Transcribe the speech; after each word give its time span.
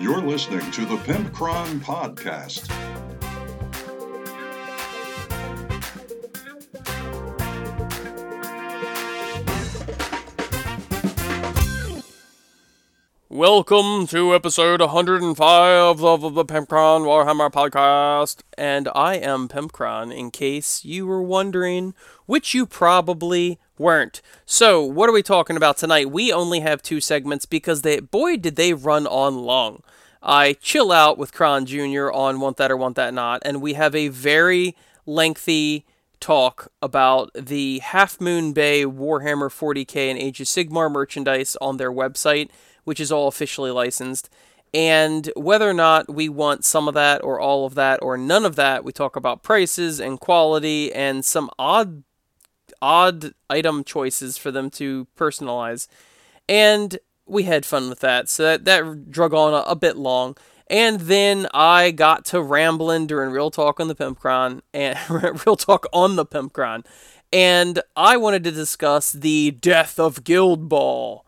You're 0.00 0.20
listening 0.20 0.70
to 0.70 0.84
the 0.84 0.94
Pimpcron 0.98 1.80
Podcast. 1.80 2.68
Welcome 13.38 14.08
to 14.08 14.34
episode 14.34 14.80
105 14.80 16.02
of 16.02 16.34
the 16.34 16.44
Pimpcron 16.44 17.02
Warhammer 17.02 17.52
podcast, 17.52 18.40
and 18.58 18.88
I 18.96 19.14
am 19.14 19.46
Pimpcron, 19.46 20.12
in 20.12 20.32
case 20.32 20.84
you 20.84 21.06
were 21.06 21.22
wondering, 21.22 21.94
which 22.26 22.52
you 22.52 22.66
probably 22.66 23.60
weren't. 23.78 24.22
So, 24.44 24.82
what 24.82 25.08
are 25.08 25.12
we 25.12 25.22
talking 25.22 25.56
about 25.56 25.76
tonight? 25.76 26.10
We 26.10 26.32
only 26.32 26.58
have 26.60 26.82
two 26.82 27.00
segments 27.00 27.46
because 27.46 27.82
they, 27.82 28.00
boy, 28.00 28.38
did 28.38 28.56
they 28.56 28.74
run 28.74 29.06
on 29.06 29.36
long. 29.36 29.84
I 30.20 30.54
chill 30.54 30.90
out 30.90 31.16
with 31.16 31.32
Kron 31.32 31.64
Jr. 31.64 32.10
on 32.10 32.40
Want 32.40 32.56
That 32.56 32.72
or 32.72 32.76
Want 32.76 32.96
That 32.96 33.14
Not, 33.14 33.40
and 33.44 33.62
we 33.62 33.74
have 33.74 33.94
a 33.94 34.08
very 34.08 34.74
lengthy 35.06 35.86
talk 36.18 36.72
about 36.82 37.30
the 37.34 37.78
Half 37.78 38.20
Moon 38.20 38.52
Bay 38.52 38.82
Warhammer 38.82 39.48
40k 39.48 40.10
and 40.10 40.18
Age 40.18 40.40
of 40.40 40.48
Sigmar 40.48 40.90
merchandise 40.90 41.56
on 41.60 41.76
their 41.76 41.92
website 41.92 42.48
which 42.88 43.00
is 43.00 43.12
all 43.12 43.28
officially 43.28 43.70
licensed. 43.70 44.30
And 44.72 45.30
whether 45.36 45.68
or 45.68 45.74
not 45.74 46.12
we 46.12 46.30
want 46.30 46.64
some 46.64 46.88
of 46.88 46.94
that 46.94 47.22
or 47.22 47.38
all 47.38 47.66
of 47.66 47.74
that 47.74 48.00
or 48.00 48.16
none 48.16 48.46
of 48.46 48.56
that, 48.56 48.82
we 48.82 48.92
talk 48.92 49.14
about 49.14 49.42
prices 49.42 50.00
and 50.00 50.18
quality 50.18 50.90
and 50.90 51.22
some 51.22 51.50
odd 51.58 52.02
odd 52.80 53.34
item 53.50 53.84
choices 53.84 54.38
for 54.38 54.50
them 54.50 54.70
to 54.70 55.06
personalize. 55.18 55.86
And 56.48 56.98
we 57.26 57.42
had 57.42 57.66
fun 57.66 57.90
with 57.90 58.00
that. 58.00 58.30
So 58.30 58.42
that, 58.44 58.64
that 58.64 59.10
drug 59.10 59.34
on 59.34 59.52
a, 59.52 59.70
a 59.70 59.76
bit 59.76 59.98
long. 59.98 60.34
And 60.70 61.00
then 61.00 61.46
I 61.52 61.90
got 61.90 62.24
to 62.26 62.40
rambling 62.40 63.06
during 63.06 63.32
Real 63.32 63.50
Talk 63.50 63.80
on 63.80 63.88
the 63.88 63.94
Pimpcron 63.94 64.62
and 64.72 64.98
Real 65.46 65.56
Talk 65.56 65.86
on 65.92 66.16
the 66.16 66.24
Pimpcron. 66.24 66.86
And 67.30 67.82
I 67.94 68.16
wanted 68.16 68.44
to 68.44 68.50
discuss 68.50 69.12
the 69.12 69.50
death 69.50 70.00
of 70.00 70.24
Guild 70.24 70.70
Ball. 70.70 71.26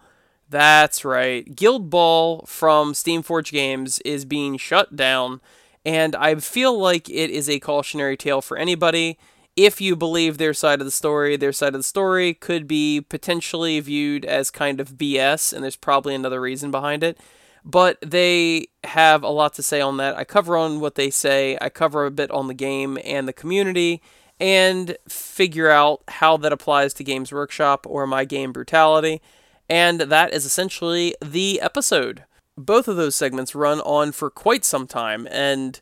That's 0.51 1.05
right. 1.05 1.55
Guild 1.55 1.91
Ball 1.91 2.45
from 2.45 2.93
Steamforged 2.93 3.53
Games 3.53 4.01
is 4.01 4.25
being 4.25 4.56
shut 4.56 4.97
down, 4.97 5.41
and 5.84 6.17
I 6.17 6.34
feel 6.34 6.77
like 6.77 7.09
it 7.09 7.31
is 7.31 7.48
a 7.48 7.61
cautionary 7.61 8.17
tale 8.17 8.43
for 8.43 8.56
anybody. 8.56 9.17
If 9.55 9.81
you 9.81 9.95
believe 9.95 10.39
their 10.39 10.53
side 10.53 10.81
of 10.81 10.87
the 10.87 10.91
story, 10.91 11.37
their 11.37 11.53
side 11.53 11.75
of 11.75 11.81
the 11.81 11.84
story 11.84 12.34
could 12.34 12.67
be 12.67 13.01
potentially 13.01 13.78
viewed 13.78 14.25
as 14.25 14.51
kind 14.51 14.81
of 14.81 14.95
BS, 14.95 15.53
and 15.53 15.62
there's 15.62 15.77
probably 15.77 16.17
another 16.17 16.41
reason 16.41 16.73
behind 16.73 17.05
it. 17.05 17.17
But 17.65 17.98
they 18.01 18.69
have 18.83 19.23
a 19.23 19.28
lot 19.28 19.55
to 19.55 19.62
say 19.62 19.81
on 19.81 19.98
that. 19.98 20.17
I 20.17 20.25
cover 20.25 20.56
on 20.56 20.81
what 20.81 20.97
they 20.97 21.11
say, 21.11 21.59
I 21.61 21.69
cover 21.69 22.06
a 22.06 22.11
bit 22.11 22.31
on 22.33 22.48
the 22.48 22.55
game 22.55 22.98
and 23.05 23.28
the 23.28 23.33
community, 23.33 24.03
and 24.41 24.97
figure 25.09 25.71
out 25.71 26.03
how 26.09 26.37
that 26.39 26.53
applies 26.53 26.93
to 26.95 27.05
Games 27.05 27.31
Workshop 27.31 27.87
or 27.89 28.05
my 28.05 28.25
game 28.25 28.53
Brutality. 28.53 29.23
And 29.71 30.01
that 30.01 30.35
is 30.35 30.45
essentially 30.45 31.15
the 31.25 31.61
episode. 31.61 32.25
Both 32.59 32.89
of 32.89 32.97
those 32.97 33.15
segments 33.15 33.55
run 33.55 33.81
on 33.83 34.11
for 34.11 34.29
quite 34.29 34.65
some 34.65 34.89
time, 34.89 35.29
and 35.31 35.81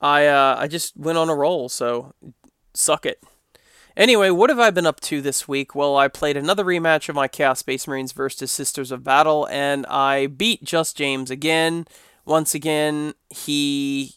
I 0.00 0.26
uh, 0.26 0.56
I 0.58 0.66
just 0.66 0.96
went 0.96 1.18
on 1.18 1.30
a 1.30 1.34
roll, 1.36 1.68
so 1.68 2.14
suck 2.74 3.06
it. 3.06 3.22
Anyway, 3.96 4.30
what 4.30 4.50
have 4.50 4.58
I 4.58 4.70
been 4.70 4.86
up 4.86 5.00
to 5.02 5.22
this 5.22 5.46
week? 5.46 5.74
Well, 5.74 5.96
I 5.96 6.08
played 6.08 6.36
another 6.36 6.64
rematch 6.64 7.08
of 7.08 7.14
my 7.14 7.28
Chaos 7.28 7.60
Space 7.60 7.86
Marines 7.86 8.12
versus 8.12 8.50
Sisters 8.50 8.90
of 8.90 9.04
Battle, 9.04 9.46
and 9.50 9.86
I 9.86 10.26
beat 10.26 10.64
Just 10.64 10.96
James 10.96 11.30
again. 11.30 11.86
Once 12.24 12.54
again, 12.54 13.14
he. 13.30 14.16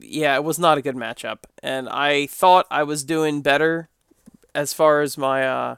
Yeah, 0.00 0.34
it 0.36 0.44
was 0.44 0.58
not 0.58 0.78
a 0.78 0.82
good 0.82 0.96
matchup, 0.96 1.40
and 1.62 1.86
I 1.88 2.26
thought 2.26 2.66
I 2.70 2.82
was 2.82 3.04
doing 3.04 3.42
better 3.42 3.90
as 4.54 4.72
far 4.72 5.02
as 5.02 5.16
my 5.18 5.46
uh, 5.46 5.76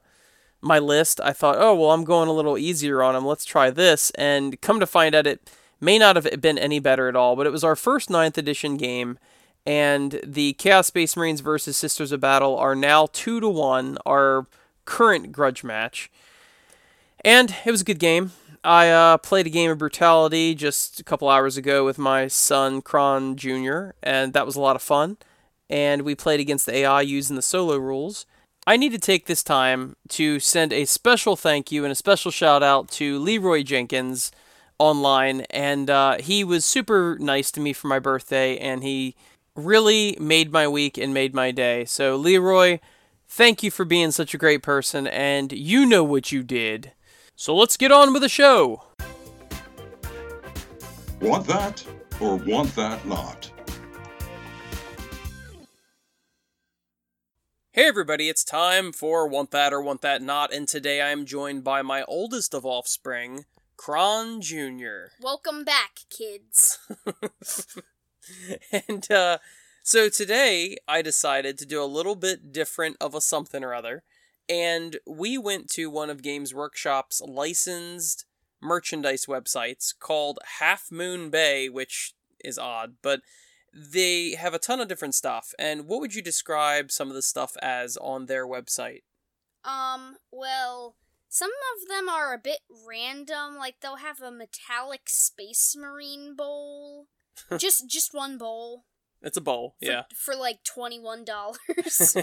my 0.67 0.79
list, 0.79 1.21
I 1.23 1.33
thought, 1.33 1.57
oh, 1.59 1.75
well, 1.75 1.93
I'm 1.93 2.05
going 2.05 2.29
a 2.29 2.33
little 2.33 2.59
easier 2.59 3.03
on 3.03 3.15
them. 3.15 3.25
Let's 3.25 3.45
try 3.45 3.71
this. 3.71 4.11
And 4.11 4.61
come 4.61 4.81
to 4.81 4.87
find 4.87 5.15
out, 5.15 5.27
it 5.27 5.51
may 5.81 5.99
not 5.99 6.17
have 6.17 6.41
been 6.41 6.59
any 6.59 6.79
better 6.79 7.09
at 7.09 7.17
all, 7.17 7.37
but 7.37 7.47
it 7.47 7.53
was 7.53 7.65
our 7.65 7.77
first 7.77 8.09
9th 8.09 8.37
edition 8.37 8.77
game. 8.77 9.19
And 9.65 10.21
the 10.25 10.53
Chaos 10.55 10.87
Space 10.89 11.17
Marines 11.17 11.41
versus 11.41 11.77
Sisters 11.77 12.13
of 12.13 12.21
Battle 12.21 12.57
are 12.57 12.75
now 12.77 13.09
2 13.13 13.41
to 13.41 13.49
1, 13.49 13.99
our 14.07 14.47
current 14.85 15.33
grudge 15.33 15.65
match. 15.65 16.11
And 17.25 17.55
it 17.65 17.71
was 17.71 17.81
a 17.81 17.85
good 17.85 17.99
game. 17.99 18.33
I 18.63 18.91
uh, 18.91 19.19
played 19.19 19.47
a 19.47 19.51
game 19.51 19.71
of 19.71 19.79
Brutality 19.79 20.55
just 20.55 20.99
a 20.99 21.05
couple 21.05 21.29
hours 21.29 21.57
ago 21.57 21.85
with 21.85 21.99
my 21.99 22.27
son, 22.27 22.83
Kron 22.83 23.37
Jr., 23.37 23.91
and 24.03 24.33
that 24.33 24.47
was 24.47 24.57
a 24.57 24.61
lot 24.61 24.77
of 24.77 24.83
fun. 24.83 25.19
And 25.71 26.03
we 26.03 26.15
played 26.15 26.41
against 26.41 26.67
the 26.67 26.75
AI 26.77 27.03
using 27.03 27.37
the 27.37 27.43
solo 27.43 27.77
rules. 27.77 28.27
I 28.69 28.77
need 28.77 28.91
to 28.93 28.99
take 28.99 29.27
this 29.27 29.45
time 29.45 29.95
to 30.09 30.41
send 30.41 30.73
a 30.73 30.87
special 30.87 31.37
thank 31.37 31.71
you 31.71 31.85
and 31.85 31.93
a 31.93 31.95
special 31.95 32.33
shout 32.33 32.65
out 32.65 32.89
to 32.93 33.17
Leroy 33.21 33.63
Jenkins 33.63 34.33
online. 34.81 35.43
And 35.51 35.89
uh, 35.89 36.17
he 36.19 36.43
was 36.43 36.65
super 36.65 37.17
nice 37.21 37.53
to 37.53 37.61
me 37.61 37.73
for 37.73 37.87
my 37.87 38.01
birthday, 38.01 38.59
and 38.59 38.83
he 38.83 39.15
really 39.55 40.17
made 40.21 40.51
my 40.51 40.67
week 40.67 40.99
and 40.99 41.15
made 41.15 41.33
my 41.33 41.53
day. 41.53 41.85
So, 41.85 42.17
Leroy, 42.17 42.81
thank 43.29 43.63
you 43.63 43.71
for 43.71 43.85
being 43.85 44.11
such 44.11 44.35
a 44.35 44.39
great 44.39 44.65
person, 44.65 45.07
and 45.07 45.53
you 45.53 45.87
know 45.87 46.03
what 46.03 46.33
you 46.33 46.43
did. 46.43 46.91
So, 47.37 47.55
let's 47.55 47.77
get 47.77 47.93
on 47.93 48.13
with 48.13 48.23
the 48.23 48.29
show. 48.29 48.83
Want 51.21 51.47
that 51.47 51.87
or 52.21 52.35
want 52.35 52.75
that 52.75 53.07
not? 53.07 53.49
Hey 57.77 57.89
everybody, 57.89 58.31
it's 58.31 58.43
time 58.43 58.91
for 58.91 59.29
Want 59.29 59.51
That 59.51 59.71
or 59.71 59.83
Want 59.83 60.01
That 60.01 60.23
Not, 60.23 60.51
and 60.51 60.67
today 60.67 61.03
I 61.03 61.11
am 61.11 61.27
joined 61.27 61.63
by 61.63 61.83
my 61.83 62.05
oldest 62.05 62.55
of 62.55 62.65
offspring, 62.65 63.45
Kron 63.77 64.41
Jr. 64.41 65.13
Welcome 65.21 65.63
back, 65.63 65.99
kids. 66.09 66.79
and 68.89 69.11
uh, 69.13 69.37
so 69.83 70.09
today 70.09 70.79
I 70.89 71.03
decided 71.03 71.59
to 71.59 71.67
do 71.67 71.83
a 71.83 71.85
little 71.85 72.15
bit 72.15 72.51
different 72.51 72.97
of 72.99 73.15
a 73.15 73.21
something 73.21 73.63
or 73.63 73.75
other, 73.75 74.05
and 74.49 74.97
we 75.07 75.37
went 75.37 75.69
to 75.73 75.91
one 75.91 76.09
of 76.09 76.23
Games 76.23 76.55
Workshop's 76.55 77.21
licensed 77.21 78.25
merchandise 78.59 79.27
websites 79.27 79.93
called 79.95 80.39
Half 80.61 80.91
Moon 80.91 81.29
Bay, 81.29 81.69
which 81.69 82.15
is 82.43 82.59
odd, 82.59 82.95
but 83.03 83.21
they 83.77 84.31
have 84.33 84.55
a 84.55 84.59
ton 84.59 84.81
of 84.81 84.89
different 84.89 85.15
stuff. 85.15 85.53
And 85.59 85.87
what 85.87 86.01
would 86.01 86.15
you 86.15 86.23
describe 86.23 86.91
some 86.91 87.09
of 87.09 87.15
the 87.15 87.23
stuff 87.23 87.57
as 87.63 87.99
on 87.99 88.27
their 88.27 88.47
website? 88.47 89.03
Um, 89.65 90.17
well, 90.33 90.97
some 91.29 91.51
of 91.51 91.89
them 91.89 92.09
are 92.09 92.33
a 92.33 92.39
bit 92.39 92.61
random. 92.89 93.57
Like 93.59 93.81
they'll 93.81 93.97
have 93.97 94.23
a 94.23 94.31
metallic 94.31 95.09
space 95.09 95.77
marine 95.79 96.35
bowl. 96.35 97.09
just 97.59 97.89
just 97.89 98.15
one 98.15 98.39
bowl. 98.39 98.85
It's 99.21 99.37
a 99.37 99.43
bowl, 99.43 99.75
for, 99.79 99.87
yeah. 99.87 100.03
For 100.15 100.35
like 100.35 100.65
twenty 100.65 100.99
one 100.99 101.25
dollars. 101.25 102.17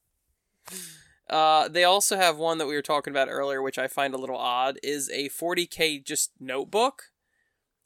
uh, 1.30 1.68
they 1.68 1.84
also 1.84 2.16
have 2.16 2.36
one 2.36 2.58
that 2.58 2.66
we 2.66 2.74
were 2.74 2.82
talking 2.82 3.12
about 3.12 3.28
earlier, 3.30 3.62
which 3.62 3.78
I 3.78 3.86
find 3.86 4.12
a 4.12 4.18
little 4.18 4.36
odd, 4.36 4.78
is 4.82 5.08
a 5.10 5.28
40k 5.28 6.04
just 6.04 6.32
notebook 6.40 7.04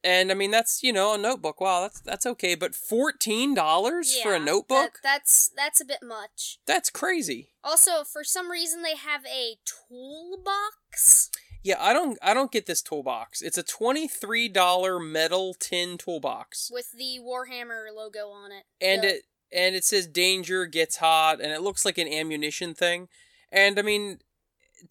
and 0.04 0.30
I 0.30 0.34
mean 0.34 0.50
that's 0.50 0.82
you 0.82 0.92
know 0.92 1.14
a 1.14 1.18
notebook. 1.18 1.60
Wow, 1.60 1.82
that's 1.82 2.00
that's 2.00 2.26
okay, 2.26 2.54
but 2.54 2.74
fourteen 2.74 3.54
dollars 3.54 4.14
yeah, 4.16 4.22
for 4.22 4.34
a 4.34 4.40
notebook? 4.40 5.00
That, 5.02 5.20
that's 5.20 5.50
that's 5.56 5.80
a 5.80 5.84
bit 5.84 6.02
much. 6.02 6.58
That's 6.66 6.90
crazy. 6.90 7.50
Also, 7.64 8.04
for 8.04 8.24
some 8.24 8.50
reason 8.50 8.82
they 8.82 8.96
have 8.96 9.24
a 9.26 9.56
toolbox. 9.88 11.30
Yeah, 11.62 11.76
I 11.80 11.92
don't 11.92 12.18
I 12.22 12.34
don't 12.34 12.52
get 12.52 12.66
this 12.66 12.82
toolbox. 12.82 13.42
It's 13.42 13.58
a 13.58 13.62
twenty 13.62 14.06
three 14.06 14.48
dollar 14.48 14.98
metal 14.98 15.54
tin 15.58 15.98
toolbox 15.98 16.70
with 16.72 16.92
the 16.92 17.18
Warhammer 17.20 17.94
logo 17.94 18.28
on 18.28 18.52
it. 18.52 18.64
And 18.80 19.02
the... 19.02 19.16
it 19.16 19.22
and 19.52 19.74
it 19.74 19.84
says 19.84 20.06
danger 20.06 20.66
gets 20.66 20.96
hot, 20.96 21.40
and 21.40 21.50
it 21.52 21.62
looks 21.62 21.84
like 21.84 21.98
an 21.98 22.08
ammunition 22.08 22.74
thing. 22.74 23.08
And 23.50 23.78
I 23.78 23.82
mean, 23.82 24.20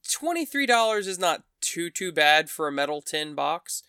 twenty 0.10 0.46
three 0.46 0.66
dollars 0.66 1.08
is 1.08 1.20
not 1.20 1.44
too 1.62 1.90
too 1.90 2.12
bad 2.12 2.50
for 2.50 2.68
a 2.68 2.72
metal 2.72 3.02
tin 3.02 3.34
box 3.34 3.84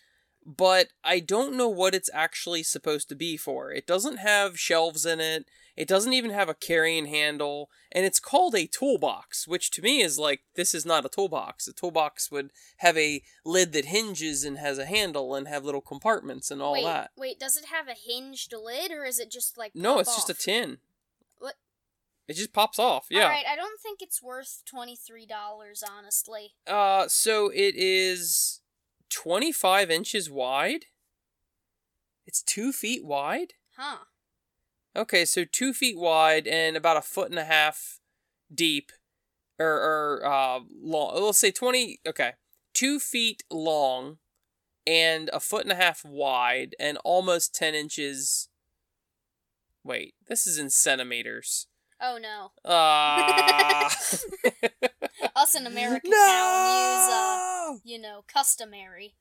but 0.45 0.89
I 1.03 1.19
don't 1.19 1.55
know 1.55 1.69
what 1.69 1.93
it's 1.93 2.09
actually 2.13 2.63
supposed 2.63 3.09
to 3.09 3.15
be 3.15 3.37
for. 3.37 3.71
It 3.71 3.85
doesn't 3.85 4.17
have 4.17 4.59
shelves 4.59 5.05
in 5.05 5.19
it. 5.19 5.45
It 5.79 5.87
doesn't 5.87 6.11
even 6.11 6.31
have 6.31 6.49
a 6.49 6.53
carrying 6.53 7.05
handle, 7.05 7.69
and 7.89 8.05
it's 8.05 8.19
called 8.19 8.53
a 8.53 8.67
toolbox, 8.67 9.47
which 9.47 9.71
to 9.71 9.81
me 9.81 10.01
is 10.01 10.19
like 10.19 10.41
this 10.55 10.75
is 10.75 10.85
not 10.85 11.05
a 11.05 11.09
toolbox. 11.09 11.69
A 11.69 11.73
toolbox 11.73 12.29
would 12.29 12.51
have 12.79 12.97
a 12.97 13.23
lid 13.45 13.71
that 13.71 13.85
hinges 13.85 14.43
and 14.43 14.57
has 14.57 14.77
a 14.77 14.85
handle 14.85 15.35
and 15.35 15.47
have 15.47 15.63
little 15.63 15.79
compartments 15.79 16.51
and 16.51 16.61
all 16.61 16.73
wait, 16.73 16.83
that. 16.83 17.11
Wait, 17.15 17.39
does 17.39 17.55
it 17.55 17.65
have 17.71 17.87
a 17.87 17.93
hinged 17.93 18.51
lid 18.53 18.91
or 18.91 19.05
is 19.05 19.19
it 19.19 19.31
just 19.31 19.57
like 19.57 19.71
No, 19.73 19.99
it's 19.99 20.09
off? 20.09 20.17
just 20.17 20.29
a 20.29 20.33
tin. 20.33 20.79
What? 21.37 21.55
It 22.27 22.33
just 22.33 22.51
pops 22.51 22.77
off. 22.77 23.05
Yeah. 23.09 23.23
All 23.23 23.29
right, 23.29 23.45
I 23.49 23.55
don't 23.55 23.79
think 23.79 24.01
it's 24.01 24.21
worth 24.21 24.63
$23 24.69 25.29
honestly. 25.89 26.55
Uh 26.67 27.07
so 27.07 27.49
it 27.53 27.75
is 27.77 28.59
25 29.09 29.89
inches 29.89 30.29
wide. 30.29 30.85
It's 32.25 32.41
two 32.41 32.71
feet 32.71 33.03
wide? 33.03 33.53
Huh. 33.75 34.05
Okay, 34.95 35.25
so 35.25 35.45
two 35.45 35.73
feet 35.73 35.97
wide 35.97 36.47
and 36.47 36.75
about 36.75 36.97
a 36.97 37.01
foot 37.01 37.29
and 37.29 37.39
a 37.39 37.45
half 37.45 37.99
deep, 38.53 38.91
or, 39.57 39.67
or 39.67 40.25
uh, 40.25 40.59
long. 40.81 41.23
Let's 41.23 41.37
say 41.37 41.51
20, 41.51 41.99
okay. 42.07 42.33
Two 42.73 42.99
feet 42.99 43.43
long 43.51 44.17
and 44.85 45.29
a 45.33 45.39
foot 45.39 45.63
and 45.63 45.71
a 45.71 45.75
half 45.75 46.03
wide 46.03 46.75
and 46.79 46.97
almost 47.03 47.53
10 47.55 47.75
inches. 47.75 48.49
Wait, 49.83 50.15
this 50.27 50.45
is 50.45 50.57
in 50.57 50.69
centimeters. 50.69 51.67
Oh 52.01 52.17
no. 52.21 52.51
Ah. 52.65 53.93
Us 55.35 55.55
in 55.55 55.65
America 55.67 56.07
no! 56.07 56.17
town 56.17 56.75
use 56.75 57.13
uh 57.13 57.79
you 57.83 57.99
know, 57.99 58.23
customary. 58.27 59.15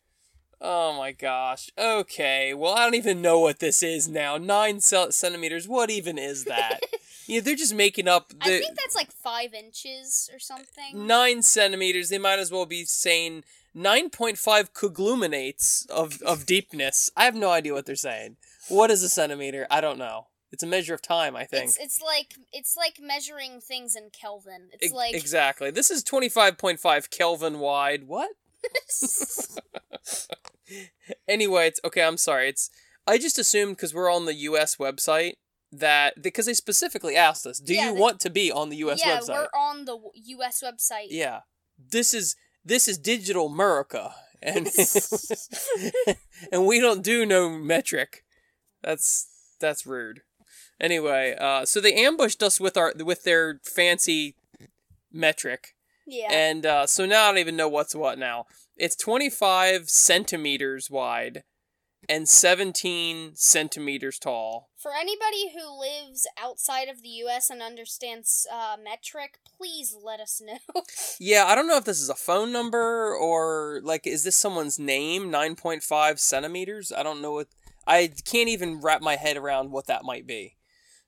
Oh 0.61 0.97
my 0.97 1.12
gosh. 1.12 1.71
Okay. 1.79 2.53
Well, 2.53 2.75
I 2.75 2.85
don't 2.85 2.97
even 2.97 3.23
know 3.23 3.39
what 3.39 3.61
this 3.61 3.83
is 3.83 4.09
now. 4.09 4.37
Nine 4.39 4.81
ce- 4.81 5.15
centimeters. 5.15 5.69
What 5.69 5.89
even 5.91 6.19
is 6.19 6.45
that? 6.47 6.81
yeah, 7.27 7.41
they're 7.41 7.55
just 7.55 7.75
making 7.75 8.09
up 8.09 8.31
the 8.31 8.37
I 8.56 8.59
think 8.59 8.77
that's 8.77 8.97
like 8.97 9.12
five 9.12 9.55
inches 9.55 10.29
or 10.33 10.39
something. 10.41 11.06
nine 11.06 11.43
centimeters. 11.43 12.09
They 12.09 12.19
might 12.19 12.41
as 12.41 12.50
well 12.50 12.67
be 12.67 12.85
saying 12.85 13.45
nine 13.73 14.11
point 14.11 14.37
five 14.39 14.73
congluminates 14.75 15.89
of 15.91 16.21
of 16.23 16.45
deepness. 16.47 17.11
I 17.17 17.25
have 17.25 17.37
no 17.37 17.50
idea 17.50 17.73
what 17.73 17.87
they're 17.87 17.95
saying. 17.95 18.37
What 18.69 18.91
is 18.91 19.03
a 19.03 19.09
centimeter? 19.09 19.67
I 19.71 19.81
don't 19.81 19.99
know. 19.99 20.27
It's 20.50 20.62
a 20.62 20.67
measure 20.67 20.95
of 20.95 21.03
time. 21.03 21.37
I 21.37 21.45
think. 21.45 21.67
It's 21.67 21.79
it's 21.79 22.00
like 22.00 22.35
it's 22.53 22.77
like 22.77 22.99
measuring 23.00 23.61
things 23.61 23.95
in 23.95 24.11
Kelvin. 24.11 24.69
It's 24.73 24.85
Ex- 24.87 24.95
like 24.95 25.15
exactly. 25.15 25.71
This 25.71 25.91
is 25.91 26.03
twenty 26.03 26.29
five 26.29 26.59
point 26.59 26.81
five 26.81 27.11
Kelvin 27.11 27.59
wide. 27.59 28.05
What? 28.05 28.31
anyway, 31.29 31.69
it's 31.69 31.81
okay. 31.85 32.03
I'm 32.03 32.17
sorry. 32.17 32.49
It's 32.49 32.71
I 33.06 33.19
just 33.19 33.39
assumed 33.39 33.77
because 33.77 33.95
we're 33.95 34.12
on 34.12 34.27
the 34.27 34.35
U.S. 34.35 34.77
website 34.77 35.35
that 35.73 36.23
because 36.23 36.47
they 36.47 36.55
specifically 36.55 37.17
asked 37.17 37.47
us, 37.47 37.59
"Do 37.59 37.75
Yeah, 37.75 37.91
you 37.91 37.95
want 37.95 38.21
to 38.21 38.31
be 38.31 38.50
on 38.50 38.69
the 38.71 38.77
U.S. 38.79 39.00
yeah, 39.05 39.19
website?" 39.19 39.29
Yeah, 39.29 39.47
we're 39.53 39.61
on 39.61 39.85
the 39.85 39.99
U.S. 40.15 40.62
website. 40.62 41.09
Yeah, 41.11 41.41
this 41.79 42.15
is 42.15 42.37
this 42.65 42.89
is 42.89 42.99
digital 42.99 43.47
America, 43.47 44.15
and 44.43 44.69
and 46.53 46.67
we 46.67 46.81
don't 46.81 47.03
do 47.03 47.25
no 47.27 47.50
metric. 47.50 48.25
That's 48.83 49.29
that's 49.61 49.87
rude. 49.87 50.23
Anyway, 50.81 51.37
uh, 51.39 51.65
so 51.65 51.81
they 51.81 51.95
ambushed 51.95 52.43
us 52.43 52.61
with 52.61 52.77
our 52.77 52.93
with 52.97 53.25
their 53.25 53.61
fancy 53.65 54.37
metric. 55.13 55.75
Yeah. 56.07 56.33
And 56.33 56.65
uh, 56.65 56.87
so 56.87 57.05
now 57.05 57.25
I 57.25 57.29
don't 57.29 57.39
even 57.39 57.57
know 57.57 57.69
what's 57.69 57.95
what 57.95 58.19
now. 58.19 58.47
It's 58.77 58.97
25 58.97 59.91
centimeters 59.91 60.91
wide 60.91 61.43
and 62.09 62.29
17 62.29 63.33
centimeters 63.35 64.19
tall. 64.19 64.71
For 64.77 64.93
anybody 64.99 65.53
who 65.53 65.79
lives 65.79 66.27
outside 66.41 66.89
of 66.89 67.03
the 67.03 67.09
U.S. 67.09 67.51
and 67.51 67.61
understands 67.61 68.47
uh, 68.51 68.77
metric, 68.83 69.39
please 69.59 69.95
let 70.03 70.21
us 70.21 70.41
know. 70.45 70.59
Yeah, 71.21 71.45
I 71.47 71.55
don't 71.55 71.67
know 71.67 71.77
if 71.77 71.85
this 71.85 72.01
is 72.01 72.09
a 72.09 72.15
phone 72.15 72.53
number 72.53 73.13
or 73.13 73.81
like, 73.83 74.07
is 74.07 74.23
this 74.23 74.37
someone's 74.37 74.79
name? 74.79 75.31
9.5 75.31 76.19
centimeters? 76.19 76.93
I 76.93 77.03
don't 77.03 77.21
know 77.21 77.33
what. 77.33 77.49
I 77.87 78.13
can't 78.25 78.49
even 78.49 78.81
wrap 78.81 79.03
my 79.03 79.17
head 79.17 79.37
around 79.37 79.73
what 79.73 79.87
that 79.87 80.05
might 80.05 80.27
be. 80.27 80.58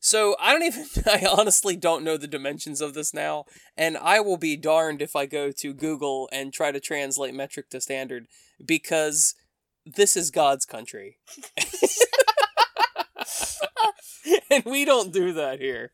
So 0.00 0.35
I 0.41 0.52
don't 0.52 0.62
even. 0.62 0.87
I 1.06 1.26
honestly 1.31 1.76
don't 1.76 2.02
know 2.02 2.17
the 2.17 2.26
dimensions 2.26 2.81
of 2.81 2.94
this 2.94 3.14
now, 3.14 3.44
and 3.76 3.97
I 3.99 4.20
will 4.20 4.38
be 4.38 4.56
darned 4.56 5.02
if 5.02 5.14
I 5.14 5.26
go 5.26 5.52
to 5.52 5.75
Google 5.75 6.29
and 6.32 6.52
try 6.52 6.73
to 6.73 6.81
translate 6.81 7.35
metric 7.35 7.69
to 7.70 7.81
standard 7.81 8.26
because 8.64 9.35
this 9.85 10.17
is 10.17 10.31
God's 10.31 10.64
country, 10.64 11.19
and 14.50 14.64
we 14.64 14.85
don't 14.85 15.12
do 15.12 15.32
that 15.35 15.61
here. 15.61 15.93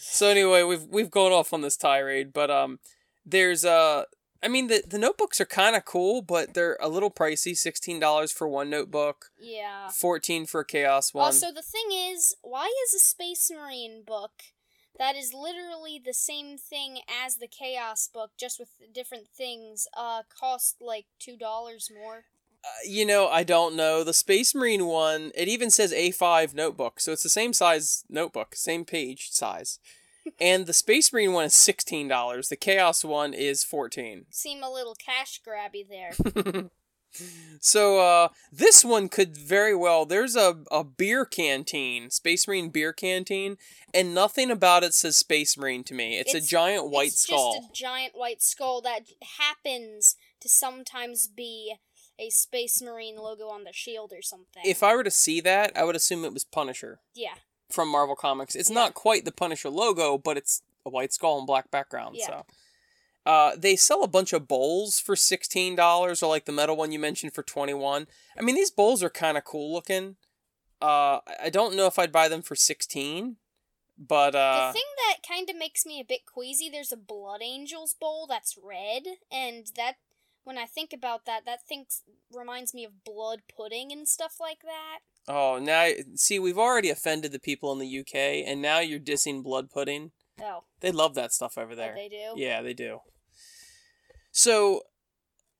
So 0.00 0.28
anyway, 0.28 0.64
we've 0.64 0.84
we've 0.84 1.10
gone 1.10 1.32
off 1.32 1.52
on 1.52 1.60
this 1.60 1.76
tirade, 1.76 2.32
but 2.32 2.50
um, 2.50 2.80
there's 3.24 3.64
uh, 3.64 4.04
I 4.42 4.48
mean 4.48 4.66
the 4.66 4.82
the 4.86 4.98
notebooks 4.98 5.40
are 5.40 5.46
kind 5.46 5.76
of 5.76 5.84
cool, 5.84 6.20
but 6.20 6.54
they're 6.54 6.76
a 6.80 6.88
little 6.88 7.10
pricey. 7.10 7.56
Sixteen 7.56 8.00
dollars 8.00 8.32
for 8.32 8.48
one 8.48 8.70
notebook, 8.70 9.30
yeah. 9.40 9.88
fourteen 9.88 10.46
for 10.46 10.60
a 10.60 10.64
chaos 10.64 11.14
one. 11.14 11.26
Also, 11.26 11.52
the 11.52 11.62
thing 11.62 11.92
is, 11.92 12.34
why 12.42 12.72
is 12.86 12.94
a 12.94 12.98
Space 12.98 13.50
Marine 13.54 14.02
book 14.04 14.32
that 14.98 15.16
is 15.16 15.32
literally 15.32 16.00
the 16.04 16.14
same 16.14 16.58
thing 16.58 16.98
as 17.24 17.36
the 17.36 17.46
Chaos 17.46 18.08
book, 18.12 18.32
just 18.38 18.58
with 18.58 18.70
different 18.92 19.28
things, 19.28 19.86
uh, 19.96 20.22
cost 20.38 20.76
like 20.80 21.06
two 21.18 21.36
dollars 21.36 21.90
more? 21.92 22.24
Uh, 22.64 22.68
you 22.86 23.04
know, 23.04 23.28
I 23.28 23.42
don't 23.42 23.74
know. 23.74 24.04
The 24.04 24.12
Space 24.12 24.54
Marine 24.54 24.86
one, 24.86 25.32
it 25.34 25.48
even 25.48 25.70
says 25.70 25.92
A5 25.92 26.54
notebook, 26.54 27.00
so 27.00 27.12
it's 27.12 27.24
the 27.24 27.28
same 27.28 27.52
size 27.52 28.04
notebook, 28.08 28.54
same 28.54 28.84
page 28.84 29.30
size. 29.30 29.80
And 30.40 30.66
the 30.66 30.72
Space 30.72 31.12
Marine 31.12 31.32
one 31.32 31.44
is 31.44 31.54
sixteen 31.54 32.08
dollars. 32.08 32.48
The 32.48 32.56
Chaos 32.56 33.04
one 33.04 33.34
is 33.34 33.64
fourteen. 33.64 34.26
Seem 34.30 34.62
a 34.62 34.70
little 34.70 34.94
cash 34.94 35.40
grabby 35.46 35.86
there. 35.88 36.70
So 37.60 38.00
uh 38.00 38.28
this 38.50 38.84
one 38.86 39.10
could 39.10 39.36
very 39.36 39.74
well 39.76 40.06
there's 40.06 40.34
a, 40.34 40.62
a 40.70 40.82
beer 40.82 41.26
canteen, 41.26 42.08
Space 42.10 42.48
Marine 42.48 42.70
beer 42.70 42.94
canteen, 42.94 43.58
and 43.92 44.14
nothing 44.14 44.50
about 44.50 44.82
it 44.82 44.94
says 44.94 45.18
Space 45.18 45.58
Marine 45.58 45.84
to 45.84 45.94
me. 45.94 46.18
It's, 46.18 46.30
It's- 46.30 46.46
a 46.46 46.48
giant 46.48 46.88
white 46.90 47.12
skull. 47.12 47.50
it's 47.50 47.56
skull. 47.56 47.68
just 47.68 47.80
a 47.80 47.84
giant 47.84 48.12
white 48.16 48.42
skull 48.42 48.80
that 48.80 49.02
happens 49.38 50.16
to 50.40 50.48
sometimes 50.48 51.28
be 51.28 51.74
a 52.18 52.30
Space 52.30 52.80
Marine 52.80 53.16
logo 53.16 53.48
on 53.48 53.64
the 53.64 53.72
shield 53.74 54.12
or 54.16 54.22
something. 54.22 54.62
If 54.64 54.82
I 54.82 54.94
were 54.96 55.04
to 55.04 55.10
see 55.10 55.40
that, 55.42 55.72
I 55.76 55.84
would 55.84 55.96
assume 55.96 56.24
it 56.24 56.32
was 56.32 56.44
Punisher 56.44 57.00
yeah, 57.14 57.34
from 57.72 57.88
Marvel 57.88 58.14
Comics. 58.16 58.54
It's 58.54 58.70
not 58.70 58.94
quite 58.94 59.24
the 59.24 59.32
Punisher 59.32 59.70
logo, 59.70 60.18
but 60.18 60.36
it's 60.36 60.62
a 60.86 60.90
white 60.90 61.12
skull 61.12 61.38
and 61.38 61.46
black 61.46 61.70
background. 61.70 62.16
Yeah. 62.18 62.26
So, 62.26 62.46
uh, 63.24 63.52
they 63.56 63.76
sell 63.76 64.02
a 64.02 64.08
bunch 64.08 64.32
of 64.32 64.48
bowls 64.48 64.98
for 64.98 65.14
sixteen 65.16 65.76
dollars, 65.76 66.22
or 66.22 66.28
like 66.28 66.44
the 66.44 66.52
metal 66.52 66.76
one 66.76 66.92
you 66.92 66.98
mentioned 66.98 67.34
for 67.34 67.42
twenty 67.42 67.74
one. 67.74 68.06
I 68.38 68.42
mean, 68.42 68.54
these 68.56 68.70
bowls 68.70 69.02
are 69.02 69.10
kind 69.10 69.36
of 69.38 69.44
cool 69.44 69.72
looking. 69.72 70.16
Uh, 70.80 71.20
I- 71.26 71.36
I 71.44 71.50
don't 71.50 71.76
know 71.76 71.86
if 71.86 71.98
I'd 71.98 72.10
buy 72.12 72.26
them 72.28 72.42
for 72.42 72.56
sixteen, 72.56 73.36
but 73.96 74.34
uh, 74.34 74.66
the 74.68 74.72
thing 74.72 74.82
that 75.08 75.18
kind 75.26 75.48
of 75.48 75.56
makes 75.56 75.86
me 75.86 76.00
a 76.00 76.04
bit 76.04 76.26
queasy, 76.26 76.68
there's 76.68 76.90
a 76.92 76.96
Blood 76.96 77.40
Angels 77.42 77.94
bowl 77.94 78.26
that's 78.26 78.58
red, 78.60 79.04
and 79.30 79.68
that 79.76 79.94
when 80.42 80.58
I 80.58 80.66
think 80.66 80.92
about 80.92 81.24
that, 81.26 81.44
that 81.46 81.64
thinks 81.64 82.02
reminds 82.34 82.74
me 82.74 82.84
of 82.84 83.04
blood 83.04 83.42
pudding 83.56 83.92
and 83.92 84.08
stuff 84.08 84.38
like 84.40 84.62
that. 84.64 84.98
Oh, 85.28 85.58
now 85.60 85.88
see, 86.14 86.38
we've 86.38 86.58
already 86.58 86.90
offended 86.90 87.32
the 87.32 87.38
people 87.40 87.72
in 87.72 87.78
the 87.78 88.00
UK, 88.00 88.14
and 88.46 88.60
now 88.62 88.80
you're 88.80 89.00
dissing 89.00 89.42
blood 89.42 89.70
pudding. 89.70 90.12
Oh, 90.40 90.64
They 90.80 90.90
love 90.90 91.14
that 91.14 91.32
stuff 91.32 91.58
over 91.58 91.72
oh, 91.72 91.76
there. 91.76 91.94
they 91.94 92.08
do. 92.08 92.32
Yeah, 92.40 92.62
they 92.62 92.74
do. 92.74 93.00
So, 94.30 94.82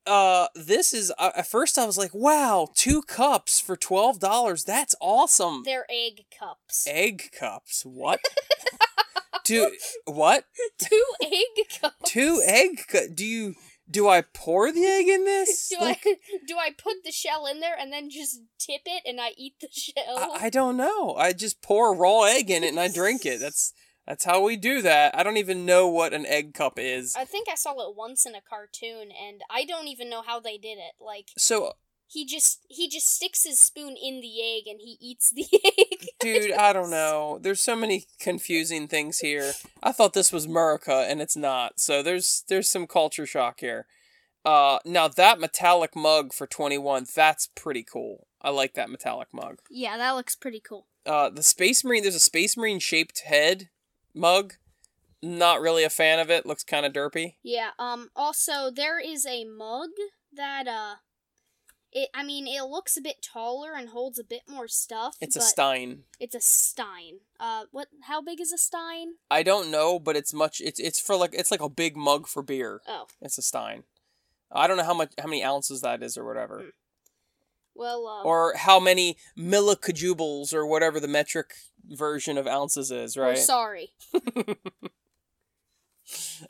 uh, 0.07 0.47
this 0.55 0.93
is 0.93 1.13
uh, 1.19 1.31
at 1.37 1.47
first 1.47 1.79
I 1.79 1.87
was 1.87 1.99
like, 1.99 2.13
"Wow, 2.15 2.69
two 2.75 3.03
cups 3.03 3.61
for 3.61 3.77
twelve 3.77 4.19
dollars. 4.19 4.65
That's 4.65 4.95
awesome." 5.01 5.63
They're 5.65 5.87
egg 5.91 6.25
cups. 6.37 6.87
Egg 6.89 7.31
cups. 7.39 7.83
What? 7.85 8.21
Two 9.45 9.73
what? 10.05 10.45
Two 10.79 11.05
egg 11.21 11.67
cups. 11.81 11.97
Two 12.11 12.41
egg? 12.47 12.87
Cu- 12.89 13.09
do 13.13 13.25
you? 13.25 13.55
Do 13.93 14.09
I 14.09 14.23
pour 14.23 14.73
the 14.73 14.85
egg 14.85 15.07
in 15.07 15.25
this? 15.25 15.69
Do 15.71 15.77
Like, 15.85 16.03
I 16.07 16.17
do 16.47 16.57
I 16.57 16.71
put 16.71 17.05
the 17.05 17.13
shell 17.13 17.47
in 17.47 17.61
there 17.61 17.77
and 17.79 17.93
then 17.93 18.11
just 18.11 18.41
tip 18.59 18.83
it 18.87 19.03
and 19.07 19.21
I 19.21 19.31
eat 19.37 19.55
the 19.61 19.69
shell? 19.73 20.17
I, 20.17 20.47
I 20.47 20.51
don't 20.51 20.77
know. 20.77 21.15
I 21.15 21.33
just 21.33 21.63
pour 21.63 21.95
raw 21.95 22.23
egg 22.23 22.51
in 22.51 22.65
it 22.65 22.69
and 22.69 22.81
I 22.81 22.89
drink 22.89 23.27
it. 23.27 23.39
That's 23.39 23.73
that's 24.07 24.25
how 24.25 24.43
we 24.43 24.57
do 24.57 24.83
that. 24.83 25.17
I 25.17 25.23
don't 25.23 25.37
even 25.37 25.65
know 25.65 25.87
what 25.89 26.13
an 26.13 26.27
egg 26.27 26.55
cup 26.55 26.75
is. 26.77 27.15
I 27.17 27.25
think 27.25 27.49
I 27.49 27.55
saw 27.55 27.89
it 27.89 27.97
once 27.97 28.27
in 28.27 28.35
a 28.35 28.41
cartoon, 28.41 29.11
and 29.13 29.43
I 29.49 29.65
don't 29.65 29.87
even 29.87 30.11
know 30.11 30.23
how 30.23 30.41
they 30.41 30.59
did 30.59 30.79
it. 30.79 30.95
Like 31.01 31.29
So, 31.39 31.75
he 32.13 32.27
just 32.27 32.65
he 32.69 32.89
just 32.89 33.07
sticks 33.07 33.45
his 33.45 33.59
spoon 33.59 33.97
in 33.97 34.21
the 34.21 34.41
egg 34.43 34.65
and 34.67 34.81
he 34.81 34.99
eats 35.01 35.31
the 35.31 35.47
egg. 35.65 36.09
dude, 36.21 36.53
I 36.53 36.73
don't 36.73 36.91
know. 36.91 37.39
There's 37.41 37.61
so 37.61 37.75
many 37.75 38.07
confusing 38.21 38.87
things 38.87 39.21
here. 39.21 39.53
I 39.83 39.93
thought 39.93 40.13
this 40.13 40.33
was 40.33 40.47
Murica 40.47 41.11
and 41.11 41.23
it's 41.23 41.37
not. 41.37 41.81
So 41.81 42.03
there's 42.03 42.45
there's 42.49 42.69
some 42.69 42.87
culture 42.87 43.27
shock 43.27 43.61
here. 43.61 43.87
Uh, 44.45 44.79
now 44.85 45.09
that 45.09 45.39
metallic 45.39 45.95
mug 45.95 46.33
for 46.33 46.47
21, 46.49 47.07
that's 47.15 47.47
pretty 47.55 47.85
cool. 47.85 48.27
I 48.41 48.51
like 48.51 48.75
that 48.75 48.91
metallic 48.91 49.29
mug. 49.33 49.61
Yeah, 49.71 49.97
that 49.97 50.13
looks 50.13 50.35
pretty 50.35 50.61
cool. 50.61 50.89
Uh, 51.07 51.31
the 51.31 51.45
Space 51.45 51.85
Marine, 51.85 52.03
there's 52.03 52.17
a 52.17 52.21
Space 52.21 52.57
Marine 52.57 52.81
shaped 52.81 53.21
head 53.21 53.69
mug. 54.15 54.55
Not 55.23 55.61
really 55.61 55.85
a 55.85 55.91
fan 55.91 56.19
of 56.19 56.29
it. 56.29 56.45
Looks 56.45 56.65
kind 56.65 56.85
of 56.85 56.93
derpy. 56.93 57.37
Yeah. 57.45 57.71
Um. 57.79 58.11
Also, 58.17 58.71
there 58.71 58.99
is 58.99 59.25
a 59.25 59.45
mug 59.45 59.91
that 60.35 60.67
uh, 60.67 60.97
it. 61.93 62.09
I 62.15 62.23
mean, 62.23 62.47
it 62.47 62.65
looks 62.65 62.97
a 62.97 63.01
bit 63.01 63.23
taller 63.23 63.73
and 63.75 63.91
holds 63.91 64.19
a 64.19 64.25
bit 64.25 64.43
more 64.49 64.69
stuff. 64.69 65.17
It's 65.21 65.37
a 65.37 65.41
Stein. 65.41 66.05
It's 66.19 66.35
a 66.35 66.41
Stein. 66.41 67.21
Uh, 67.39 67.65
what? 67.71 67.89
How 68.03 68.21
big 68.21 68.41
is 68.41 68.53
a 68.53 68.59
Stein? 68.59 69.15
I 69.31 69.43
don't 69.43 69.71
know, 69.71 69.99
but 69.99 70.17
it's 70.17 70.33
much. 70.33 70.61
It's 70.61 70.81
it's 70.81 71.01
for 71.01 71.17
like 71.17 71.35
it's 71.35 71.51
like 71.51 71.61
a 71.61 71.69
big 71.69 71.97
mug 71.97 72.27
for 72.27 72.43
beer. 72.43 72.81
Oh, 72.87 73.07
It's 73.21 73.39
a 73.39 73.43
Stein. 73.43 73.85
I 74.51 74.67
don't 74.67 74.77
know 74.77 74.85
how 74.85 74.95
much 74.95 75.13
how 75.19 75.29
many 75.29 75.45
ounces 75.45 75.81
that 75.81 76.03
is 76.03 76.17
or 76.17 76.25
whatever. 76.25 76.61
Hmm. 76.61 76.69
Well, 77.75 78.07
uh, 78.07 78.23
or 78.23 78.55
how 78.57 78.79
many 78.79 79.17
millicajubles 79.39 80.53
or 80.53 80.67
whatever 80.67 81.01
the 81.01 81.09
metric 81.09 81.55
version 81.89 82.37
of 82.37 82.47
ounces 82.47 82.91
is, 82.91 83.17
or 83.17 83.23
right? 83.23 83.39
sorry. 83.39 83.93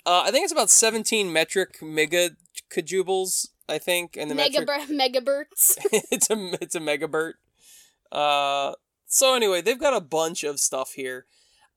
Uh, 0.04 0.22
I 0.24 0.30
think 0.30 0.44
it's 0.44 0.52
about 0.52 0.70
17 0.70 1.32
metric 1.32 1.78
megacajubles, 1.80 3.48
I 3.68 3.78
think, 3.78 4.16
and 4.16 4.30
the 4.30 4.34
metric 4.34 4.68
Megabur- 4.68 4.88
megaberts. 4.88 5.76
it's 6.10 6.30
a 6.30 6.58
it's 6.60 6.74
a 6.74 6.80
megabert. 6.80 7.34
Uh, 8.10 8.74
so 9.06 9.34
anyway, 9.34 9.60
they've 9.60 9.78
got 9.78 9.94
a 9.94 10.00
bunch 10.00 10.44
of 10.44 10.60
stuff 10.60 10.92
here. 10.92 11.26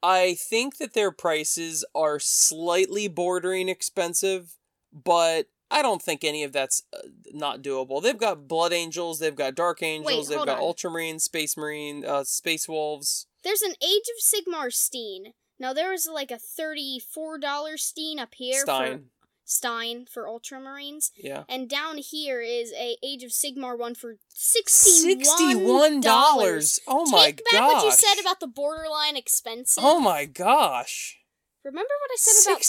I 0.04 0.36
think 0.36 0.78
that 0.78 0.94
their 0.94 1.12
prices 1.12 1.84
are 1.96 2.20
slightly 2.20 3.08
bordering 3.08 3.70
expensive, 3.70 4.58
but 4.94 5.48
I 5.72 5.82
don't 5.82 6.02
think 6.02 6.24
any 6.24 6.44
of 6.44 6.54
that's 6.54 6.84
uh, 6.94 7.08
not 7.34 7.62
doable. 7.62 8.02
They've 8.02 8.18
got 8.18 8.48
Blood 8.48 8.72
Angels, 8.72 9.20
they've 9.20 9.36
got 9.36 9.56
Dark 9.56 9.82
Angels, 9.82 10.28
they've 10.28 10.38
got 10.38 10.50
on. 10.50 10.60
Ultramarine, 10.60 11.20
Space 11.20 11.58
Marine, 11.58 12.06
uh, 12.06 12.24
Space 12.24 12.68
Wolves. 12.68 13.28
There's 13.44 13.62
an 13.62 13.74
Age 13.84 14.06
of 14.16 14.24
Sigmar 14.24 14.72
Steen. 14.72 15.34
Now 15.60 15.74
there 15.74 15.92
was 15.92 16.08
like 16.12 16.32
a 16.32 16.38
thirty-four 16.38 17.40
dollar 17.40 17.78
Steen 17.78 18.20
up 18.20 18.36
here 18.36 18.62
for 18.62 18.66
Stein. 18.66 19.06
Stein 19.46 20.06
for 20.12 20.26
Ultramarines, 20.26 21.12
Yeah. 21.16 21.44
and 21.48 21.70
down 21.70 21.98
here 22.00 22.42
is 22.42 22.74
a 22.74 22.98
Age 23.04 23.24
of 23.24 23.32
Sigmar 23.32 23.78
one 23.78 23.94
for 23.96 24.18
sixty-one 24.30 25.20
Sixty-one 25.24 26.02
dollars. 26.02 26.80
Oh 26.88 27.10
my 27.10 27.26
Take 27.28 27.44
back 27.52 27.62
what 27.74 27.86
you 27.86 27.92
said 27.92 28.20
about 28.20 28.40
the 28.40 28.48
borderline 28.48 29.16
expensive. 29.16 29.84
Oh 29.86 30.00
my 30.00 30.26
gosh. 30.26 31.18
Remember 31.64 31.90
what 32.02 32.12
I 32.12 32.18
said 32.18 32.52
about 32.52 32.62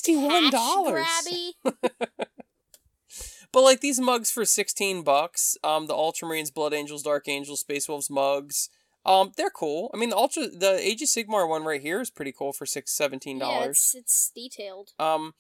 $61. 0.53 1.05
grabby? 1.65 1.97
But 3.53 3.63
like 3.63 3.81
these 3.81 3.99
mugs 4.01 4.31
for 4.31 4.45
sixteen 4.45 5.03
bucks, 5.03 5.57
um, 5.65 5.87
the 5.87 5.95
Ultramarines, 5.95 6.53
Blood 6.53 6.75
Angels, 6.75 7.03
Dark 7.03 7.27
Angels, 7.27 7.61
Space 7.61 7.89
Wolves 7.89 8.11
mugs, 8.11 8.69
um, 9.07 9.33
they're 9.39 9.49
cool. 9.51 9.91
I 9.95 9.97
mean, 9.97 10.11
the 10.11 10.17
Ultra, 10.17 10.49
the 10.49 10.79
Age 10.79 11.01
of 11.01 11.09
Sigmar 11.09 11.49
one 11.49 11.65
right 11.65 11.81
here 11.81 12.01
is 12.03 12.11
pretty 12.11 12.33
cool 12.33 12.53
for 12.53 12.67
six, 12.67 12.93
seventeen 12.93 13.39
Yeah, 13.39 13.45
dollars. 13.47 13.95
it's, 13.95 13.95
it's 13.95 14.33
detailed. 14.35 14.91
Um, 14.99 15.33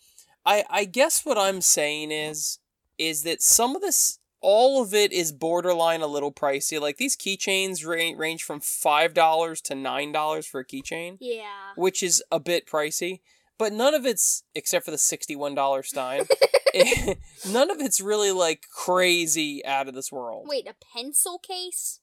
I 0.47 0.65
I 0.71 0.85
guess 0.85 1.25
what 1.27 1.37
I'm 1.37 1.61
saying 1.61 2.13
is 2.13 2.59
is 2.99 3.25
that 3.25 3.43
some 3.43 3.77
of 3.77 3.83
this, 3.83 4.19
all 4.41 4.81
of 4.83 4.95
it 4.95 5.13
is 5.13 5.31
borderline 5.33 6.01
a 6.01 6.07
little 6.07 6.33
pricey. 6.33 6.81
Like 6.81 6.97
these 6.97 7.17
keychains 7.17 7.87
range 7.87 8.17
range 8.17 8.43
from 8.45 8.61
five 8.61 9.13
dollars 9.13 9.61
to 9.63 9.75
nine 9.75 10.13
dollars 10.13 10.47
for 10.47 10.61
a 10.61 10.65
keychain, 10.65 11.19
Yeah. 11.21 11.73
which 11.77 12.03
is 12.03 12.23
a 12.31 12.41
bit 12.41 12.67
pricey. 12.67 13.21
But 13.59 13.73
none 13.73 13.95
of 13.95 14.07
it's 14.07 14.45
except 14.55 14.85
for 14.85 14.91
the 14.91 14.99
sixty-one 14.99 15.55
dollar 15.55 15.83
Stein. 15.83 16.25
Eh, 16.75 17.15
none 17.49 17.71
of 17.71 17.81
it's 17.81 18.03
really 18.03 18.33
like 18.33 18.65
crazy 18.71 19.65
out 19.65 19.89
of 19.89 19.95
this 19.95 20.13
world. 20.13 20.45
Wait, 20.47 20.69
a 20.69 20.75
pencil 20.95 21.39
case? 21.39 22.01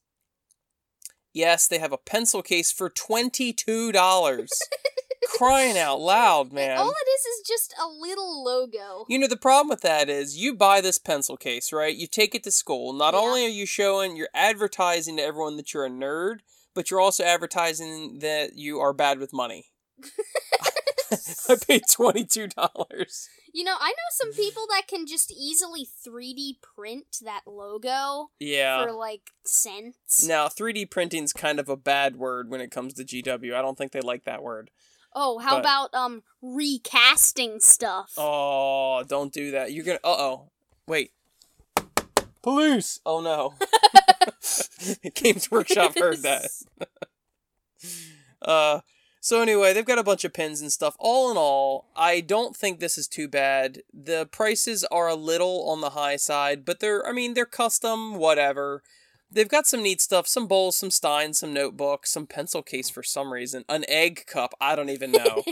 Yes, 1.32 1.68
they 1.68 1.78
have 1.78 1.92
a 1.92 1.96
pencil 1.98 2.42
case 2.42 2.72
for 2.72 2.88
twenty-two 2.90 3.92
dollars. 3.92 4.50
Crying 5.36 5.78
out 5.78 6.00
loud, 6.00 6.52
man! 6.52 6.78
All 6.78 6.90
it 6.90 7.08
is 7.10 7.24
is 7.24 7.46
just 7.46 7.74
a 7.82 7.86
little 7.88 8.42
logo. 8.44 9.04
You 9.08 9.18
know, 9.18 9.26
the 9.26 9.36
problem 9.36 9.68
with 9.68 9.80
that 9.82 10.08
is 10.08 10.36
you 10.36 10.54
buy 10.54 10.80
this 10.80 10.98
pencil 10.98 11.36
case, 11.36 11.72
right? 11.72 11.94
You 11.94 12.06
take 12.06 12.34
it 12.34 12.44
to 12.44 12.50
school. 12.50 12.92
Not 12.92 13.14
Yeah. 13.14 13.20
only 13.20 13.44
are 13.46 13.48
you 13.48 13.66
showing, 13.66 14.16
you're 14.16 14.28
advertising 14.34 15.16
to 15.16 15.22
everyone 15.22 15.56
that 15.56 15.72
you're 15.74 15.86
a 15.86 15.90
nerd, 15.90 16.38
but 16.74 16.90
you're 16.90 17.00
also 17.00 17.24
advertising 17.24 18.18
that 18.20 18.54
you 18.56 18.80
are 18.80 18.92
bad 18.92 19.18
with 19.18 19.32
money. 19.32 19.66
I 21.48 21.56
paid 21.56 21.82
$22. 21.84 23.28
You 23.52 23.62
know, 23.62 23.76
I 23.78 23.90
know 23.90 23.94
some 24.10 24.32
people 24.32 24.66
that 24.70 24.88
can 24.88 25.06
just 25.06 25.30
easily 25.30 25.86
3D 26.06 26.54
print 26.74 27.18
that 27.22 27.42
logo 27.46 28.30
Yeah. 28.40 28.84
for 28.84 28.92
like 28.92 29.30
cents. 29.44 30.26
Now, 30.26 30.48
3D 30.48 30.90
printing's 30.90 31.32
kind 31.32 31.60
of 31.60 31.68
a 31.68 31.76
bad 31.76 32.16
word 32.16 32.50
when 32.50 32.60
it 32.60 32.70
comes 32.72 32.94
to 32.94 33.04
GW. 33.04 33.54
I 33.54 33.62
don't 33.62 33.78
think 33.78 33.92
they 33.92 34.00
like 34.00 34.24
that 34.24 34.42
word. 34.42 34.70
Oh, 35.14 35.38
how 35.38 35.56
But- 35.56 35.60
about 35.60 35.94
um 35.94 36.22
recasting 36.42 37.60
stuff? 37.60 38.12
Oh, 38.16 39.04
don't 39.06 39.32
do 39.32 39.52
that. 39.52 39.72
You're 39.72 39.84
gonna. 39.84 40.00
Uh 40.04 40.16
oh. 40.18 40.50
Wait. 40.86 41.12
Police! 42.42 43.00
Oh 43.06 43.20
no. 43.20 43.54
Games 45.14 45.50
Workshop 45.50 45.98
heard 45.98 46.22
that. 46.22 46.50
uh, 48.42 48.80
so 49.20 49.40
anyway, 49.40 49.72
they've 49.72 49.84
got 49.84 49.98
a 49.98 50.02
bunch 50.04 50.24
of 50.24 50.34
pins 50.34 50.60
and 50.60 50.70
stuff. 50.70 50.96
All 50.98 51.30
in 51.30 51.36
all, 51.36 51.86
I 51.96 52.20
don't 52.20 52.54
think 52.54 52.78
this 52.78 52.98
is 52.98 53.08
too 53.08 53.28
bad. 53.28 53.82
The 53.92 54.26
prices 54.26 54.84
are 54.84 55.08
a 55.08 55.14
little 55.14 55.68
on 55.70 55.80
the 55.80 55.90
high 55.90 56.16
side, 56.16 56.64
but 56.64 56.80
they're, 56.80 57.06
I 57.06 57.12
mean, 57.12 57.32
they're 57.34 57.46
custom, 57.46 58.16
whatever. 58.16 58.82
They've 59.30 59.48
got 59.48 59.66
some 59.66 59.82
neat 59.82 60.00
stuff, 60.00 60.26
some 60.28 60.46
bowls, 60.46 60.76
some 60.76 60.90
steins, 60.90 61.40
some 61.40 61.52
notebooks, 61.52 62.12
some 62.12 62.26
pencil 62.26 62.62
case 62.62 62.88
for 62.88 63.02
some 63.02 63.32
reason, 63.32 63.64
an 63.68 63.84
egg 63.88 64.26
cup, 64.26 64.54
I 64.60 64.76
don't 64.76 64.90
even 64.90 65.12
know. 65.12 65.42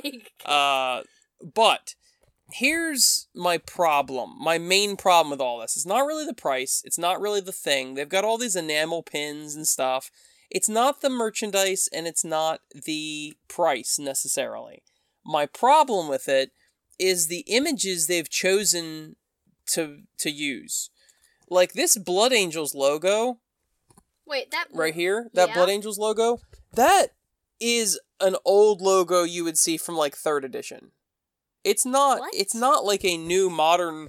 Uh, 0.44 1.02
but 1.42 1.94
here's 2.52 3.28
my 3.34 3.58
problem. 3.58 4.34
My 4.38 4.58
main 4.58 4.96
problem 4.96 5.30
with 5.30 5.40
all 5.40 5.60
this. 5.60 5.76
It's 5.76 5.86
not 5.86 6.06
really 6.06 6.26
the 6.26 6.34
price. 6.34 6.82
It's 6.84 6.98
not 6.98 7.20
really 7.20 7.40
the 7.40 7.52
thing. 7.52 7.94
They've 7.94 8.08
got 8.08 8.24
all 8.24 8.38
these 8.38 8.56
enamel 8.56 9.02
pins 9.02 9.54
and 9.54 9.66
stuff. 9.66 10.10
It's 10.50 10.68
not 10.68 11.00
the 11.00 11.10
merchandise 11.10 11.88
and 11.92 12.06
it's 12.06 12.24
not 12.24 12.60
the 12.74 13.34
price 13.48 13.98
necessarily. 13.98 14.82
My 15.24 15.46
problem 15.46 16.08
with 16.08 16.28
it 16.28 16.50
is 16.98 17.26
the 17.26 17.44
images 17.46 18.06
they've 18.06 18.28
chosen 18.28 19.16
to 19.66 20.02
to 20.18 20.30
use. 20.30 20.90
Like 21.48 21.72
this 21.72 21.96
Blood 21.96 22.32
Angels 22.32 22.74
logo 22.74 23.38
Wait, 24.26 24.50
that 24.50 24.66
right 24.72 24.94
here, 24.94 25.28
that 25.34 25.48
Yeah. 25.48 25.54
Blood 25.54 25.70
Angels 25.70 25.98
logo, 25.98 26.40
that 26.74 27.08
is 27.60 27.98
an 28.20 28.36
old 28.44 28.80
logo 28.80 29.22
you 29.24 29.44
would 29.44 29.58
see 29.58 29.76
from 29.76 29.96
like 29.96 30.16
third 30.16 30.44
edition. 30.44 30.92
It's 31.64 31.84
not 31.86 32.20
What? 32.20 32.34
it's 32.34 32.54
not 32.54 32.84
like 32.84 33.04
a 33.04 33.16
new 33.16 33.50
modern 33.50 34.08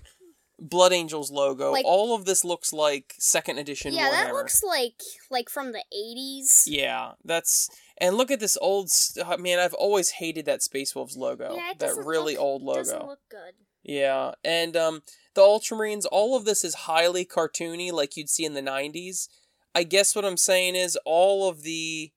Blood 0.59 0.93
Angels 0.93 1.29
logo. 1.29 1.71
Like- 1.71 1.85
All 1.85 2.15
of 2.15 2.25
this 2.25 2.43
looks 2.45 2.71
like 2.71 3.15
second 3.19 3.57
edition 3.57 3.93
Yeah, 3.93 4.09
that 4.11 4.33
looks 4.33 4.63
like 4.63 5.01
like 5.29 5.49
from 5.49 5.71
the 5.71 5.83
80s. 5.93 6.63
Yeah, 6.67 7.13
that's 7.25 7.69
and 7.97 8.15
look 8.15 8.31
at 8.31 8.39
this 8.39 8.57
old 8.61 8.89
st- 8.89 9.27
uh, 9.27 9.37
man. 9.37 9.59
I've 9.59 9.73
always 9.73 10.11
hated 10.11 10.45
that 10.45 10.63
Space 10.63 10.95
Wolves 10.95 11.17
logo. 11.17 11.55
Yeah, 11.55 11.73
that 11.79 11.95
really 11.97 12.33
look- 12.35 12.41
old 12.43 12.61
logo. 12.63 12.79
Doesn't 12.79 13.05
look 13.07 13.19
good. 13.29 13.55
Yeah, 13.83 14.33
and 14.45 14.77
um, 14.77 15.03
the 15.33 15.41
Ultramarines, 15.41 16.05
all 16.11 16.37
of 16.37 16.45
this 16.45 16.63
is 16.63 16.73
highly 16.73 17.25
cartoony, 17.25 17.91
like 17.91 18.15
you'd 18.15 18.29
see 18.29 18.45
in 18.45 18.53
the 18.53 18.61
'90s. 18.61 19.27
I 19.75 19.83
guess 19.83 20.15
what 20.15 20.25
I'm 20.25 20.37
saying 20.37 20.75
is 20.75 20.97
all 21.05 21.49
of 21.49 21.63
the, 21.63 22.11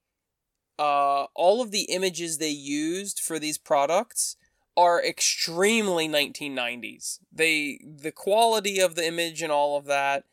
uh, 0.79 1.25
all 1.35 1.63
of 1.63 1.71
the 1.71 1.83
images 1.85 2.39
they 2.39 2.51
used 2.51 3.19
for 3.21 3.39
these 3.39 3.59
products 3.59 4.37
are 4.77 5.03
extremely 5.03 6.07
1990s. 6.09 7.21
They 7.33 7.81
the 7.83 8.13
quality 8.13 8.79
of 8.79 8.95
the 8.95 9.07
image 9.07 9.43
and 9.43 9.51
all 9.51 9.77
of 9.79 9.87
that. 9.87 10.25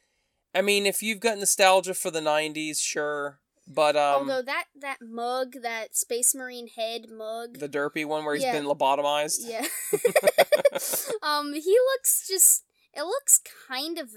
I 0.53 0.61
mean, 0.61 0.85
if 0.85 1.01
you've 1.01 1.21
got 1.21 1.37
nostalgia 1.39 1.93
for 1.93 2.11
the 2.11 2.19
'90s, 2.19 2.79
sure, 2.79 3.39
but 3.67 3.95
um, 3.95 4.29
Although 4.29 4.41
that 4.43 4.65
that 4.79 4.97
mug, 5.01 5.53
that 5.63 5.95
Space 5.95 6.35
Marine 6.35 6.67
head 6.67 7.07
mug, 7.09 7.57
the 7.59 7.69
derpy 7.69 8.05
one 8.05 8.25
where 8.25 8.35
he's 8.35 8.43
Yeah. 8.43 8.51
been 8.51 8.65
lobotomized. 8.65 9.39
yeah. 9.39 9.65
um, 11.23 11.53
he 11.53 11.77
looks 11.93 12.27
just. 12.27 12.65
It 12.95 13.03
looks 13.03 13.41
kind 13.67 13.97
of 13.97 14.09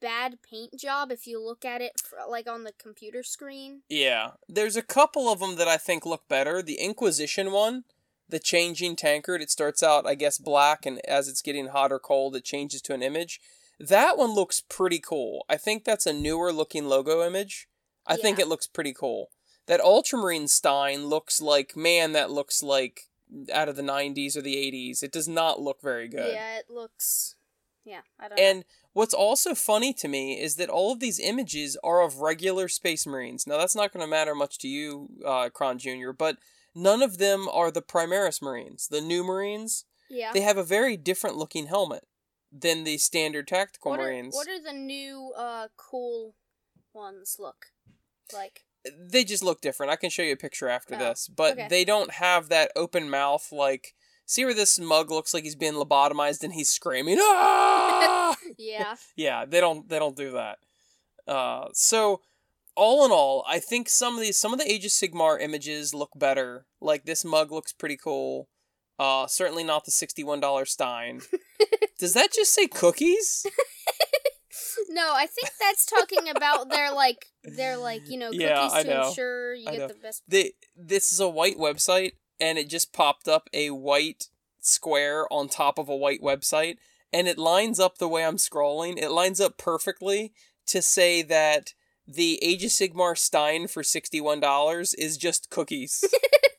bad 0.00 0.38
paint 0.42 0.78
job 0.78 1.10
if 1.10 1.26
you 1.26 1.42
look 1.42 1.64
at 1.64 1.80
it 1.80 1.92
fr 2.04 2.16
like 2.28 2.48
on 2.48 2.64
the 2.64 2.72
computer 2.72 3.22
screen. 3.22 3.82
Yeah, 3.88 4.32
there's 4.48 4.76
a 4.76 4.82
couple 4.82 5.28
of 5.30 5.40
them 5.40 5.56
that 5.56 5.68
I 5.68 5.76
think 5.76 6.04
look 6.04 6.28
better. 6.28 6.62
The 6.62 6.78
Inquisition 6.80 7.52
one, 7.52 7.84
the 8.28 8.38
changing 8.38 8.96
tankard, 8.96 9.42
it 9.42 9.50
starts 9.50 9.82
out, 9.82 10.06
I 10.06 10.14
guess, 10.14 10.38
black, 10.38 10.86
and 10.86 11.00
as 11.06 11.28
it's 11.28 11.42
getting 11.42 11.68
hot 11.68 11.92
or 11.92 11.98
cold, 11.98 12.36
it 12.36 12.44
changes 12.44 12.82
to 12.82 12.94
an 12.94 13.02
image. 13.02 13.40
That 13.78 14.16
one 14.16 14.34
looks 14.34 14.60
pretty 14.60 14.98
cool. 14.98 15.44
I 15.48 15.56
think 15.56 15.84
that's 15.84 16.06
a 16.06 16.12
newer 16.12 16.52
looking 16.52 16.88
logo 16.88 17.24
image. 17.26 17.68
I 18.06 18.16
think 18.16 18.38
it 18.38 18.48
looks 18.48 18.66
pretty 18.66 18.94
cool. 18.94 19.30
That 19.66 19.80
Ultramarine 19.80 20.48
Stein 20.48 21.06
looks 21.06 21.40
like, 21.40 21.76
man, 21.76 22.12
that 22.12 22.30
looks 22.30 22.62
like 22.62 23.08
out 23.52 23.68
of 23.68 23.76
the 23.76 23.82
90s 23.82 24.36
or 24.36 24.42
the 24.42 24.54
80s. 24.54 25.02
It 25.02 25.12
does 25.12 25.28
not 25.28 25.60
look 25.60 25.82
very 25.82 26.08
good. 26.08 26.32
Yeah, 26.32 26.58
it 26.58 26.70
looks. 26.70 27.34
Yeah, 27.86 28.00
I 28.18 28.28
don't 28.28 28.36
know. 28.36 28.42
And 28.44 28.64
what's 28.94 29.14
also 29.14 29.54
funny 29.54 29.92
to 29.94 30.08
me 30.08 30.40
is 30.40 30.56
that 30.56 30.68
all 30.68 30.92
of 30.92 30.98
these 31.00 31.20
images 31.20 31.76
are 31.84 32.02
of 32.02 32.18
regular 32.18 32.66
Space 32.68 33.06
Marines. 33.06 33.46
Now, 33.46 33.56
that's 33.58 33.76
not 33.76 33.92
going 33.92 34.04
to 34.04 34.10
matter 34.10 34.34
much 34.34 34.58
to 34.58 34.68
you, 34.68 35.08
uh, 35.24 35.48
Kron 35.50 35.78
Jr., 35.78 36.10
but 36.10 36.36
none 36.74 37.00
of 37.00 37.18
them 37.18 37.48
are 37.48 37.70
the 37.70 37.80
Primaris 37.82 38.42
Marines. 38.42 38.88
The 38.88 39.00
new 39.00 39.22
Marines, 39.22 39.84
Yeah. 40.10 40.32
they 40.32 40.40
have 40.40 40.58
a 40.58 40.64
very 40.64 40.96
different 40.96 41.36
looking 41.36 41.66
helmet 41.68 42.04
than 42.50 42.82
the 42.84 42.98
standard 42.98 43.46
tactical 43.46 43.92
what 43.92 44.00
are, 44.00 44.04
Marines. 44.04 44.34
what 44.34 44.48
are 44.48 44.60
the 44.60 44.72
new 44.72 45.32
uh 45.36 45.68
cool 45.76 46.34
ones 46.92 47.36
look 47.38 47.66
like? 48.32 48.64
They 48.98 49.24
just 49.24 49.42
look 49.42 49.60
different. 49.60 49.92
I 49.92 49.96
can 49.96 50.10
show 50.10 50.22
you 50.22 50.32
a 50.32 50.36
picture 50.36 50.68
after 50.68 50.94
Oh, 50.96 50.98
this, 50.98 51.28
but 51.28 51.52
okay. 51.52 51.68
they 51.68 51.84
don't 51.84 52.12
have 52.14 52.48
that 52.48 52.72
open 52.74 53.08
mouth 53.10 53.50
like. 53.52 53.94
See 54.26 54.44
where 54.44 54.54
this 54.54 54.78
mug 54.78 55.10
looks 55.10 55.32
like 55.32 55.44
he's 55.44 55.54
being 55.56 55.74
lobotomized 55.74 56.42
and 56.42 56.52
he's 56.52 56.68
screaming, 56.68 57.18
ah! 57.20 58.36
Yeah. 58.58 58.94
yeah 59.16 59.44
they 59.44 59.60
don't 59.60 59.88
they 59.88 59.98
don't 59.98 60.16
do 60.16 60.32
that 60.32 60.58
uh 61.28 61.66
so 61.72 62.20
all 62.76 63.04
in 63.06 63.10
all, 63.10 63.42
I 63.48 63.58
think 63.58 63.88
some 63.88 64.14
of 64.16 64.20
these 64.20 64.36
some 64.36 64.52
of 64.52 64.58
the 64.58 64.70
Age 64.70 64.84
of 64.84 64.90
Sigmar 64.90 65.40
images 65.40 65.94
look 65.94 66.10
better. 66.14 66.66
Like 66.80 67.06
this 67.06 67.24
mug 67.24 67.50
looks 67.50 67.72
pretty 67.72 67.96
cool. 67.96 68.48
Uh, 68.98 69.26
certainly 69.26 69.64
not 69.64 69.84
the 69.86 69.90
sixty-one 69.90 70.40
dollar 70.40 70.66
Stein. 70.66 71.22
Does 71.98 72.12
that 72.12 72.32
just 72.32 72.52
say 72.52 72.66
cookies? 72.66 73.46
No, 74.90 75.12
I 75.14 75.26
think 75.26 75.48
that's 75.58 75.86
talking 75.86 76.28
about 76.28 76.68
their 76.70 76.92
like 76.92 77.26
their 77.44 77.76
like 77.78 78.08
you 78.10 78.18
know 78.18 78.26
cookies 78.28 78.42
Yeah, 78.42 78.68
I 78.70 78.82
to 78.82 78.88
know. 78.90 79.08
ensure 79.08 79.54
you 79.54 79.68
I 79.68 79.70
get 79.72 79.78
know. 79.80 79.88
the 79.88 79.94
best. 79.94 80.22
the 80.28 80.52
this 80.76 81.12
is 81.12 81.20
a 81.20 81.28
white 81.28 81.56
website 81.56 82.12
and 82.40 82.58
it 82.58 82.68
just 82.68 82.92
popped 82.92 83.28
up 83.28 83.48
a 83.52 83.70
white 83.70 84.28
square 84.60 85.32
on 85.32 85.48
top 85.48 85.78
of 85.78 85.88
a 85.88 85.96
white 85.96 86.20
website 86.20 86.76
and 87.12 87.28
it 87.28 87.38
lines 87.38 87.80
up 87.80 87.98
the 87.98 88.08
way 88.08 88.24
I'm 88.24 88.36
scrolling. 88.36 88.98
It 88.98 89.10
lines 89.10 89.40
up 89.40 89.56
perfectly 89.56 90.32
to 90.66 90.82
say 90.82 91.22
that 91.22 91.74
the 92.06 92.38
Age 92.42 92.64
of 92.64 92.70
Sigmar 92.70 93.16
Stein 93.16 93.68
for 93.68 93.82
$61 93.82 94.94
is 94.98 95.16
just 95.16 95.50
cookies. 95.50 96.04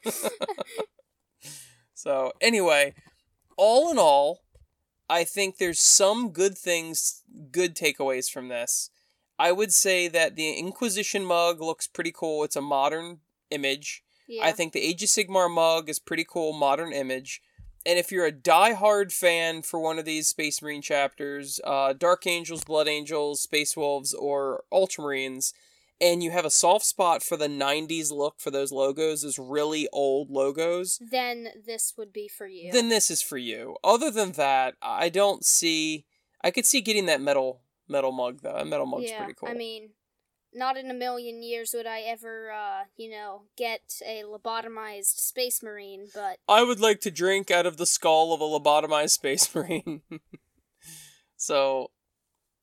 so, 1.93 2.33
anyway, 2.41 2.95
all 3.55 3.91
in 3.91 3.97
all, 3.97 4.43
I 5.09 5.23
think 5.23 5.57
there's 5.57 5.79
some 5.79 6.31
good 6.31 6.57
things, 6.57 7.23
good 7.51 7.75
takeaways 7.75 8.29
from 8.29 8.49
this. 8.49 8.89
I 9.39 9.51
would 9.51 9.71
say 9.71 10.07
that 10.07 10.35
the 10.35 10.53
Inquisition 10.53 11.23
mug 11.23 11.61
looks 11.61 11.87
pretty 11.87 12.11
cool. 12.11 12.43
It's 12.43 12.55
a 12.55 12.61
modern 12.61 13.19
image. 13.51 14.03
Yeah. 14.27 14.45
I 14.45 14.51
think 14.51 14.73
the 14.73 14.81
Age 14.81 15.03
of 15.03 15.09
Sigmar 15.09 15.49
mug 15.49 15.89
is 15.89 15.99
pretty 15.99 16.25
cool, 16.27 16.53
modern 16.53 16.93
image. 16.93 17.41
And 17.85 17.97
if 17.97 18.11
you're 18.11 18.25
a 18.25 18.31
die-hard 18.31 19.13
fan 19.13 19.61
for 19.61 19.79
one 19.79 19.97
of 19.97 20.03
these 20.03 20.27
Space 20.27 20.61
Marine 20.61 20.81
chapters, 20.81 21.61
uh, 21.63 21.93
Dark 21.93 22.27
Angels, 22.27 22.65
Blood 22.65 22.87
Angels, 22.87 23.41
Space 23.41 23.77
Wolves, 23.77 24.13
or 24.13 24.63
Ultramarines, 24.73 25.53
and 25.99 26.21
you 26.21 26.31
have 26.31 26.45
a 26.45 26.49
soft 26.49 26.85
spot 26.85 27.23
for 27.23 27.37
the 27.37 27.47
90s 27.47 28.11
look 28.11 28.39
for 28.39 28.51
those 28.51 28.71
logos, 28.71 29.21
those 29.21 29.39
really 29.39 29.87
old 29.91 30.29
logos, 30.29 30.99
then 31.11 31.47
this 31.65 31.93
would 31.97 32.13
be 32.13 32.27
for 32.27 32.47
you. 32.47 32.71
then 32.71 32.89
this 32.89 33.09
is 33.09 33.21
for 33.21 33.37
you. 33.37 33.77
Other 33.83 34.11
than 34.11 34.33
that, 34.33 34.75
I 34.81 35.09
don't 35.09 35.45
see. 35.45 36.05
I 36.43 36.51
could 36.51 36.65
see 36.65 36.81
getting 36.81 37.05
that 37.07 37.21
metal 37.21 37.61
metal 37.87 38.11
mug 38.11 38.41
though. 38.41 38.55
A 38.55 38.65
metal 38.65 38.85
mug's 38.85 39.09
yeah, 39.09 39.17
pretty 39.17 39.33
cool. 39.33 39.49
I 39.49 39.53
mean, 39.53 39.91
not 40.57 40.77
in 40.77 40.89
a 40.89 40.93
million 40.93 41.43
years 41.43 41.73
would 41.73 41.85
I 41.85 42.01
ever, 42.01 42.51
uh, 42.51 42.83
you 42.97 43.09
know, 43.09 43.43
get 43.55 44.01
a 44.05 44.23
lobotomized 44.23 45.19
space 45.19 45.61
marine, 45.61 46.07
but 46.13 46.39
I 46.47 46.63
would 46.63 46.79
like 46.79 46.99
to 47.01 47.11
drink 47.11 47.51
out 47.51 47.65
of 47.65 47.77
the 47.77 47.85
skull 47.85 48.33
of 48.33 48.41
a 48.41 48.43
lobotomized 48.43 49.11
space 49.11 49.53
marine. 49.55 50.01
so, 51.37 51.91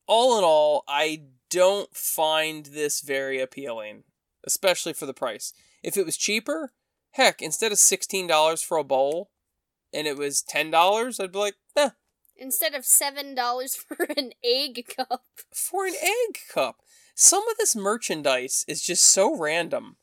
all 0.06 0.38
in 0.38 0.44
all, 0.44 0.84
I 0.88 1.22
don't 1.48 1.94
find 1.96 2.66
this 2.66 3.00
very 3.00 3.40
appealing, 3.40 4.04
especially 4.44 4.92
for 4.92 5.06
the 5.06 5.14
price. 5.14 5.52
If 5.82 5.96
it 5.96 6.04
was 6.04 6.16
cheaper, 6.16 6.72
heck, 7.12 7.40
instead 7.40 7.72
of 7.72 7.78
$16 7.78 8.64
for 8.64 8.76
a 8.76 8.84
bowl 8.84 9.30
and 9.92 10.06
it 10.06 10.16
was 10.16 10.42
$10, 10.42 11.20
I'd 11.20 11.32
be 11.32 11.38
like, 11.38 11.54
eh, 11.76 11.90
instead 12.36 12.74
of 12.74 12.84
seven 12.84 13.34
dollars 13.34 13.74
for 13.76 14.06
an 14.16 14.32
egg 14.44 14.84
cup, 14.96 15.24
for 15.52 15.86
an 15.86 15.94
egg 15.94 16.38
cup. 16.52 16.80
Some 17.14 17.47
of 17.49 17.56
this 17.59 17.76
merchandise 17.76 18.64
is 18.66 18.83
just 18.83 19.04
so 19.04 19.37
random. 19.37 19.97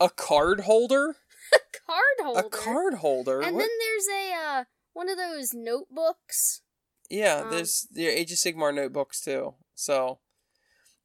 A 0.00 0.08
card 0.10 0.60
holder? 0.60 1.16
A 1.54 1.58
card 1.86 2.18
holder, 2.22 2.40
A 2.40 2.50
card 2.50 2.94
holder? 2.94 3.40
and 3.40 3.54
What- 3.56 3.62
then 3.62 3.68
there's 3.80 4.08
a 4.08 4.32
uh, 4.32 4.64
one 4.92 5.08
of 5.08 5.16
those 5.16 5.52
notebooks. 5.54 6.62
Yeah, 7.10 7.42
Um, 7.42 7.50
there's 7.50 7.86
the 7.90 8.06
Age 8.08 8.32
of 8.32 8.38
Sigmar 8.38 8.74
notebooks 8.74 9.20
too. 9.20 9.54
So, 9.74 10.20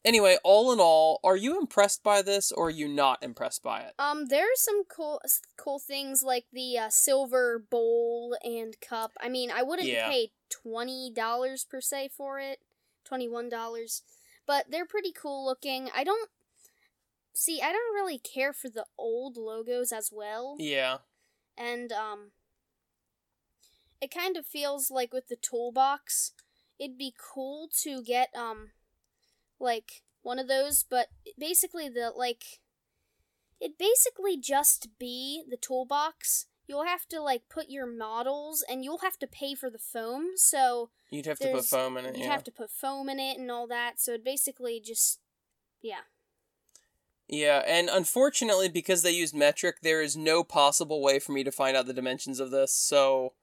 anyway, 0.05 0.37
all 0.43 0.71
in 0.71 0.79
all, 0.79 1.19
are 1.23 1.35
you 1.35 1.59
impressed 1.59 2.03
by 2.03 2.21
this 2.21 2.51
or 2.51 2.67
are 2.67 2.71
you 2.71 2.87
not 2.87 3.21
impressed 3.21 3.61
by 3.61 3.81
it? 3.81 3.93
Um, 3.99 4.27
there's 4.27 4.61
some 4.61 4.83
cool 4.85 5.21
cool 5.57 5.79
things 5.79 6.23
like 6.23 6.45
the 6.53 6.77
uh, 6.77 6.89
silver 6.89 7.59
bowl 7.59 8.37
and 8.43 8.79
cup. 8.79 9.11
I 9.19 9.27
mean, 9.29 9.51
I 9.51 9.61
wouldn't 9.61 9.87
Yeah. 9.89 10.09
pay 10.09 10.31
twenty 10.49 11.11
dollars 11.13 11.65
per 11.65 11.81
se 11.81 12.09
for 12.15 12.39
it, 12.39 12.59
twenty 13.03 13.27
one 13.27 13.49
dollars, 13.49 14.03
but 14.49 14.71
they're 14.71 14.83
pretty 14.87 15.11
cool 15.11 15.45
looking. 15.45 15.91
I 15.95 16.03
don't 16.03 16.31
see. 17.33 17.61
I 17.61 17.71
don't 17.71 17.93
really 17.93 18.17
care 18.17 18.51
for 18.51 18.67
the 18.67 18.87
old 18.97 19.37
logos 19.37 19.91
as 19.91 20.09
well, 20.11 20.55
Yeah. 20.57 20.97
and 21.55 21.91
um, 21.91 22.31
it 24.01 24.09
kind 24.09 24.35
of 24.37 24.47
feels 24.47 24.89
like 24.89 25.13
with 25.13 25.27
the 25.27 25.35
toolbox, 25.35 26.31
it'd 26.79 26.97
be 26.97 27.13
cool 27.15 27.69
to 27.83 28.01
get 28.01 28.29
um, 28.35 28.71
like 29.59 30.01
one 30.23 30.39
of 30.39 30.47
those, 30.47 30.83
but 30.83 31.09
basically 31.37 31.87
the 31.87 32.09
like 32.15 32.59
it 33.61 33.77
basically 33.77 34.35
just 34.35 34.87
be 34.97 35.43
the 35.47 35.57
toolbox. 35.57 36.47
You'll 36.69 36.85
have 36.85 37.07
to 37.07 37.19
like 37.19 37.49
put 37.49 37.69
your 37.69 37.87
models 37.87 38.63
and 38.69 38.83
you'll 38.85 38.99
have 38.99 39.17
to 39.19 39.27
pay 39.27 39.55
for 39.55 39.69
the 39.71 39.79
foam, 39.79 40.33
so 40.35 40.91
You'd 41.09 41.25
have 41.25 41.39
to 41.39 41.51
put 41.51 41.65
foam 41.65 41.97
in 41.97 42.05
it. 42.05 42.15
you 42.15 42.25
Yeah. 42.25 42.31
have 42.31 42.43
to 42.43 42.51
put 42.51 42.69
foam 42.69 43.09
in 43.09 43.19
it 43.19 43.39
and 43.39 43.49
all 43.49 43.65
that. 43.67 43.99
So 43.99 44.13
it 44.13 44.23
basically 44.23 44.79
just 44.79 45.19
yeah. 45.81 46.01
Yeah, 47.27 47.63
and 47.67 47.89
unfortunately, 47.89 48.69
because 48.69 49.01
they 49.03 49.11
used 49.11 49.35
metric, 49.35 49.77
there 49.81 50.01
is 50.01 50.15
no 50.17 50.43
possible 50.43 51.01
way 51.01 51.19
for 51.19 51.31
me 51.31 51.43
to 51.43 51.51
find 51.51 51.75
out 51.77 51.85
the 51.85 51.93
dimensions 51.93 52.39
of 52.39 52.49
this. 52.49 52.73
So, 52.73 53.33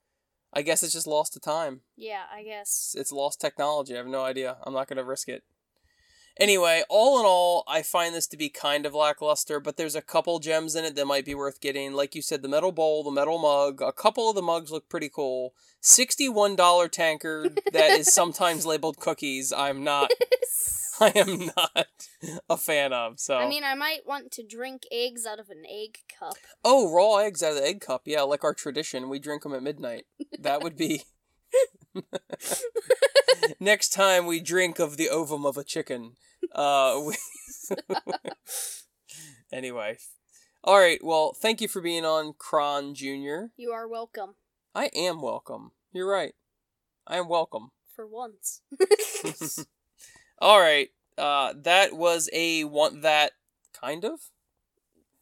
I 0.52 0.62
guess 0.62 0.82
it's 0.82 0.92
just 0.92 1.06
lost 1.06 1.34
to 1.34 1.40
time. 1.40 1.82
Yeah, 1.96 2.24
I 2.32 2.42
guess. 2.42 2.94
It's, 2.94 2.94
it's 2.96 3.12
lost 3.12 3.40
technology. 3.40 3.94
I 3.94 3.98
have 3.98 4.08
no 4.08 4.24
idea. 4.24 4.56
I'm 4.64 4.72
not 4.72 4.88
going 4.88 4.96
to 4.96 5.04
risk 5.04 5.28
it. 5.28 5.44
Anyway, 6.38 6.83
all 6.90 7.18
in 7.18 7.25
all, 7.25 7.64
I 7.66 7.81
find 7.81 8.14
this 8.14 8.27
to 8.29 8.37
be 8.37 8.51
kind 8.51 8.85
of 8.85 8.94
lackluster, 8.94 9.59
but 9.59 9.77
there's 9.79 9.94
a 9.94 10.03
couple 10.03 10.38
gems 10.38 10.75
in 10.75 10.85
it 10.85 10.94
that 10.94 11.07
might 11.07 11.25
be 11.25 11.35
worth 11.35 11.61
getting. 11.62 11.94
Like 11.94 12.14
you 12.14 12.20
said, 12.20 12.42
the 12.42 12.49
metal 12.49 12.72
bowl, 12.72 13.03
the 13.03 13.11
metal 13.11 13.38
mug, 13.38 13.81
a 13.81 13.92
couple 13.92 14.29
of 14.29 14.37
the 14.37 14.42
mugs 14.42 14.70
look 14.70 14.88
pretty 14.90 15.09
cool. 15.09 15.55
$61 15.83 16.90
tankard 16.90 17.61
that 17.72 17.90
is 17.99 18.12
sometimes 18.12 18.66
labeled 18.66 18.99
cookies. 18.99 19.51
I'm 19.51 19.83
not, 19.83 20.11
I 21.01 21.12
am 21.14 21.51
not 21.57 21.87
a 22.51 22.59
fan 22.59 22.92
of. 22.92 23.18
So, 23.18 23.38
I 23.38 23.49
mean, 23.49 23.64
I 23.64 23.75
might 23.75 24.07
want 24.07 24.31
to 24.33 24.42
drink 24.42 24.83
eggs 24.92 25.25
out 25.25 25.40
of 25.40 25.49
an 25.49 25.62
egg 25.66 25.99
cup. 26.18 26.37
oh, 26.62 26.92
raw 26.92 27.16
eggs 27.16 27.42
out 27.42 27.53
of 27.53 27.57
the 27.57 27.66
egg 27.66 27.81
cup. 27.81 28.03
Yeah, 28.05 28.22
like 28.22 28.44
our 28.44 28.55
tradition. 28.55 29.09
We 29.09 29.18
drink 29.18 29.42
them 29.42 29.55
at 29.55 29.62
midnight. 29.62 30.05
That 30.38 30.62
would 30.62 30.77
be. 30.77 31.05
Next 33.61 33.90
time 33.90 34.26
we 34.26 34.40
drink 34.40 34.78
of 34.78 34.96
the 34.96 35.09
ovum 35.09 35.44
of 35.44 35.56
a 35.56 35.64
chicken. 35.64 36.12
Uh, 36.52 37.00
we... 37.06 37.16
anyway. 39.52 39.98
All 40.64 40.78
right. 40.78 41.02
Well, 41.02 41.32
thank 41.32 41.61
you 41.61 41.68
for 41.68 41.80
being 41.80 42.04
on 42.04 42.35
Kron 42.38 42.94
Jr. 42.94 43.52
You 43.56 43.72
are 43.72 43.87
welcome 43.87 44.35
I 44.76 44.90
am 44.94 45.22
welcome. 45.22 45.70
You're 45.90 46.11
right. 46.11 46.35
I 47.06 47.16
am 47.16 47.30
welcome. 47.30 47.70
for 47.96 48.06
once. 48.06 48.61
All 50.38 50.61
right. 50.61 50.90
Uh, 51.16 51.54
that 51.62 51.96
was 51.96 52.28
a 52.30 52.64
want 52.64 53.00
that 53.00 53.32
kind 53.72 54.04
of? 54.04 54.20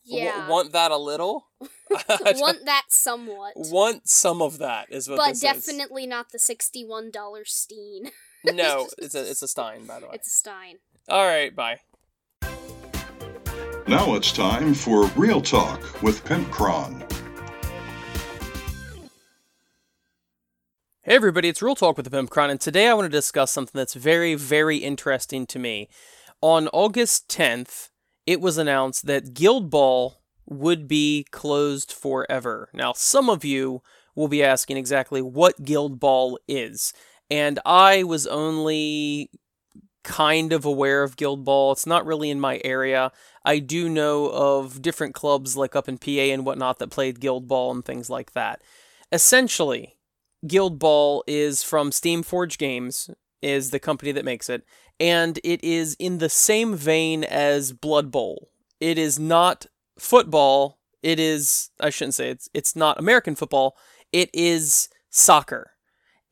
W- 0.07 0.25
yeah. 0.25 0.49
want 0.49 0.73
that 0.73 0.91
a 0.91 0.97
little? 0.97 1.47
want 1.91 2.65
that 2.65 2.85
somewhat. 2.89 3.53
want 3.57 4.09
some 4.09 4.43
of 4.43 4.59
that 4.59 4.87
is 4.91 5.09
what 5.09 5.17
but 5.17 5.29
this 5.29 5.37
is. 5.39 5.43
definitely 5.43 6.07
not 6.07 6.31
the 6.33 6.39
$61 6.39 7.47
Steen. 7.47 8.11
No, 8.45 8.89
it's 8.99 9.15
a 9.15 9.31
it's 9.31 9.43
a 9.43 9.49
Stein, 9.49 9.87
by 9.87 10.01
the 10.01 10.07
way. 10.07 10.13
It's 10.15 10.27
a 10.27 10.31
Stein. 10.31 10.77
All 11.09 11.25
right, 11.25 11.55
bye. 11.55 11.81
Now 13.87 14.15
it's 14.15 14.33
time 14.33 14.75
for 14.75 15.07
Real 15.09 15.41
Talk 15.41 16.03
with 16.03 16.25
Pimpcron. 16.25 17.11
Hey 21.07 21.17
everybody, 21.17 21.51
it's 21.51 21.61
Real 21.61 21.75
Talk 21.75 21.99
with 21.99 22.05
the 22.05 22.11
Pimp 22.11 22.31
Cron, 22.31 22.49
and 22.49 22.59
today 22.59 22.89
I 22.89 22.95
want 22.95 23.05
to 23.05 23.11
discuss 23.11 23.53
something 23.53 23.79
that's 23.79 23.93
very, 23.93 24.35
very 24.35 24.79
interesting 24.79 25.45
to 25.49 25.59
me. 25.59 25.91
On 26.41 26.67
August 26.69 27.29
10th, 27.29 27.91
it 28.27 28.41
was 28.41 28.59
announced 28.59 29.07
that 29.07 29.35
Guild 29.35 29.71
Ball 29.71 30.21
would 30.47 30.87
be 30.87 31.27
closed 31.31 31.93
forever. 31.93 32.69
Now, 32.73 32.93
some 32.95 33.31
of 33.31 33.45
you 33.45 33.83
will 34.15 34.29
be 34.29 34.43
asking 34.43 34.77
exactly 34.77 35.23
what 35.23 35.65
Guild 35.65 35.99
Ball 35.99 36.39
is, 36.47 36.93
and 37.31 37.59
I 37.65 38.03
was 38.03 38.27
only 38.27 39.31
kind 40.05 40.53
of 40.53 40.65
aware 40.65 41.03
of 41.03 41.17
Guild 41.17 41.45
Ball. 41.45 41.73
It's 41.73 41.87
not 41.87 42.05
really 42.05 42.31
in 42.31 42.39
my 42.39 42.61
area. 42.63 43.11
I 43.45 43.59
do 43.59 43.89
know 43.89 44.27
of 44.27 44.83
different 44.83 45.15
clubs 45.15 45.57
like 45.57 45.75
up 45.75 45.89
in 45.89 45.99
PA 45.99 46.11
and 46.11 46.45
whatnot 46.45 46.79
that 46.79 46.91
played 46.91 47.21
Guild 47.21 47.49
Ball 47.49 47.73
and 47.73 47.85
things 47.85 48.11
like 48.11 48.33
that. 48.33 48.63
Essentially, 49.11 49.97
Guild 50.47 50.79
Ball 50.79 51.25
is 51.27 51.63
from 51.63 51.91
Steamforged 51.91 52.59
Games, 52.59 53.11
is 53.41 53.71
the 53.71 53.79
company 53.81 54.13
that 54.13 54.25
makes 54.25 54.49
it, 54.51 54.65
and 55.01 55.39
it 55.45 55.63
is 55.65 55.95
in 55.99 56.19
the 56.19 56.29
same 56.29 56.75
vein 56.75 57.25
as 57.25 57.73
Blood 57.73 58.11
Bowl. 58.11 58.51
It 58.81 58.99
is 58.99 59.19
not 59.19 59.67
football. 59.99 60.79
It 61.03 61.19
is 61.21 61.71
I 61.81 61.91
shouldn't 61.91 62.15
say 62.15 62.31
it's 62.31 62.49
it's 62.55 62.75
not 62.77 62.99
American 62.99 63.35
football. 63.35 63.77
It 64.13 64.31
is 64.33 64.89
soccer. 65.11 65.73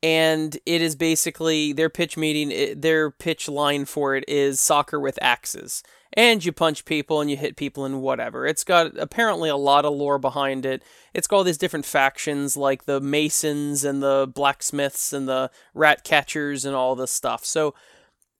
And 0.01 0.57
it 0.65 0.81
is 0.81 0.95
basically 0.97 1.71
their 1.71 1.89
pitch 1.89 2.17
meeting, 2.17 2.51
it- 2.51 2.81
their 2.81 3.09
pitch 3.09 3.47
line 3.47 3.85
for 3.85 4.15
it 4.15 4.25
is 4.27 4.59
soccer 4.59 4.99
with 4.99 5.17
axes. 5.21 5.83
and 6.15 6.45
you 6.45 6.51
punch 6.51 6.85
people 6.85 7.21
and 7.21 7.31
you 7.31 7.35
hit 7.35 7.55
people 7.55 7.85
and 7.85 7.99
whatever. 7.99 8.45
It's 8.45 8.63
got 8.63 8.95
apparently 8.99 9.49
a 9.49 9.55
lot 9.55 9.83
of 9.83 9.93
lore 9.95 10.19
behind 10.19 10.63
it. 10.63 10.83
It's 11.11 11.25
got 11.25 11.37
all 11.37 11.43
these 11.43 11.57
different 11.57 11.87
factions 11.87 12.55
like 12.55 12.85
the 12.85 13.01
Masons 13.01 13.83
and 13.83 14.03
the 14.03 14.31
Blacksmiths 14.31 15.11
and 15.11 15.27
the 15.27 15.49
Rat 15.73 16.03
Catchers 16.03 16.65
and 16.65 16.75
all 16.75 16.95
this 16.95 17.09
stuff. 17.09 17.43
So 17.45 17.73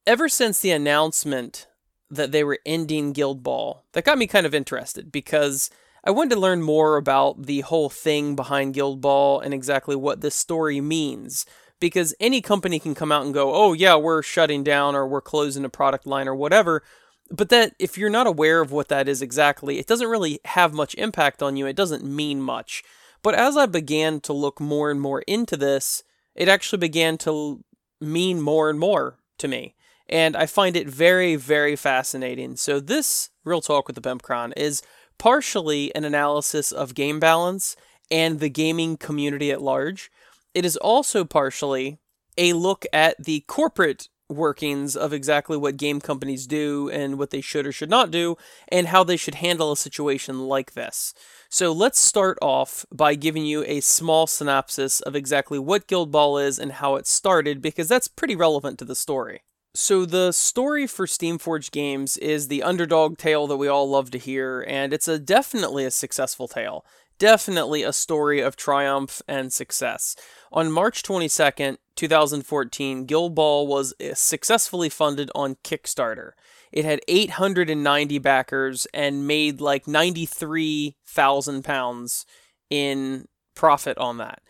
ever 0.06 0.30
since 0.30 0.60
the 0.60 0.72
announcement 0.72 1.68
that 2.10 2.32
they 2.32 2.44
were 2.44 2.60
ending 2.66 3.14
Guild 3.14 3.44
Ball, 3.44 3.84
that 3.94 4.06
got 4.06 4.18
me 4.18 4.28
kind 4.28 4.46
of 4.46 4.54
interested 4.54 5.12
because 5.12 5.70
I 6.04 6.12
wanted 6.12 6.36
to 6.36 6.42
learn 6.42 6.62
more 6.62 6.98
about 6.98 7.44
the 7.44 7.62
whole 7.62 7.90
thing 7.90 8.36
behind 8.36 8.74
Guild 8.74 9.02
Ball 9.02 9.40
and 9.40 9.54
exactly 9.54 9.96
what 9.96 10.22
this 10.22 10.36
story 10.36 10.82
means. 10.82 11.46
Because 11.80 12.16
any 12.20 12.40
company 12.42 12.80
can 12.80 12.96
come 12.96 13.12
out 13.12 13.26
and 13.26 13.34
go, 13.34 13.54
oh, 13.54 13.74
yeah, 13.74 13.96
we're 13.96 14.22
shutting 14.22 14.64
down 14.64 14.96
or 14.96 15.06
we're 15.06 15.22
closing 15.22 15.66
a 15.66 15.70
product 15.70 16.06
line 16.06 16.30
or 16.30 16.36
whatever. 16.36 16.82
But 17.30 17.50
that, 17.50 17.74
if 17.78 17.98
you're 17.98 18.10
not 18.10 18.28
aware 18.28 18.62
of 18.62 18.72
what 18.72 18.88
that 18.88 19.10
is 19.10 19.22
exactly, 19.22 19.80
it 19.80 19.88
doesn't 19.88 20.08
really 20.08 20.40
have 20.46 20.74
much 20.74 20.96
impact 20.96 21.44
on 21.44 21.58
you. 21.58 21.66
It 21.66 21.76
doesn't 21.76 22.06
mean 22.06 22.42
much. 22.42 22.84
But 23.22 23.36
as 23.36 23.58
I 23.58 23.66
began 23.66 24.22
to 24.22 24.34
look 24.34 24.62
more 24.62 24.92
and 24.92 25.02
more 25.02 25.24
into 25.28 25.58
this, 25.58 26.04
it 26.36 26.48
actually 26.48 26.80
began 26.80 27.18
to 27.20 27.64
mean 28.00 28.40
more 28.40 28.70
and 28.70 28.80
more 28.80 29.18
to 29.40 29.48
me. 29.48 29.76
And 30.14 30.38
I 30.38 30.46
find 30.46 30.78
it 30.78 30.88
very, 30.88 31.36
very 31.36 31.76
fascinating. 31.76 32.56
So, 32.56 32.80
this 32.80 33.32
Real 33.44 33.62
Talk 33.62 33.88
with 33.88 33.96
the 33.96 34.02
Pimpcron 34.02 34.54
is 34.56 34.84
partially 35.18 35.94
an 35.96 36.04
analysis 36.04 36.72
of 36.72 36.94
game 36.94 37.20
balance 37.20 37.76
and 38.12 38.40
the 38.40 38.48
gaming 38.48 38.96
community 38.96 39.52
at 39.52 39.60
large. 39.60 40.12
It 40.54 40.66
is 40.66 40.78
also 40.78 41.26
partially 41.26 41.98
a 42.38 42.54
look 42.54 42.86
at 42.94 43.24
the 43.24 43.40
corporate 43.48 44.10
workings 44.30 44.96
of 44.96 45.14
exactly 45.14 45.58
what 45.58 45.78
game 45.78 46.00
companies 46.00 46.46
do 46.46 46.92
and 46.92 47.18
what 47.18 47.32
they 47.32 47.42
should 47.42 47.66
or 47.66 47.72
should 47.72 47.90
not 47.90 48.12
do, 48.12 48.38
and 48.68 48.90
how 48.90 49.04
they 49.04 49.18
should 49.18 49.36
handle 49.36 49.72
a 49.72 49.78
situation 49.78 50.42
like 50.42 50.74
this. 50.74 51.16
So 51.50 51.72
let's 51.72 52.00
start 52.00 52.38
off 52.40 52.86
by 52.94 53.16
giving 53.16 53.46
you 53.48 53.64
a 53.64 53.80
small 53.80 54.28
synopsis 54.28 55.00
of 55.02 55.16
exactly 55.16 55.58
what 55.58 55.88
Guild 55.88 56.12
Ball 56.12 56.38
is 56.38 56.60
and 56.60 56.74
how 56.74 56.98
it 56.98 57.08
started, 57.08 57.64
because 57.64 57.88
that's 57.88 58.08
pretty 58.08 58.36
relevant 58.36 58.78
to 58.78 58.86
the 58.86 58.96
story. 58.96 59.42
So 59.76 60.06
the 60.06 60.32
story 60.32 60.86
for 60.86 61.08
Steamforged 61.08 61.72
Games 61.72 62.16
is 62.18 62.48
the 62.48 62.62
underdog 62.62 63.18
tale 63.18 63.48
that 63.48 63.58
we 63.58 63.68
all 63.68 63.90
love 63.90 64.12
to 64.12 64.20
hear, 64.20 64.62
and 64.68 64.94
it's 64.94 65.08
a 65.08 65.18
definitely 65.18 65.84
a 65.84 65.90
successful 65.90 66.48
tale. 66.48 66.86
Definitely 67.18 67.82
a 67.82 67.92
story 67.94 68.40
of 68.40 68.56
triumph 68.56 69.24
and 69.28 69.52
success. 69.52 70.16
On 70.52 70.72
March 70.72 71.02
22nd, 71.02 71.78
2014, 71.96 73.06
Guild 73.06 73.34
Ball 73.34 73.66
was 73.66 73.94
uh, 74.00 74.14
successfully 74.14 74.90
funded 74.90 75.32
on 75.34 75.56
Kickstarter. 75.64 76.32
It 76.72 76.86
had 76.86 77.02
890 77.08 78.20
backers 78.20 78.86
and 78.94 79.26
made 79.26 79.60
like 79.60 79.88
93,000 79.88 81.64
pounds 81.64 82.26
in 82.70 83.28
profit 83.56 83.98
on 83.98 84.18
that. 84.18 84.42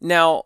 Now, 0.00 0.44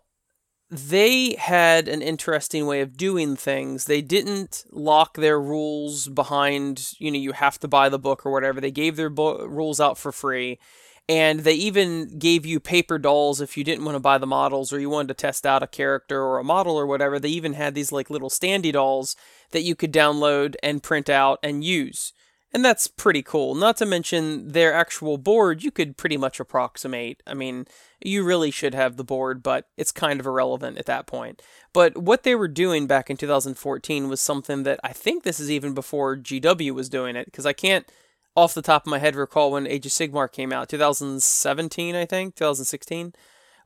they 0.77 1.35
had 1.35 1.87
an 1.87 2.01
interesting 2.01 2.65
way 2.65 2.81
of 2.81 2.97
doing 2.97 3.35
things. 3.35 3.85
They 3.85 4.01
didn't 4.01 4.63
lock 4.71 5.15
their 5.15 5.39
rules 5.39 6.07
behind, 6.07 6.93
you 6.99 7.11
know, 7.11 7.17
you 7.17 7.33
have 7.33 7.59
to 7.59 7.67
buy 7.67 7.89
the 7.89 7.99
book 7.99 8.25
or 8.25 8.31
whatever. 8.31 8.61
They 8.61 8.71
gave 8.71 8.95
their 8.95 9.09
bo- 9.09 9.45
rules 9.45 9.79
out 9.79 9.97
for 9.97 10.11
free. 10.11 10.59
And 11.07 11.41
they 11.41 11.53
even 11.53 12.17
gave 12.17 12.45
you 12.45 12.59
paper 12.59 12.97
dolls 12.97 13.39
if 13.39 13.57
you 13.57 13.63
didn't 13.63 13.85
want 13.85 13.95
to 13.95 13.99
buy 13.99 14.17
the 14.17 14.25
models 14.25 14.73
or 14.73 14.79
you 14.79 14.89
wanted 14.89 15.09
to 15.09 15.13
test 15.13 15.45
out 15.45 15.61
a 15.61 15.67
character 15.67 16.21
or 16.21 16.39
a 16.39 16.43
model 16.43 16.75
or 16.75 16.87
whatever. 16.87 17.19
They 17.19 17.29
even 17.29 17.53
had 17.53 17.75
these 17.75 17.91
like 17.91 18.09
little 18.09 18.29
standy 18.29 18.73
dolls 18.73 19.15
that 19.51 19.61
you 19.61 19.75
could 19.75 19.93
download 19.93 20.55
and 20.63 20.81
print 20.81 21.09
out 21.09 21.37
and 21.43 21.63
use. 21.63 22.11
And 22.55 22.63
that's 22.63 22.87
pretty 22.87 23.21
cool. 23.21 23.53
Not 23.53 23.75
to 23.77 23.85
mention 23.85 24.53
their 24.53 24.73
actual 24.73 25.17
board, 25.17 25.61
you 25.61 25.71
could 25.71 25.97
pretty 25.97 26.15
much 26.15 26.39
approximate. 26.39 27.21
I 27.27 27.33
mean, 27.33 27.65
you 28.03 28.23
really 28.23 28.51
should 28.51 28.73
have 28.73 28.97
the 28.97 29.03
board, 29.03 29.41
but 29.41 29.67
it's 29.77 29.91
kind 29.91 30.19
of 30.19 30.25
irrelevant 30.25 30.77
at 30.77 30.85
that 30.85 31.07
point. 31.07 31.41
But 31.73 31.97
what 31.97 32.23
they 32.23 32.35
were 32.35 32.47
doing 32.47 32.87
back 32.87 33.09
in 33.09 33.17
2014 33.17 34.09
was 34.09 34.21
something 34.21 34.63
that 34.63 34.79
I 34.83 34.93
think 34.93 35.23
this 35.23 35.39
is 35.39 35.51
even 35.51 35.73
before 35.73 36.17
GW 36.17 36.71
was 36.71 36.89
doing 36.89 37.15
it, 37.15 37.25
because 37.25 37.45
I 37.45 37.53
can't, 37.53 37.89
off 38.35 38.53
the 38.53 38.61
top 38.61 38.85
of 38.85 38.91
my 38.91 38.99
head, 38.99 39.15
recall 39.15 39.51
when 39.51 39.67
Age 39.67 39.85
of 39.85 39.91
Sigmar 39.91 40.31
came 40.31 40.51
out. 40.51 40.69
2017, 40.69 41.95
I 41.95 42.05
think, 42.05 42.35
2016. 42.35 43.13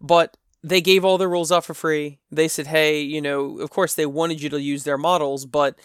But 0.02 0.38
they 0.64 0.82
gave 0.82 1.06
all 1.06 1.18
their 1.18 1.30
rules 1.30 1.52
out 1.52 1.66
for 1.66 1.74
free. 1.74 2.20
They 2.32 2.48
said, 2.48 2.68
hey, 2.68 3.02
you 3.02 3.22
know, 3.22 3.60
of 3.60 3.70
course 3.70 3.94
they 3.96 4.06
wanted 4.06 4.42
you 4.42 4.50
to 4.50 4.62
use 4.62 4.84
their 4.84 4.98
models, 4.98 5.46
but 5.46 5.80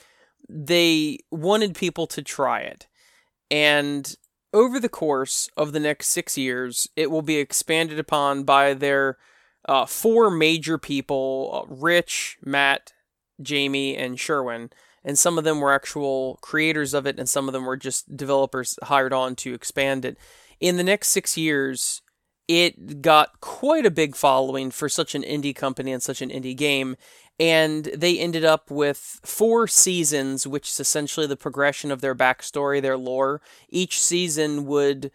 they 0.49 1.19
wanted 1.31 1.75
people 1.75 2.07
to 2.09 2.23
try 2.23 2.61
it. 2.61 2.87
And 3.51 4.17
over 4.55 4.79
the 4.81 4.89
course 4.89 5.51
of 5.57 5.73
the 5.73 5.81
next 5.81 6.07
six 6.07 6.39
years, 6.39 6.89
it 6.97 7.11
will 7.11 7.23
be 7.23 7.37
expanded 7.37 7.99
upon 7.99 8.45
by 8.45 8.73
their 8.73 9.19
uh, 9.67 9.85
four 9.85 10.31
major 10.31 10.79
people 10.79 11.67
uh, 11.69 11.75
Rich, 11.75 12.39
Matt, 12.43 12.93
Jamie, 13.43 13.97
and 13.97 14.19
Sherwin. 14.19 14.71
And 15.05 15.19
some 15.19 15.37
of 15.37 15.45
them 15.45 15.61
were 15.61 15.73
actual 15.73 16.39
creators 16.41 16.95
of 16.95 17.07
it, 17.07 17.19
and 17.19 17.29
some 17.29 17.49
of 17.49 17.53
them 17.53 17.67
were 17.67 17.77
just 17.77 18.17
developers 18.17 18.79
hired 18.85 19.13
on 19.13 19.35
to 19.37 19.53
expand 19.53 20.05
it. 20.05 20.17
In 20.61 20.79
the 20.79 20.85
next 20.85 21.09
six 21.09 21.37
years, 21.37 22.01
it 22.47 23.03
got 23.03 23.41
quite 23.41 23.85
a 23.85 23.91
big 23.91 24.15
following 24.15 24.71
for 24.71 24.89
such 24.89 25.15
an 25.15 25.23
indie 25.23 25.55
company 25.55 25.93
and 25.93 26.03
such 26.03 26.23
an 26.23 26.31
indie 26.31 26.57
game 26.57 26.97
and 27.41 27.87
they 27.87 28.19
ended 28.19 28.45
up 28.45 28.71
with 28.71 29.21
four 29.25 29.67
seasons, 29.67 30.47
which 30.47 30.69
is 30.69 30.81
essentially 30.81 31.27
the 31.27 31.37
progression 31.37 31.91
of 31.91 32.01
their 32.01 32.15
backstory, 32.15 32.81
their 32.81 32.97
lore. 32.97 33.41
Each 33.69 34.01
season 34.01 34.67
would 34.67 35.11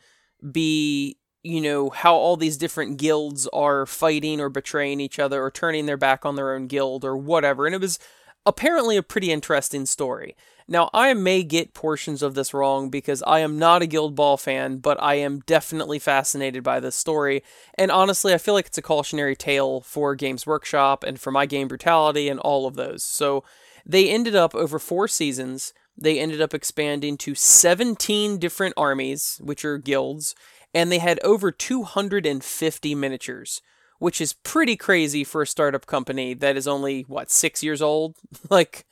be, 0.52 1.18
you 1.44 1.62
know, 1.62 1.90
how 1.90 2.16
all 2.16 2.36
these 2.36 2.58
different 2.58 2.98
guilds 2.98 3.48
are 3.54 3.86
fighting 3.86 4.42
or 4.42 4.50
betraying 4.50 5.00
each 5.00 5.20
other 5.20 5.42
or 5.42 5.50
turning 5.50 5.86
their 5.86 5.98
back 5.98 6.26
on 6.26 6.36
their 6.36 6.54
own 6.54 6.68
guild 6.68 7.06
or 7.06 7.16
whatever. 7.16 7.66
And 7.66 7.74
it 7.74 7.82
was 7.82 8.00
apparently 8.46 8.98
a 8.98 9.04
pretty 9.04 9.32
interesting 9.32 9.86
story. 9.86 10.36
Now, 10.72 10.92
I 10.94 11.16
may 11.16 11.42
get 11.42 11.74
portions 11.74 12.22
of 12.22 12.36
this 12.36 12.54
wrong 12.54 12.92
because 12.92 13.24
I 13.26 13.40
am 13.40 13.58
not 13.58 13.82
a 13.82 13.88
Guild 13.88 14.14
Ball 14.14 14.38
fan, 14.38 14.78
but 14.78 15.02
I 15.02 15.16
am 15.16 15.40
definitely 15.48 15.98
fascinated 15.98 16.62
by 16.62 16.80
this 16.80 16.96
story. 16.96 17.42
And 17.74 17.90
honestly, 17.90 18.36
I 18.36 18.38
feel 18.38 18.54
like 18.54 18.68
it's 18.68 18.78
a 18.78 18.84
cautionary 18.84 19.36
tale 19.36 19.82
for 19.82 20.14
Games 20.14 20.46
Workshop 20.46 21.04
and 21.04 21.20
for 21.20 21.32
my 21.32 21.48
game 21.48 21.68
brutality 21.68 22.30
and 22.30 22.40
all 22.40 22.68
of 22.68 22.76
those. 22.76 23.04
So 23.04 23.44
they 23.84 24.12
ended 24.12 24.36
up 24.36 24.54
over 24.54 24.78
four 24.78 25.08
seasons, 25.08 25.74
they 25.98 26.20
ended 26.20 26.40
up 26.40 26.54
expanding 26.54 27.18
to 27.18 27.34
17 27.34 28.38
different 28.38 28.76
armies, 28.78 29.42
which 29.44 29.66
are 29.66 29.80
guilds, 29.80 30.36
and 30.72 30.92
they 30.92 31.00
had 31.00 31.20
over 31.24 31.52
250 31.52 32.94
miniatures 32.96 33.62
which 33.98 34.22
is 34.22 34.32
pretty 34.32 34.78
crazy 34.78 35.26
for 35.26 35.42
a 35.42 35.48
startup 35.48 35.86
company 35.86 36.34
that 36.34 36.56
is 36.56 36.70
only 36.70 37.02
what 37.10 37.30
six 37.30 37.62
years 37.62 37.82
old. 37.82 38.16
like 38.50 38.86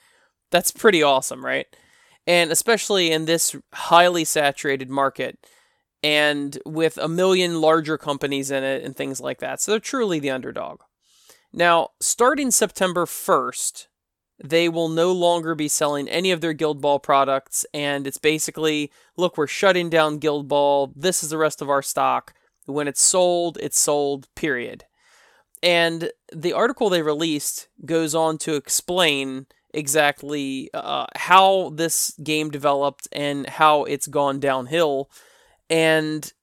that's 0.51 0.71
pretty 0.71 1.03
awesome, 1.03 1.43
right? 1.45 1.67
And 2.25 2.51
especially 2.51 3.11
in 3.11 3.25
this 3.25 3.55
highly 3.73 4.25
saturated 4.25 4.89
market 4.89 5.37
and 6.03 6.57
with 6.65 6.97
a 6.97 7.07
million 7.07 7.61
larger 7.61 7.97
companies 7.97 8.51
in 8.51 8.63
it 8.63 8.83
and 8.83 8.95
things 8.95 9.19
like 9.19 9.39
that. 9.39 9.61
So 9.61 9.71
they're 9.71 9.79
truly 9.79 10.19
the 10.19 10.29
underdog. 10.29 10.81
Now, 11.53 11.89
starting 11.99 12.51
September 12.51 13.05
1st, 13.05 13.87
they 14.43 14.69
will 14.69 14.89
no 14.89 15.11
longer 15.11 15.55
be 15.55 15.67
selling 15.67 16.07
any 16.07 16.31
of 16.31 16.41
their 16.41 16.53
Guild 16.53 16.81
Ball 16.81 16.99
products, 16.99 17.65
and 17.73 18.05
it's 18.05 18.19
basically 18.19 18.91
look, 19.15 19.37
we're 19.37 19.47
shutting 19.47 19.89
down 19.89 20.19
Guild 20.19 20.47
Ball. 20.47 20.93
This 20.95 21.23
is 21.23 21.31
the 21.31 21.37
rest 21.37 21.61
of 21.61 21.69
our 21.69 21.81
stock. 21.81 22.33
When 22.65 22.87
it's 22.87 23.01
sold, 23.01 23.57
it's 23.61 23.79
sold, 23.79 24.27
period. 24.35 24.83
And 25.63 26.11
the 26.31 26.53
article 26.53 26.89
they 26.89 27.01
released 27.01 27.67
goes 27.85 28.13
on 28.13 28.37
to 28.39 28.55
explain 28.55 29.47
exactly 29.77 30.69
uh, 30.73 31.05
how 31.15 31.69
this 31.69 32.11
game 32.23 32.49
developed 32.49 33.07
and 33.11 33.47
how 33.47 33.83
it's 33.83 34.07
gone 34.07 34.39
downhill. 34.39 35.09
And 35.69 36.33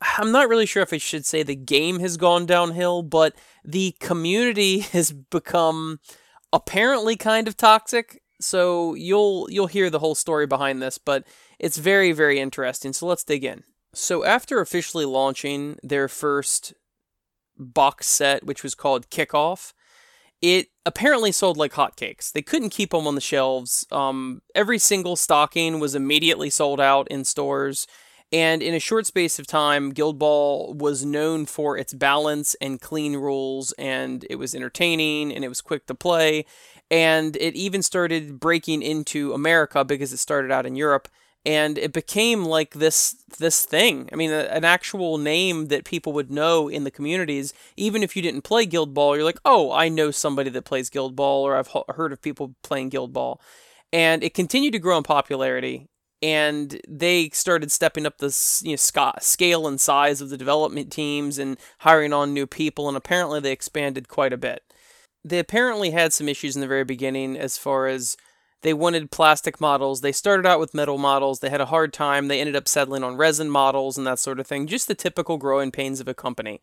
I'm 0.00 0.30
not 0.30 0.48
really 0.48 0.66
sure 0.66 0.82
if 0.82 0.92
I 0.92 0.98
should 0.98 1.26
say 1.26 1.42
the 1.42 1.56
game 1.56 1.98
has 1.98 2.16
gone 2.16 2.46
downhill, 2.46 3.02
but 3.02 3.34
the 3.64 3.96
community 4.00 4.78
has 4.94 5.12
become 5.12 5.98
apparently 6.52 7.16
kind 7.16 7.48
of 7.48 7.56
toxic. 7.56 8.22
So 8.40 8.94
you'll 8.94 9.48
you'll 9.50 9.66
hear 9.66 9.90
the 9.90 9.98
whole 9.98 10.14
story 10.14 10.46
behind 10.46 10.80
this, 10.80 10.98
but 10.98 11.24
it's 11.58 11.78
very 11.78 12.12
very 12.12 12.38
interesting. 12.38 12.92
So 12.92 13.06
let's 13.06 13.24
dig 13.24 13.44
in. 13.44 13.64
So 13.94 14.24
after 14.24 14.60
officially 14.60 15.06
launching 15.06 15.78
their 15.82 16.06
first 16.06 16.74
box 17.56 18.06
set, 18.06 18.44
which 18.44 18.62
was 18.62 18.74
called 18.74 19.08
Kickoff, 19.08 19.72
it 20.42 20.68
apparently 20.84 21.32
sold 21.32 21.56
like 21.56 21.72
hotcakes. 21.72 22.32
They 22.32 22.42
couldn't 22.42 22.70
keep 22.70 22.90
them 22.90 23.06
on 23.06 23.14
the 23.14 23.20
shelves. 23.20 23.86
Um, 23.90 24.42
every 24.54 24.78
single 24.78 25.16
stocking 25.16 25.80
was 25.80 25.94
immediately 25.94 26.50
sold 26.50 26.80
out 26.80 27.08
in 27.08 27.24
stores. 27.24 27.86
And 28.32 28.62
in 28.62 28.74
a 28.74 28.80
short 28.80 29.06
space 29.06 29.38
of 29.38 29.46
time, 29.46 29.90
Guild 29.90 30.18
Ball 30.18 30.74
was 30.74 31.04
known 31.04 31.46
for 31.46 31.78
its 31.78 31.94
balance 31.94 32.56
and 32.60 32.80
clean 32.80 33.14
rules, 33.16 33.72
and 33.78 34.26
it 34.28 34.36
was 34.36 34.54
entertaining 34.54 35.32
and 35.32 35.44
it 35.44 35.48
was 35.48 35.60
quick 35.60 35.86
to 35.86 35.94
play. 35.94 36.44
And 36.90 37.36
it 37.36 37.54
even 37.54 37.82
started 37.82 38.40
breaking 38.40 38.82
into 38.82 39.32
America 39.32 39.84
because 39.84 40.12
it 40.12 40.18
started 40.18 40.50
out 40.50 40.66
in 40.66 40.76
Europe 40.76 41.08
and 41.46 41.78
it 41.78 41.92
became 41.92 42.44
like 42.44 42.74
this 42.74 43.22
this 43.38 43.64
thing. 43.64 44.08
I 44.12 44.16
mean, 44.16 44.32
a, 44.32 44.40
an 44.50 44.64
actual 44.64 45.16
name 45.16 45.68
that 45.68 45.84
people 45.84 46.12
would 46.12 46.30
know 46.30 46.68
in 46.68 46.82
the 46.82 46.90
communities. 46.90 47.54
Even 47.76 48.02
if 48.02 48.16
you 48.16 48.22
didn't 48.22 48.42
play 48.42 48.66
Guild 48.66 48.92
Ball, 48.92 49.14
you're 49.14 49.24
like, 49.24 49.38
oh, 49.44 49.70
I 49.70 49.88
know 49.88 50.10
somebody 50.10 50.50
that 50.50 50.64
plays 50.64 50.90
Guild 50.90 51.14
Ball, 51.14 51.46
or 51.46 51.56
I've 51.56 51.70
heard 51.94 52.12
of 52.12 52.20
people 52.20 52.56
playing 52.64 52.88
Guild 52.88 53.12
Ball. 53.12 53.40
And 53.92 54.24
it 54.24 54.34
continued 54.34 54.72
to 54.72 54.80
grow 54.80 54.98
in 54.98 55.04
popularity, 55.04 55.86
and 56.20 56.80
they 56.88 57.30
started 57.30 57.70
stepping 57.70 58.04
up 58.04 58.18
the 58.18 58.36
you 58.64 58.72
know, 58.72 59.12
scale 59.20 59.68
and 59.68 59.80
size 59.80 60.20
of 60.20 60.30
the 60.30 60.36
development 60.36 60.90
teams 60.90 61.38
and 61.38 61.56
hiring 61.78 62.12
on 62.12 62.34
new 62.34 62.48
people. 62.48 62.88
And 62.88 62.96
apparently, 62.96 63.38
they 63.38 63.52
expanded 63.52 64.08
quite 64.08 64.32
a 64.32 64.38
bit. 64.38 64.64
They 65.24 65.38
apparently 65.38 65.92
had 65.92 66.12
some 66.12 66.28
issues 66.28 66.56
in 66.56 66.60
the 66.60 66.68
very 66.68 66.84
beginning 66.84 67.36
as 67.38 67.56
far 67.56 67.86
as 67.86 68.16
they 68.62 68.74
wanted 68.74 69.10
plastic 69.10 69.60
models. 69.60 70.00
They 70.00 70.12
started 70.12 70.46
out 70.46 70.60
with 70.60 70.74
metal 70.74 70.98
models. 70.98 71.40
They 71.40 71.50
had 71.50 71.60
a 71.60 71.66
hard 71.66 71.92
time. 71.92 72.28
They 72.28 72.40
ended 72.40 72.56
up 72.56 72.68
settling 72.68 73.04
on 73.04 73.16
resin 73.16 73.50
models 73.50 73.98
and 73.98 74.06
that 74.06 74.18
sort 74.18 74.40
of 74.40 74.46
thing. 74.46 74.66
Just 74.66 74.88
the 74.88 74.94
typical 74.94 75.36
growing 75.36 75.70
pains 75.70 76.00
of 76.00 76.08
a 76.08 76.14
company. 76.14 76.60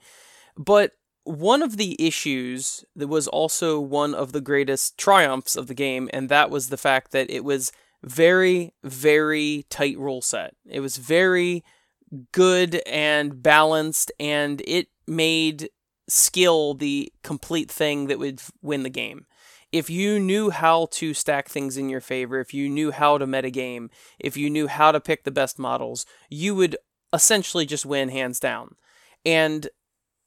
But 0.57 0.93
one 1.23 1.61
of 1.61 1.77
the 1.77 1.95
issues 2.05 2.83
that 2.95 3.07
was 3.07 3.27
also 3.27 3.79
one 3.79 4.13
of 4.13 4.31
the 4.31 4.41
greatest 4.41 4.97
triumphs 4.97 5.55
of 5.55 5.67
the 5.67 5.73
game, 5.73 6.09
and 6.11 6.29
that 6.29 6.49
was 6.49 6.69
the 6.69 6.77
fact 6.77 7.11
that 7.11 7.29
it 7.29 7.43
was 7.43 7.71
very, 8.03 8.73
very 8.83 9.65
tight 9.69 9.97
rule 9.97 10.21
set. 10.21 10.55
It 10.65 10.81
was 10.81 10.97
very 10.97 11.63
good 12.31 12.81
and 12.85 13.41
balanced, 13.41 14.11
and 14.19 14.61
it 14.67 14.87
made 15.07 15.69
skill 16.09 16.73
the 16.73 17.11
complete 17.23 17.71
thing 17.71 18.07
that 18.07 18.19
would 18.19 18.41
win 18.61 18.83
the 18.83 18.89
game 18.89 19.25
if 19.73 19.89
you 19.89 20.19
knew 20.19 20.51
how 20.51 20.87
to 20.91 21.15
stack 21.15 21.49
things 21.49 21.77
in 21.77 21.89
your 21.89 21.99
favor, 21.99 22.39
if 22.39 22.53
you 22.53 22.69
knew 22.69 22.91
how 22.91 23.17
to 23.17 23.25
metagame, 23.25 23.89
if 24.19 24.37
you 24.37 24.47
knew 24.49 24.67
how 24.67 24.91
to 24.91 25.01
pick 25.01 25.23
the 25.23 25.31
best 25.31 25.57
models, 25.57 26.05
you 26.29 26.53
would 26.53 26.77
essentially 27.11 27.65
just 27.65 27.83
win 27.85 28.09
hands 28.09 28.39
down. 28.39 28.75
And 29.25 29.67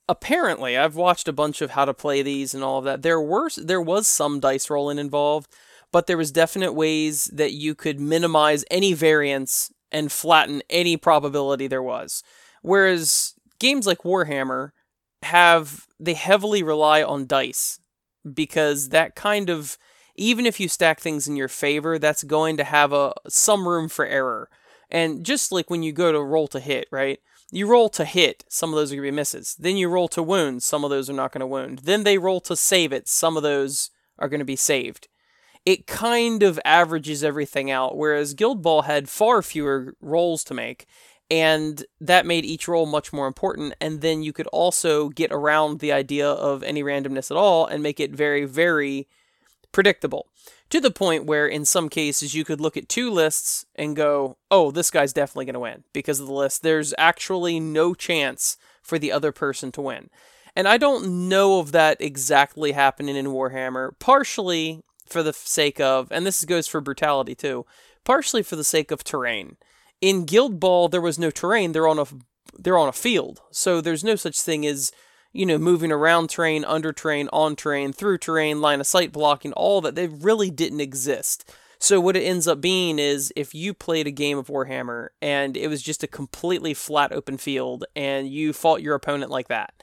apparently, 0.09 0.77
I've 0.77 0.97
watched 0.97 1.29
a 1.29 1.33
bunch 1.33 1.61
of 1.61 1.71
how 1.71 1.85
to 1.85 1.93
play 1.93 2.21
these 2.21 2.53
and 2.53 2.61
all 2.61 2.79
of 2.79 2.83
that. 2.83 3.03
There 3.03 3.21
were 3.21 3.49
there 3.55 3.81
was 3.81 4.05
some 4.05 4.41
dice 4.41 4.69
rolling 4.69 4.99
involved, 4.99 5.49
but 5.93 6.07
there 6.07 6.17
was 6.17 6.31
definite 6.31 6.73
ways 6.73 7.25
that 7.33 7.53
you 7.53 7.73
could 7.73 8.01
minimize 8.01 8.65
any 8.69 8.91
variance 8.91 9.71
and 9.93 10.11
flatten 10.11 10.61
any 10.69 10.97
probability 10.97 11.67
there 11.67 11.81
was. 11.81 12.21
Whereas 12.61 13.33
games 13.59 13.87
like 13.87 13.99
Warhammer 13.99 14.71
have 15.23 15.87
they 16.01 16.15
heavily 16.15 16.63
rely 16.63 17.01
on 17.01 17.25
dice 17.25 17.79
because 18.33 18.89
that 18.89 19.15
kind 19.15 19.49
of 19.49 19.77
even 20.17 20.45
if 20.45 20.59
you 20.59 20.67
stack 20.67 20.99
things 20.99 21.27
in 21.27 21.35
your 21.35 21.47
favor, 21.47 21.99
that's 21.99 22.23
going 22.23 22.57
to 22.57 22.63
have 22.63 22.91
a 22.91 23.13
some 23.29 23.67
room 23.67 23.87
for 23.87 24.05
error. 24.05 24.49
And 24.89 25.23
just 25.23 25.51
like 25.51 25.69
when 25.69 25.83
you 25.83 25.93
go 25.93 26.11
to 26.11 26.21
roll 26.21 26.47
to 26.49 26.59
hit, 26.59 26.87
right? 26.91 27.19
You 27.51 27.67
roll 27.67 27.87
to 27.89 28.03
hit, 28.03 28.43
some 28.49 28.71
of 28.71 28.75
those 28.75 28.91
are 28.91 28.95
going 28.95 29.05
to 29.05 29.11
be 29.11 29.15
misses. 29.15 29.55
Then 29.57 29.77
you 29.77 29.87
roll 29.87 30.07
to 30.09 30.23
wound, 30.23 30.63
some 30.63 30.83
of 30.83 30.89
those 30.89 31.09
are 31.09 31.13
not 31.13 31.31
going 31.31 31.41
to 31.41 31.47
wound. 31.47 31.79
Then 31.79 32.03
they 32.03 32.17
roll 32.17 32.41
to 32.41 32.55
save 32.55 32.91
it, 32.91 33.07
some 33.07 33.37
of 33.37 33.43
those 33.43 33.91
are 34.19 34.27
going 34.27 34.39
to 34.39 34.45
be 34.45 34.57
saved. 34.57 35.07
It 35.65 35.87
kind 35.87 36.43
of 36.43 36.59
averages 36.65 37.23
everything 37.23 37.69
out, 37.69 37.97
whereas 37.97 38.33
Guild 38.33 38.61
Ball 38.61 38.83
had 38.83 39.09
far 39.09 39.41
fewer 39.41 39.95
rolls 40.01 40.43
to 40.45 40.53
make, 40.53 40.85
and 41.29 41.85
that 41.99 42.25
made 42.25 42.45
each 42.45 42.67
roll 42.67 42.85
much 42.85 43.11
more 43.11 43.27
important 43.27 43.73
and 43.81 44.01
then 44.01 44.23
you 44.23 44.31
could 44.31 44.47
also 44.47 45.09
get 45.09 45.31
around 45.31 45.79
the 45.79 45.91
idea 45.91 46.27
of 46.27 46.63
any 46.63 46.81
randomness 46.81 47.29
at 47.29 47.37
all 47.37 47.65
and 47.65 47.83
make 47.83 47.99
it 47.99 48.11
very 48.11 48.45
very 48.45 49.07
predictable 49.71 50.27
to 50.69 50.81
the 50.81 50.91
point 50.91 51.25
where 51.25 51.47
in 51.47 51.65
some 51.65 51.89
cases 51.89 52.33
you 52.33 52.43
could 52.43 52.59
look 52.59 52.75
at 52.75 52.89
two 52.89 53.09
lists 53.09 53.65
and 53.75 53.95
go 53.95 54.37
oh 54.51 54.71
this 54.71 54.91
guy's 54.91 55.13
definitely 55.13 55.45
going 55.45 55.53
to 55.53 55.59
win 55.59 55.83
because 55.93 56.19
of 56.19 56.27
the 56.27 56.33
list. 56.33 56.63
There's 56.63 56.93
actually 56.97 57.59
no 57.59 57.93
chance 57.93 58.57
for 58.81 58.99
the 58.99 59.11
other 59.11 59.31
person 59.31 59.71
to 59.73 59.81
win. 59.81 60.09
And 60.55 60.67
i 60.67 60.77
don't 60.77 61.29
know 61.29 61.59
of 61.59 61.71
that 61.73 62.01
exactly 62.01 62.71
happening 62.71 63.15
in 63.15 63.27
warhammer 63.27 63.91
partially 63.99 64.81
for 65.05 65.23
the 65.23 65.33
sake 65.33 65.79
of 65.79 66.11
and 66.11 66.25
this 66.25 66.43
goes 66.45 66.67
for 66.67 66.81
brutality 66.81 67.35
too 67.35 67.65
partially 68.03 68.41
for 68.41 68.55
the 68.55 68.63
sake 68.63 68.89
of 68.89 69.03
terrain 69.03 69.57
in 70.01 70.25
Guild 70.25 70.59
Ball, 70.59 70.89
there 70.89 71.01
was 71.01 71.19
no 71.19 71.31
terrain. 71.31 71.71
They're 71.71 71.87
on 71.87 71.99
a 71.99 72.05
they're 72.59 72.77
on 72.77 72.89
a 72.89 72.93
field, 72.93 73.41
so 73.51 73.81
there's 73.81 74.03
no 74.03 74.15
such 74.15 74.41
thing 74.41 74.65
as 74.65 74.91
you 75.31 75.45
know 75.45 75.57
moving 75.57 75.91
around 75.91 76.29
terrain, 76.29 76.65
under 76.65 76.91
terrain, 76.91 77.29
on 77.31 77.55
terrain, 77.55 77.93
through 77.93 78.17
terrain, 78.17 78.61
line 78.61 78.79
of 78.79 78.87
sight 78.87 79.11
blocking. 79.11 79.53
All 79.53 79.81
that 79.81 79.95
they 79.95 80.07
really 80.07 80.49
didn't 80.49 80.81
exist. 80.81 81.51
So 81.79 81.99
what 81.99 82.17
it 82.17 82.23
ends 82.23 82.47
up 82.47 82.59
being 82.59 82.97
is 82.97 83.31
if 83.35 83.53
you 83.53 83.73
played 83.73 84.07
a 84.07 84.11
game 84.11 84.37
of 84.37 84.47
Warhammer 84.47 85.09
and 85.21 85.55
it 85.55 85.67
was 85.67 85.83
just 85.83 86.03
a 86.03 86.07
completely 86.07 86.73
flat 86.73 87.11
open 87.11 87.37
field 87.37 87.85
and 87.95 88.27
you 88.27 88.51
fought 88.51 88.81
your 88.81 88.95
opponent 88.95 89.29
like 89.29 89.47
that. 89.49 89.73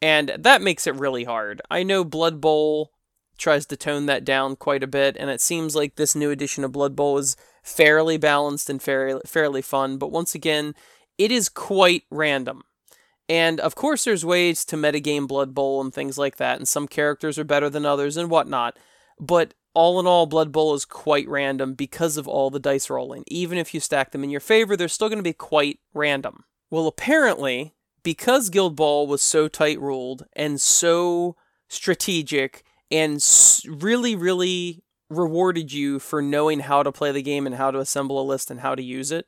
And 0.00 0.32
that 0.38 0.62
makes 0.62 0.86
it 0.86 0.94
really 0.94 1.24
hard. 1.24 1.60
I 1.70 1.82
know 1.82 2.04
Blood 2.04 2.40
Bowl 2.40 2.92
tries 3.38 3.66
to 3.66 3.76
tone 3.76 4.06
that 4.06 4.24
down 4.24 4.54
quite 4.54 4.84
a 4.84 4.88
bit 4.88 5.16
and 5.18 5.30
it 5.30 5.40
seems 5.40 5.74
like 5.74 5.96
this 5.96 6.14
new 6.14 6.30
edition 6.30 6.62
of 6.62 6.72
Blood 6.72 6.94
Bowl 6.94 7.18
is 7.18 7.36
fairly 7.62 8.16
balanced 8.16 8.68
and 8.68 8.82
fairly 8.82 9.20
fairly 9.26 9.62
fun, 9.62 9.98
but 9.98 10.10
once 10.10 10.34
again, 10.34 10.74
it 11.18 11.30
is 11.30 11.48
quite 11.48 12.04
random. 12.10 12.62
And 13.28 13.60
of 13.60 13.74
course, 13.74 14.04
there's 14.04 14.24
ways 14.24 14.64
to 14.66 14.76
metagame 14.76 15.28
Blood 15.28 15.54
Bowl 15.54 15.80
and 15.80 15.94
things 15.94 16.18
like 16.18 16.36
that, 16.36 16.58
and 16.58 16.68
some 16.68 16.88
characters 16.88 17.38
are 17.38 17.44
better 17.44 17.70
than 17.70 17.86
others 17.86 18.16
and 18.16 18.28
whatnot. 18.28 18.78
But 19.18 19.54
all 19.74 19.98
in 20.00 20.06
all, 20.06 20.26
Blood 20.26 20.52
Bowl 20.52 20.74
is 20.74 20.84
quite 20.84 21.28
random 21.28 21.74
because 21.74 22.16
of 22.16 22.28
all 22.28 22.50
the 22.50 22.58
dice 22.58 22.90
rolling. 22.90 23.24
Even 23.28 23.56
if 23.58 23.72
you 23.72 23.80
stack 23.80 24.10
them 24.10 24.24
in 24.24 24.30
your 24.30 24.40
favor, 24.40 24.76
they're 24.76 24.88
still 24.88 25.08
going 25.08 25.18
to 25.18 25.22
be 25.22 25.32
quite 25.32 25.78
random. 25.94 26.44
Well, 26.70 26.86
apparently, 26.86 27.74
because 28.02 28.50
Guild 28.50 28.76
Ball 28.76 29.06
was 29.06 29.22
so 29.22 29.48
tight 29.48 29.80
ruled 29.80 30.26
and 30.34 30.60
so 30.60 31.36
strategic 31.68 32.64
and 32.90 33.24
really, 33.66 34.14
really 34.14 34.82
rewarded 35.16 35.72
you 35.72 35.98
for 35.98 36.22
knowing 36.22 36.60
how 36.60 36.82
to 36.82 36.92
play 36.92 37.12
the 37.12 37.22
game 37.22 37.46
and 37.46 37.56
how 37.56 37.70
to 37.70 37.78
assemble 37.78 38.20
a 38.20 38.24
list 38.24 38.50
and 38.50 38.60
how 38.60 38.74
to 38.74 38.82
use 38.82 39.12
it, 39.12 39.26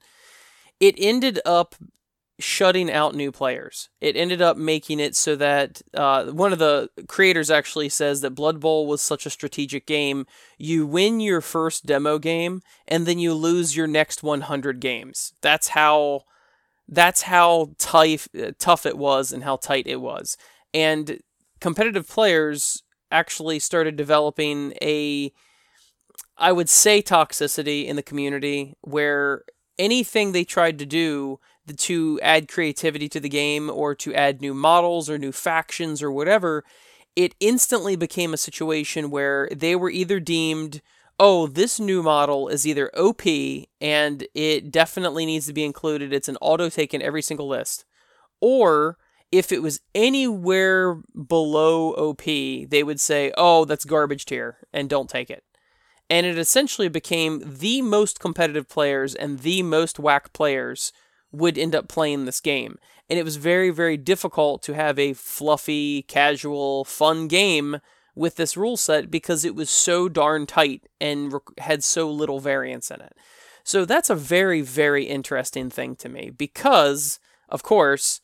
it 0.80 0.94
ended 0.98 1.40
up 1.44 1.74
shutting 2.38 2.90
out 2.90 3.14
new 3.14 3.30
players. 3.30 3.88
It 4.00 4.16
ended 4.16 4.42
up 4.42 4.56
making 4.56 4.98
it 4.98 5.14
so 5.14 5.36
that 5.36 5.82
uh, 5.94 6.26
one 6.26 6.52
of 6.52 6.58
the 6.58 6.90
creators 7.06 7.50
actually 7.50 7.88
says 7.88 8.20
that 8.22 8.30
Blood 8.30 8.60
Bowl 8.60 8.86
was 8.86 9.00
such 9.00 9.24
a 9.24 9.30
strategic 9.30 9.86
game. 9.86 10.26
You 10.58 10.86
win 10.86 11.20
your 11.20 11.40
first 11.40 11.86
demo 11.86 12.18
game 12.18 12.62
and 12.88 13.06
then 13.06 13.18
you 13.18 13.34
lose 13.34 13.76
your 13.76 13.86
next 13.86 14.22
100 14.22 14.80
games. 14.80 15.32
That's 15.42 15.68
how 15.68 16.22
that's 16.86 17.22
how 17.22 17.70
tough 17.78 18.28
tough 18.58 18.84
it 18.84 18.98
was 18.98 19.32
and 19.32 19.44
how 19.44 19.56
tight 19.56 19.86
it 19.86 20.00
was. 20.00 20.36
And 20.74 21.20
competitive 21.60 22.08
players 22.08 22.82
actually 23.10 23.60
started 23.60 23.96
developing 23.96 24.74
a 24.82 25.32
I 26.36 26.52
would 26.52 26.68
say 26.68 27.02
toxicity 27.02 27.86
in 27.86 27.96
the 27.96 28.02
community 28.02 28.74
where 28.80 29.44
anything 29.78 30.32
they 30.32 30.44
tried 30.44 30.78
to 30.78 30.86
do 30.86 31.38
to 31.76 32.20
add 32.22 32.48
creativity 32.48 33.08
to 33.08 33.20
the 33.20 33.28
game 33.28 33.70
or 33.70 33.94
to 33.94 34.14
add 34.14 34.40
new 34.40 34.54
models 34.54 35.08
or 35.08 35.16
new 35.16 35.32
factions 35.32 36.02
or 36.02 36.10
whatever, 36.10 36.64
it 37.16 37.34
instantly 37.40 37.96
became 37.96 38.34
a 38.34 38.38
situation 38.38 39.10
where 39.10 39.48
they 39.54 39.74
were 39.76 39.90
either 39.90 40.20
deemed, 40.20 40.82
oh, 41.18 41.46
this 41.46 41.78
new 41.78 42.02
model 42.02 42.48
is 42.48 42.66
either 42.66 42.90
OP 42.96 43.22
and 43.80 44.26
it 44.34 44.70
definitely 44.70 45.24
needs 45.24 45.46
to 45.46 45.52
be 45.52 45.64
included, 45.64 46.12
it's 46.12 46.28
an 46.28 46.36
auto 46.40 46.68
take 46.68 46.92
in 46.92 47.00
every 47.00 47.22
single 47.22 47.48
list, 47.48 47.84
or 48.40 48.98
if 49.32 49.50
it 49.50 49.62
was 49.62 49.80
anywhere 49.94 51.00
below 51.26 51.92
OP, 51.94 52.22
they 52.24 52.82
would 52.84 53.00
say, 53.00 53.32
oh, 53.36 53.64
that's 53.64 53.84
garbage 53.84 54.26
tier 54.26 54.58
and 54.72 54.90
don't 54.90 55.08
take 55.08 55.30
it 55.30 55.44
and 56.10 56.26
it 56.26 56.38
essentially 56.38 56.88
became 56.88 57.42
the 57.44 57.82
most 57.82 58.20
competitive 58.20 58.68
players 58.68 59.14
and 59.14 59.40
the 59.40 59.62
most 59.62 59.98
whack 59.98 60.32
players 60.32 60.92
would 61.32 61.58
end 61.58 61.74
up 61.74 61.88
playing 61.88 62.24
this 62.24 62.40
game. 62.40 62.78
And 63.08 63.18
it 63.18 63.24
was 63.24 63.36
very, 63.36 63.70
very 63.70 63.96
difficult 63.96 64.62
to 64.62 64.74
have 64.74 64.98
a 64.98 65.12
fluffy, 65.12 66.02
casual, 66.02 66.84
fun 66.84 67.28
game 67.28 67.78
with 68.14 68.36
this 68.36 68.56
rule 68.56 68.76
set 68.76 69.10
because 69.10 69.44
it 69.44 69.54
was 69.54 69.68
so 69.68 70.08
darn 70.08 70.46
tight 70.46 70.86
and 71.00 71.34
had 71.58 71.82
so 71.82 72.10
little 72.10 72.40
variance 72.40 72.90
in 72.90 73.00
it. 73.00 73.16
So 73.64 73.84
that's 73.84 74.10
a 74.10 74.14
very, 74.14 74.60
very 74.60 75.04
interesting 75.04 75.70
thing 75.70 75.96
to 75.96 76.08
me 76.08 76.30
because, 76.30 77.18
of 77.48 77.62
course, 77.62 78.20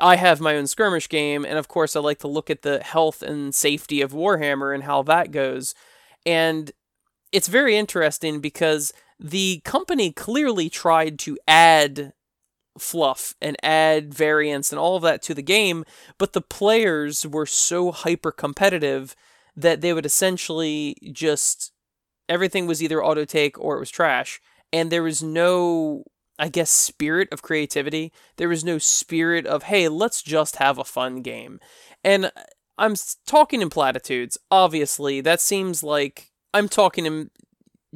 I 0.00 0.16
have 0.16 0.40
my 0.40 0.56
own 0.56 0.66
skirmish 0.66 1.08
game, 1.08 1.44
and 1.44 1.58
of 1.58 1.68
course, 1.68 1.94
I 1.94 2.00
like 2.00 2.18
to 2.20 2.28
look 2.28 2.50
at 2.50 2.62
the 2.62 2.80
health 2.80 3.22
and 3.22 3.54
safety 3.54 4.00
of 4.00 4.12
Warhammer 4.12 4.74
and 4.74 4.84
how 4.84 5.02
that 5.02 5.30
goes. 5.30 5.74
And 6.24 6.72
it's 7.32 7.48
very 7.48 7.76
interesting 7.76 8.40
because 8.40 8.92
the 9.18 9.60
company 9.64 10.12
clearly 10.12 10.68
tried 10.68 11.18
to 11.20 11.38
add 11.48 12.12
fluff 12.78 13.34
and 13.40 13.56
add 13.62 14.14
variance 14.14 14.72
and 14.72 14.78
all 14.78 14.96
of 14.96 15.02
that 15.02 15.22
to 15.22 15.34
the 15.34 15.42
game, 15.42 15.84
but 16.18 16.32
the 16.32 16.40
players 16.40 17.26
were 17.26 17.46
so 17.46 17.92
hyper 17.92 18.32
competitive 18.32 19.14
that 19.56 19.80
they 19.80 19.92
would 19.92 20.06
essentially 20.06 20.96
just 21.12 21.72
everything 22.28 22.66
was 22.66 22.82
either 22.82 23.04
auto 23.04 23.24
take 23.24 23.58
or 23.58 23.76
it 23.76 23.80
was 23.80 23.90
trash. 23.90 24.40
and 24.72 24.90
there 24.90 25.02
was 25.02 25.22
no 25.22 26.04
I 26.38 26.48
guess 26.48 26.70
spirit 26.70 27.28
of 27.30 27.42
creativity. 27.42 28.10
There 28.36 28.48
was 28.48 28.64
no 28.64 28.78
spirit 28.78 29.46
of 29.46 29.64
hey, 29.64 29.88
let's 29.88 30.22
just 30.22 30.56
have 30.56 30.78
a 30.78 30.84
fun 30.84 31.22
game. 31.22 31.60
And 32.02 32.32
I'm 32.78 32.94
talking 33.26 33.62
in 33.62 33.70
platitudes. 33.70 34.38
Obviously, 34.50 35.20
that 35.20 35.40
seems 35.40 35.82
like 35.82 36.31
I'm 36.54 36.68
talking 36.68 37.06
in 37.06 37.30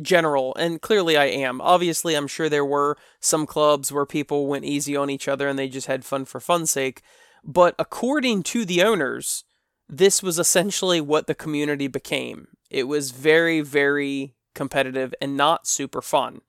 general, 0.00 0.54
and 0.56 0.80
clearly 0.80 1.16
I 1.16 1.26
am. 1.26 1.60
Obviously, 1.60 2.14
I'm 2.14 2.26
sure 2.26 2.48
there 2.48 2.64
were 2.64 2.96
some 3.20 3.46
clubs 3.46 3.92
where 3.92 4.06
people 4.06 4.46
went 4.46 4.64
easy 4.64 4.96
on 4.96 5.10
each 5.10 5.28
other 5.28 5.48
and 5.48 5.58
they 5.58 5.68
just 5.68 5.86
had 5.86 6.04
fun 6.04 6.24
for 6.24 6.40
fun's 6.40 6.70
sake. 6.70 7.02
But 7.44 7.74
according 7.78 8.42
to 8.44 8.64
the 8.64 8.82
owners, 8.82 9.44
this 9.88 10.22
was 10.22 10.38
essentially 10.38 11.00
what 11.00 11.26
the 11.26 11.34
community 11.34 11.86
became. 11.86 12.48
It 12.70 12.84
was 12.84 13.12
very, 13.12 13.60
very 13.60 14.34
competitive 14.54 15.14
and 15.20 15.36
not 15.36 15.66
super 15.66 16.02
fun. 16.02 16.40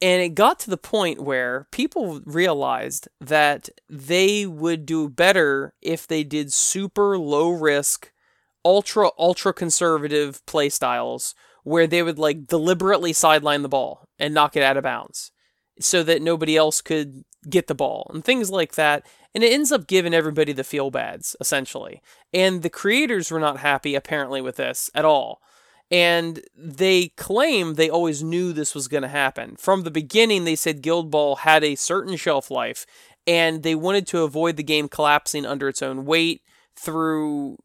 And 0.00 0.22
it 0.22 0.34
got 0.34 0.60
to 0.60 0.70
the 0.70 0.76
point 0.76 1.22
where 1.22 1.66
people 1.70 2.20
realized 2.24 3.08
that 3.20 3.70
they 3.88 4.44
would 4.44 4.84
do 4.84 5.08
better 5.08 5.72
if 5.80 6.06
they 6.06 6.22
did 6.22 6.52
super 6.52 7.18
low 7.18 7.50
risk, 7.50 8.12
ultra, 8.66 9.10
ultra 9.16 9.54
conservative 9.54 10.44
play 10.44 10.68
styles 10.68 11.36
where 11.62 11.86
they 11.86 12.02
would 12.02 12.18
like 12.18 12.48
deliberately 12.48 13.12
sideline 13.12 13.62
the 13.62 13.68
ball 13.68 14.08
and 14.18 14.34
knock 14.34 14.56
it 14.56 14.62
out 14.62 14.76
of 14.76 14.82
bounds 14.82 15.30
so 15.80 16.02
that 16.02 16.20
nobody 16.20 16.56
else 16.56 16.80
could 16.80 17.24
get 17.48 17.68
the 17.68 17.74
ball 17.74 18.10
and 18.12 18.24
things 18.24 18.50
like 18.50 18.74
that. 18.74 19.06
And 19.34 19.44
it 19.44 19.52
ends 19.52 19.70
up 19.70 19.86
giving 19.86 20.14
everybody 20.14 20.52
the 20.52 20.64
feel 20.64 20.90
bads, 20.90 21.36
essentially. 21.40 22.02
And 22.32 22.62
the 22.62 22.70
creators 22.70 23.30
were 23.30 23.38
not 23.38 23.58
happy, 23.58 23.94
apparently, 23.94 24.40
with 24.40 24.56
this 24.56 24.90
at 24.94 25.04
all. 25.04 25.40
And 25.90 26.40
they 26.56 27.08
claim 27.16 27.74
they 27.74 27.90
always 27.90 28.22
knew 28.22 28.52
this 28.52 28.74
was 28.74 28.88
going 28.88 29.02
to 29.02 29.08
happen. 29.08 29.54
From 29.56 29.82
the 29.82 29.90
beginning, 29.92 30.44
they 30.44 30.56
said 30.56 30.82
Guild 30.82 31.12
Ball 31.12 31.36
had 31.36 31.62
a 31.62 31.76
certain 31.76 32.16
shelf 32.16 32.50
life, 32.50 32.84
and 33.26 33.62
they 33.62 33.76
wanted 33.76 34.08
to 34.08 34.22
avoid 34.22 34.56
the 34.56 34.64
game 34.64 34.88
collapsing 34.88 35.46
under 35.46 35.68
its 35.68 35.82
own 35.82 36.04
weight 36.04 36.42
through 36.74 37.58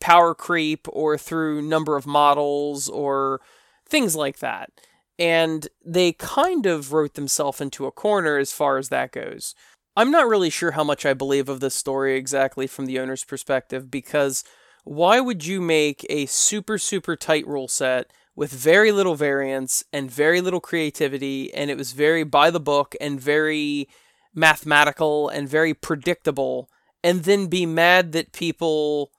power 0.00 0.34
creep 0.34 0.86
or 0.90 1.16
through 1.16 1.62
number 1.62 1.96
of 1.96 2.06
models 2.06 2.88
or 2.88 3.40
things 3.86 4.16
like 4.16 4.38
that. 4.38 4.70
And 5.18 5.68
they 5.84 6.12
kind 6.12 6.64
of 6.66 6.92
wrote 6.92 7.14
themselves 7.14 7.60
into 7.60 7.86
a 7.86 7.92
corner 7.92 8.38
as 8.38 8.52
far 8.52 8.78
as 8.78 8.88
that 8.88 9.12
goes. 9.12 9.54
I'm 9.96 10.10
not 10.10 10.28
really 10.28 10.50
sure 10.50 10.70
how 10.70 10.84
much 10.84 11.04
I 11.04 11.14
believe 11.14 11.48
of 11.48 11.60
this 11.60 11.74
story 11.74 12.16
exactly 12.16 12.66
from 12.66 12.86
the 12.86 12.98
owner's 12.98 13.24
perspective 13.24 13.90
because 13.90 14.44
why 14.84 15.20
would 15.20 15.44
you 15.44 15.60
make 15.60 16.06
a 16.08 16.26
super, 16.26 16.78
super 16.78 17.16
tight 17.16 17.46
rule 17.46 17.68
set 17.68 18.10
with 18.34 18.50
very 18.50 18.92
little 18.92 19.14
variance 19.14 19.84
and 19.92 20.10
very 20.10 20.40
little 20.40 20.60
creativity? 20.60 21.52
And 21.52 21.70
it 21.70 21.76
was 21.76 21.92
very 21.92 22.24
by 22.24 22.50
the 22.50 22.60
book 22.60 22.94
and 23.00 23.20
very 23.20 23.88
mathematical 24.34 25.28
and 25.28 25.48
very 25.48 25.74
predictable, 25.74 26.70
and 27.02 27.24
then 27.24 27.48
be 27.48 27.66
mad 27.66 28.12
that 28.12 28.32
people 28.32 29.10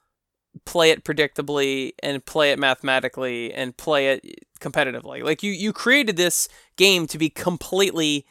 play 0.65 0.91
it 0.91 1.03
predictably 1.03 1.93
and 2.03 2.25
play 2.25 2.51
it 2.51 2.59
mathematically 2.59 3.53
and 3.53 3.77
play 3.77 4.09
it 4.09 4.45
competitively. 4.59 5.23
Like 5.23 5.43
you 5.43 5.51
you 5.51 5.73
created 5.73 6.17
this 6.17 6.47
game 6.77 7.07
to 7.07 7.17
be 7.17 7.29
completely 7.29 8.25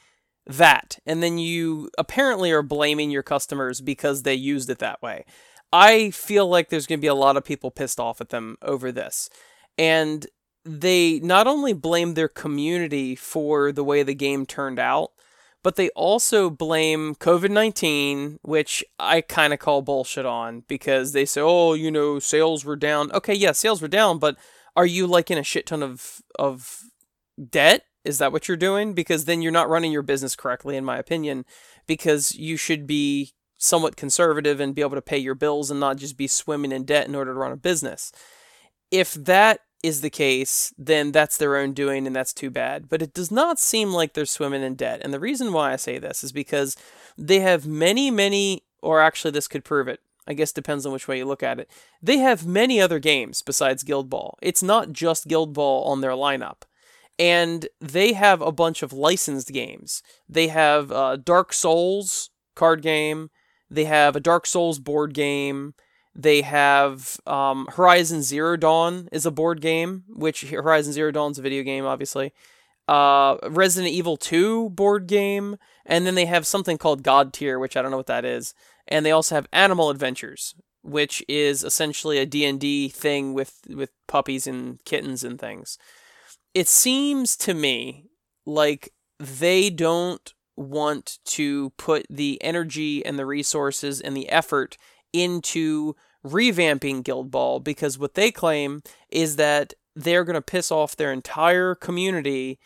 that 0.46 0.98
and 1.06 1.22
then 1.22 1.38
you 1.38 1.90
apparently 1.98 2.50
are 2.50 2.62
blaming 2.62 3.10
your 3.10 3.22
customers 3.22 3.80
because 3.80 4.22
they 4.22 4.34
used 4.34 4.70
it 4.70 4.78
that 4.78 5.00
way. 5.02 5.24
I 5.72 6.10
feel 6.10 6.48
like 6.48 6.68
there's 6.68 6.86
going 6.86 6.98
to 6.98 7.02
be 7.02 7.06
a 7.06 7.14
lot 7.14 7.36
of 7.36 7.44
people 7.44 7.70
pissed 7.70 8.00
off 8.00 8.20
at 8.20 8.30
them 8.30 8.56
over 8.62 8.90
this. 8.90 9.28
And 9.78 10.26
they 10.64 11.20
not 11.20 11.46
only 11.46 11.72
blame 11.72 12.14
their 12.14 12.28
community 12.28 13.14
for 13.14 13.72
the 13.72 13.84
way 13.84 14.02
the 14.02 14.14
game 14.14 14.46
turned 14.46 14.78
out, 14.78 15.12
but 15.62 15.76
they 15.76 15.90
also 15.90 16.50
blame 16.50 17.14
COVID 17.16 17.50
19, 17.50 18.38
which 18.42 18.84
I 18.98 19.20
kind 19.20 19.52
of 19.52 19.58
call 19.58 19.82
bullshit 19.82 20.26
on 20.26 20.64
because 20.68 21.12
they 21.12 21.24
say, 21.24 21.40
oh, 21.40 21.74
you 21.74 21.90
know, 21.90 22.18
sales 22.18 22.64
were 22.64 22.76
down. 22.76 23.12
Okay, 23.12 23.34
yeah, 23.34 23.52
sales 23.52 23.82
were 23.82 23.88
down, 23.88 24.18
but 24.18 24.36
are 24.76 24.86
you 24.86 25.06
like 25.06 25.30
in 25.30 25.38
a 25.38 25.42
shit 25.42 25.66
ton 25.66 25.82
of, 25.82 26.22
of 26.38 26.80
debt? 27.50 27.84
Is 28.04 28.18
that 28.18 28.32
what 28.32 28.48
you're 28.48 28.56
doing? 28.56 28.94
Because 28.94 29.26
then 29.26 29.42
you're 29.42 29.52
not 29.52 29.68
running 29.68 29.92
your 29.92 30.02
business 30.02 30.34
correctly, 30.34 30.76
in 30.76 30.84
my 30.84 30.96
opinion, 30.96 31.44
because 31.86 32.34
you 32.34 32.56
should 32.56 32.86
be 32.86 33.32
somewhat 33.58 33.96
conservative 33.96 34.58
and 34.58 34.74
be 34.74 34.80
able 34.80 34.96
to 34.96 35.02
pay 35.02 35.18
your 35.18 35.34
bills 35.34 35.70
and 35.70 35.78
not 35.78 35.98
just 35.98 36.16
be 36.16 36.26
swimming 36.26 36.72
in 36.72 36.84
debt 36.84 37.06
in 37.06 37.14
order 37.14 37.34
to 37.34 37.38
run 37.38 37.52
a 37.52 37.56
business. 37.56 38.10
If 38.90 39.12
that 39.12 39.60
is 39.82 40.00
the 40.00 40.10
case, 40.10 40.72
then 40.76 41.12
that's 41.12 41.36
their 41.36 41.56
own 41.56 41.72
doing 41.72 42.06
and 42.06 42.14
that's 42.14 42.32
too 42.32 42.50
bad. 42.50 42.88
But 42.88 43.02
it 43.02 43.14
does 43.14 43.30
not 43.30 43.58
seem 43.58 43.92
like 43.92 44.12
they're 44.12 44.26
swimming 44.26 44.62
in 44.62 44.74
debt. 44.74 45.00
And 45.02 45.12
the 45.12 45.20
reason 45.20 45.52
why 45.52 45.72
I 45.72 45.76
say 45.76 45.98
this 45.98 46.22
is 46.22 46.32
because 46.32 46.76
they 47.16 47.40
have 47.40 47.66
many, 47.66 48.10
many, 48.10 48.64
or 48.82 49.00
actually, 49.00 49.30
this 49.30 49.48
could 49.48 49.64
prove 49.64 49.88
it. 49.88 50.00
I 50.26 50.34
guess 50.34 50.52
depends 50.52 50.86
on 50.86 50.92
which 50.92 51.08
way 51.08 51.18
you 51.18 51.24
look 51.24 51.42
at 51.42 51.58
it. 51.58 51.70
They 52.02 52.18
have 52.18 52.46
many 52.46 52.80
other 52.80 52.98
games 52.98 53.42
besides 53.42 53.82
Guild 53.82 54.08
Ball. 54.08 54.38
It's 54.40 54.62
not 54.62 54.92
just 54.92 55.26
Guild 55.26 55.52
Ball 55.52 55.84
on 55.84 56.02
their 56.02 56.12
lineup. 56.12 56.62
And 57.18 57.68
they 57.80 58.12
have 58.12 58.40
a 58.40 58.52
bunch 58.52 58.82
of 58.82 58.92
licensed 58.92 59.52
games. 59.52 60.02
They 60.28 60.48
have 60.48 60.92
uh, 60.92 61.16
Dark 61.16 61.52
Souls 61.52 62.30
card 62.54 62.80
game. 62.80 63.30
They 63.70 63.84
have 63.84 64.16
a 64.16 64.20
Dark 64.20 64.46
Souls 64.46 64.78
board 64.78 65.14
game. 65.14 65.74
They 66.14 66.42
have 66.42 67.18
um, 67.26 67.68
Horizon 67.70 68.22
Zero 68.22 68.56
Dawn 68.56 69.08
is 69.12 69.24
a 69.24 69.30
board 69.30 69.60
game, 69.60 70.04
which 70.08 70.42
Horizon 70.42 70.92
Zero 70.92 71.10
Dawn 71.10 71.30
is 71.30 71.38
a 71.38 71.42
video 71.42 71.62
game, 71.62 71.84
obviously. 71.84 72.32
Uh, 72.88 73.36
Resident 73.48 73.92
Evil 73.92 74.16
2 74.16 74.70
board 74.70 75.06
game, 75.06 75.56
and 75.86 76.04
then 76.04 76.16
they 76.16 76.26
have 76.26 76.46
something 76.46 76.76
called 76.76 77.04
Godtear, 77.04 77.60
which 77.60 77.76
I 77.76 77.82
don't 77.82 77.92
know 77.92 77.96
what 77.96 78.06
that 78.06 78.24
is. 78.24 78.52
And 78.88 79.06
they 79.06 79.12
also 79.12 79.36
have 79.36 79.46
Animal 79.52 79.90
Adventures, 79.90 80.56
which 80.82 81.22
is 81.28 81.62
essentially 81.62 82.18
a 82.18 82.26
D&D 82.26 82.88
thing 82.88 83.32
with 83.32 83.60
with 83.68 83.92
puppies 84.08 84.48
and 84.48 84.84
kittens 84.84 85.22
and 85.22 85.38
things. 85.38 85.78
It 86.52 86.66
seems 86.66 87.36
to 87.38 87.54
me 87.54 88.06
like 88.44 88.92
they 89.20 89.70
don't 89.70 90.34
want 90.56 91.18
to 91.24 91.70
put 91.70 92.06
the 92.10 92.42
energy 92.42 93.04
and 93.06 93.18
the 93.18 93.26
resources 93.26 94.00
and 94.00 94.16
the 94.16 94.28
effort 94.28 94.76
into 95.12 95.94
revamping 96.24 97.02
Guild 97.02 97.30
Ball 97.30 97.60
because 97.60 97.98
what 97.98 98.14
they 98.14 98.30
claim 98.30 98.82
is 99.08 99.36
that 99.36 99.74
they're 99.96 100.24
going 100.24 100.34
to 100.34 100.42
piss 100.42 100.70
off 100.70 100.96
their 100.96 101.12
entire 101.12 101.74
community 101.74 102.58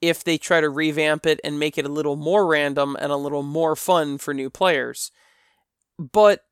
if 0.00 0.22
they 0.22 0.38
try 0.38 0.60
to 0.60 0.68
revamp 0.68 1.26
it 1.26 1.40
and 1.42 1.58
make 1.58 1.76
it 1.76 1.86
a 1.86 1.90
little 1.90 2.16
more 2.16 2.46
random 2.46 2.96
and 3.00 3.10
a 3.10 3.16
little 3.16 3.42
more 3.42 3.74
fun 3.74 4.18
for 4.18 4.32
new 4.32 4.50
players. 4.50 5.10
But 5.98 6.44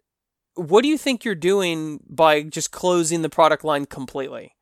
what 0.55 0.83
do 0.83 0.89
you 0.89 0.99
think 0.99 1.25
you're 1.25 1.35
doing 1.35 2.01
by 2.09 2.43
just 2.43 2.73
closing 2.73 3.23
the 3.23 3.29
product 3.29 3.63
line 3.63 3.87
completely? 3.87 4.55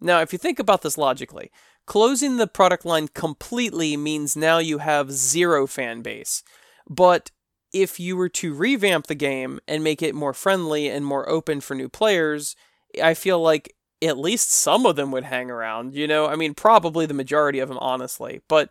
Now, 0.00 0.20
if 0.20 0.32
you 0.32 0.38
think 0.38 0.58
about 0.58 0.82
this 0.82 0.96
logically, 0.96 1.50
closing 1.86 2.36
the 2.36 2.46
product 2.46 2.86
line 2.86 3.08
completely 3.08 3.96
means 3.96 4.36
now 4.36 4.58
you 4.58 4.78
have 4.78 5.12
zero 5.12 5.66
fan 5.66 6.00
base. 6.00 6.42
But 6.88 7.30
if 7.72 8.00
you 8.00 8.16
were 8.16 8.28
to 8.28 8.54
revamp 8.54 9.06
the 9.06 9.14
game 9.14 9.60
and 9.68 9.84
make 9.84 10.02
it 10.02 10.14
more 10.14 10.34
friendly 10.34 10.88
and 10.88 11.04
more 11.04 11.28
open 11.28 11.60
for 11.60 11.74
new 11.74 11.88
players, 11.88 12.56
I 13.02 13.14
feel 13.14 13.40
like 13.40 13.74
at 14.02 14.18
least 14.18 14.50
some 14.50 14.86
of 14.86 14.96
them 14.96 15.10
would 15.12 15.24
hang 15.24 15.50
around. 15.50 15.94
You 15.94 16.06
know, 16.06 16.26
I 16.26 16.36
mean, 16.36 16.54
probably 16.54 17.06
the 17.06 17.14
majority 17.14 17.58
of 17.58 17.68
them, 17.68 17.78
honestly. 17.78 18.40
But, 18.48 18.70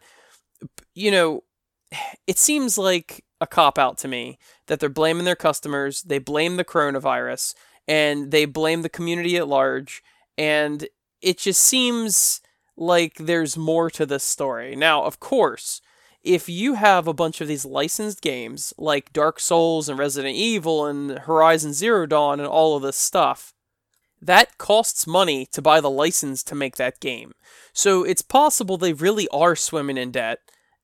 you 0.94 1.12
know, 1.12 1.44
it 2.28 2.38
seems 2.38 2.78
like 2.78 3.24
a 3.42 3.48
cop 3.48 3.78
out 3.78 3.98
to 4.00 4.08
me 4.08 4.38
that 4.68 4.80
they're 4.80 4.90
blaming 4.90 5.26
their 5.26 5.36
customers, 5.36 6.02
they 6.04 6.20
blame 6.20 6.58
the 6.58 6.66
coronavirus, 6.66 7.56
and 7.88 8.32
they 8.32 8.46
blame 8.46 8.82
the 8.82 8.90
community 8.90 9.38
at 9.38 9.48
large. 9.48 10.04
And 10.38 10.88
it 11.22 11.38
just 11.38 11.62
seems 11.62 12.42
like 12.76 13.16
there's 13.16 13.58
more 13.58 13.90
to 13.92 14.06
this 14.06 14.24
story. 14.24 14.76
Now, 14.76 15.04
of 15.04 15.20
course, 15.20 15.82
if 16.30 16.48
you 16.48 16.76
have 16.76 17.08
a 17.08 17.14
bunch 17.14 17.42
of 17.42 17.48
these 17.48 17.66
licensed 17.66 18.22
games 18.22 18.72
like 18.78 19.12
Dark 19.12 19.40
Souls 19.40 19.90
and 19.90 19.98
Resident 19.98 20.36
Evil 20.36 20.86
and 20.86 21.18
Horizon 21.18 21.74
Zero 21.74 22.06
Dawn 22.06 22.40
and 22.40 22.48
all 22.48 22.78
of 22.78 22.84
this 22.84 22.98
stuff, 22.98 23.52
that 24.22 24.60
costs 24.60 25.08
money 25.08 25.48
to 25.48 25.60
buy 25.60 25.82
the 25.82 25.90
license 25.90 26.44
to 26.44 26.54
make 26.54 26.76
that 26.76 27.00
game. 27.00 27.34
So 27.74 28.04
it's 28.04 28.22
possible 28.22 28.78
they 28.78 28.94
really 28.94 29.28
are 29.30 29.56
swimming 29.56 29.98
in 29.98 30.12
debt 30.12 30.38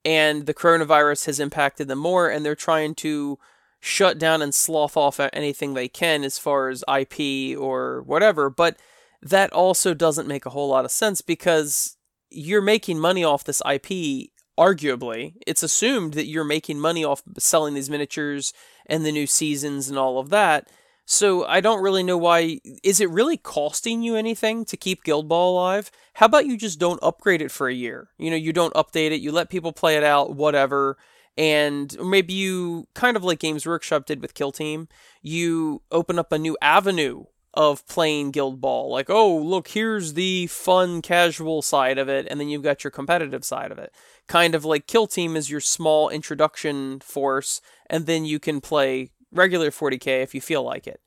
and 0.04 0.48
the 0.48 0.54
coronavirus 0.56 1.28
has 1.28 1.40
impacted 1.40 1.88
them 1.90 2.00
more 2.00 2.28
and 2.28 2.44
they're 2.44 2.56
trying 2.56 2.96
to 2.96 3.38
shut 3.80 4.18
down 4.18 4.42
and 4.42 4.52
slough 4.52 4.98
off 4.98 5.20
anything 5.32 5.76
they 5.76 5.88
can 5.88 6.24
as 6.24 6.40
far 6.40 6.70
as 6.70 6.84
IP 6.92 7.56
or 7.56 8.02
whatever. 8.02 8.50
But 8.50 8.78
that 9.22 9.54
also 9.54 9.94
doesn't 9.94 10.28
make 10.28 10.48
a 10.48 10.52
whole 10.52 10.70
lot 10.70 10.86
of 10.86 10.92
sense 10.92 11.22
because 11.22 11.98
you're 12.32 12.64
making 12.64 12.98
money 12.98 13.24
off 13.24 13.44
this 13.44 13.62
IP 13.64 14.32
arguably, 14.58 15.34
it's 15.46 15.64
assumed 15.64 16.14
that 16.14 16.28
you're 16.28 16.44
making 16.44 16.80
money 16.80 17.04
off 17.04 17.24
selling 17.38 17.74
these 17.74 17.90
miniatures 17.90 18.54
and 18.86 19.06
the 19.06 19.12
new 19.12 19.28
seasons 19.28 19.90
and 19.90 19.98
all 19.98 20.20
of 20.20 20.30
that. 20.30 20.70
So 21.06 21.46
I 21.46 21.62
don't 21.62 21.84
really 21.84 22.04
know 22.04 22.18
why. 22.18 22.60
Is 22.84 23.00
it 23.00 23.10
really 23.12 23.38
costing 23.38 24.02
you 24.02 24.16
anything 24.16 24.66
to 24.66 24.78
keep 24.78 25.04
Guild 25.04 25.28
Ball 25.28 25.54
alive? 25.54 25.92
How 26.14 26.26
about 26.26 26.48
you 26.48 26.58
just 26.58 26.80
don't 26.80 27.00
upgrade 27.04 27.42
it 27.42 27.52
for 27.52 27.68
a 27.68 27.74
year? 27.74 28.10
You 28.18 28.32
know, 28.32 28.36
you 28.36 28.52
don't 28.52 28.74
update 28.74 29.12
it, 29.12 29.22
you 29.22 29.32
let 29.32 29.50
people 29.50 29.72
play 29.72 29.98
it 29.98 30.04
out, 30.04 30.36
whatever. 30.36 30.98
And 31.38 31.96
maybe 32.00 32.34
you 32.34 32.88
kind 32.94 33.18
of 33.18 33.24
like 33.24 33.40
Games 33.40 33.66
Workshop 33.66 34.06
did 34.06 34.22
with 34.22 34.34
Kill 34.34 34.52
Team, 34.52 34.88
you 35.22 35.82
open 35.92 36.18
up 36.18 36.32
a 36.32 36.40
new 36.40 36.58
avenue 36.62 37.26
of 37.56 37.88
playing 37.88 38.32
Guild 38.32 38.60
Ball. 38.60 38.92
Like, 38.92 39.10
oh, 39.10 39.36
look, 39.38 39.70
here's 39.70 40.14
the 40.14 40.48
fun, 40.48 41.02
casual 41.02 41.62
side 41.62 41.98
of 41.98 42.10
it, 42.10 42.28
and 42.30 42.40
then 42.40 42.50
you've 42.50 42.64
got 42.64 42.84
your 42.84 42.92
competitive 42.92 43.46
side 43.46 43.72
of 43.72 43.80
it. 43.80 43.94
Kind 44.28 44.54
of 44.54 44.66
like 44.66 44.88
Kill 44.88 45.08
Team 45.08 45.36
is 45.36 45.50
your 45.50 45.62
small 45.62 46.10
introduction 46.10 47.00
force, 47.00 47.62
and 47.90 48.06
then 48.06 48.26
you 48.26 48.40
can 48.40 48.60
play 48.60 49.12
regular 49.32 49.72
40k 49.72 50.22
if 50.22 50.36
you 50.36 50.42
feel 50.42 50.64
like 50.64 50.86
it. 50.86 51.00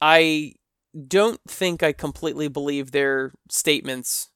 I 0.00 0.54
don't 1.06 1.40
think 1.46 1.82
I 1.82 1.92
completely 1.92 2.48
believe 2.48 2.90
their 2.90 3.32
statements. 3.48 4.30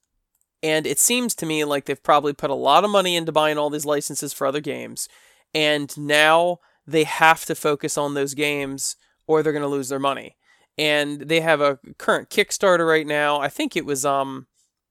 And 0.62 0.86
it 0.86 0.98
seems 0.98 1.34
to 1.36 1.46
me 1.46 1.64
like 1.64 1.84
they've 1.84 2.02
probably 2.02 2.32
put 2.32 2.50
a 2.50 2.54
lot 2.54 2.84
of 2.84 2.90
money 2.90 3.16
into 3.16 3.32
buying 3.32 3.58
all 3.58 3.70
these 3.70 3.84
licenses 3.84 4.32
for 4.32 4.46
other 4.46 4.60
games. 4.60 5.08
And 5.52 5.96
now 5.98 6.58
they 6.86 7.04
have 7.04 7.44
to 7.46 7.54
focus 7.54 7.98
on 7.98 8.14
those 8.14 8.34
games 8.34 8.96
or 9.26 9.42
they're 9.42 9.52
going 9.52 9.62
to 9.62 9.68
lose 9.68 9.88
their 9.88 9.98
money. 9.98 10.36
And 10.76 11.20
they 11.22 11.40
have 11.40 11.60
a 11.60 11.78
current 11.98 12.30
Kickstarter 12.30 12.86
right 12.86 13.06
now. 13.06 13.40
I 13.40 13.48
think 13.48 13.76
it 13.76 13.84
was 13.84 14.04
um 14.04 14.46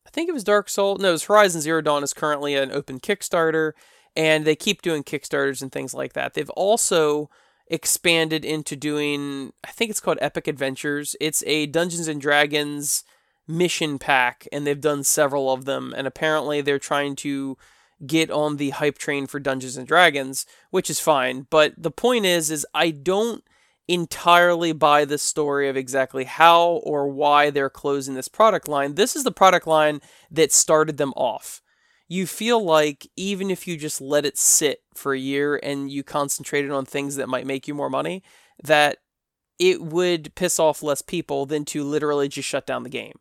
I 0.05 0.09
think 0.09 0.29
it 0.29 0.33
was 0.33 0.43
Dark 0.43 0.69
Soul. 0.69 0.97
No, 0.97 1.09
it 1.09 1.13
was 1.13 1.25
Horizon 1.25 1.61
Zero 1.61 1.81
Dawn 1.81 2.03
is 2.03 2.13
currently 2.13 2.55
an 2.55 2.71
open 2.71 2.99
Kickstarter 2.99 3.73
and 4.15 4.45
they 4.45 4.55
keep 4.55 4.81
doing 4.81 5.03
Kickstarters 5.03 5.61
and 5.61 5.71
things 5.71 5.93
like 5.93 6.13
that. 6.13 6.33
They've 6.33 6.49
also 6.51 7.29
expanded 7.67 8.45
into 8.45 8.75
doing 8.75 9.53
I 9.63 9.71
think 9.71 9.89
it's 9.89 9.99
called 9.99 10.19
Epic 10.21 10.47
Adventures. 10.47 11.15
It's 11.19 11.43
a 11.45 11.65
Dungeons 11.65 12.07
and 12.07 12.21
Dragons 12.21 13.03
mission 13.47 13.99
pack 13.99 14.47
and 14.51 14.65
they've 14.65 14.79
done 14.79 15.03
several 15.03 15.51
of 15.51 15.65
them 15.65 15.93
and 15.97 16.07
apparently 16.07 16.61
they're 16.61 16.79
trying 16.79 17.15
to 17.17 17.57
get 18.05 18.29
on 18.31 18.57
the 18.57 18.71
hype 18.71 18.97
train 18.97 19.27
for 19.27 19.39
Dungeons 19.39 19.77
and 19.77 19.87
Dragons, 19.87 20.45
which 20.71 20.89
is 20.89 20.99
fine, 20.99 21.47
but 21.49 21.73
the 21.77 21.91
point 21.91 22.25
is 22.25 22.51
is 22.51 22.65
I 22.73 22.91
don't 22.91 23.43
entirely 23.87 24.71
buy 24.71 25.05
the 25.05 25.17
story 25.17 25.67
of 25.67 25.75
exactly 25.75 26.23
how 26.23 26.81
or 26.83 27.07
why 27.09 27.49
they're 27.49 27.69
closing 27.69 28.15
this 28.15 28.27
product 28.27 28.67
line. 28.67 28.95
This 28.95 29.15
is 29.15 29.23
the 29.23 29.31
product 29.31 29.67
line 29.67 29.99
that 30.31 30.51
started 30.51 30.97
them 30.97 31.13
off 31.15 31.61
you 32.13 32.27
feel 32.27 32.63
like 32.63 33.07
even 33.15 33.49
if 33.49 33.67
you 33.67 33.75
just 33.75 33.99
let 33.99 34.23
it 34.23 34.37
sit 34.37 34.83
for 34.93 35.13
a 35.13 35.19
year 35.19 35.59
and 35.63 35.89
you 35.89 36.03
concentrated 36.03 36.69
on 36.69 36.85
things 36.85 37.15
that 37.15 37.27
might 37.27 37.47
make 37.47 37.67
you 37.67 37.73
more 37.73 37.89
money, 37.89 38.21
that 38.63 38.97
it 39.57 39.81
would 39.81 40.35
piss 40.35 40.59
off 40.59 40.83
less 40.83 41.01
people 41.01 41.47
than 41.47 41.65
to 41.65 41.83
literally 41.83 42.27
just 42.27 42.47
shut 42.47 42.67
down 42.67 42.83
the 42.83 42.89
game. 42.89 43.13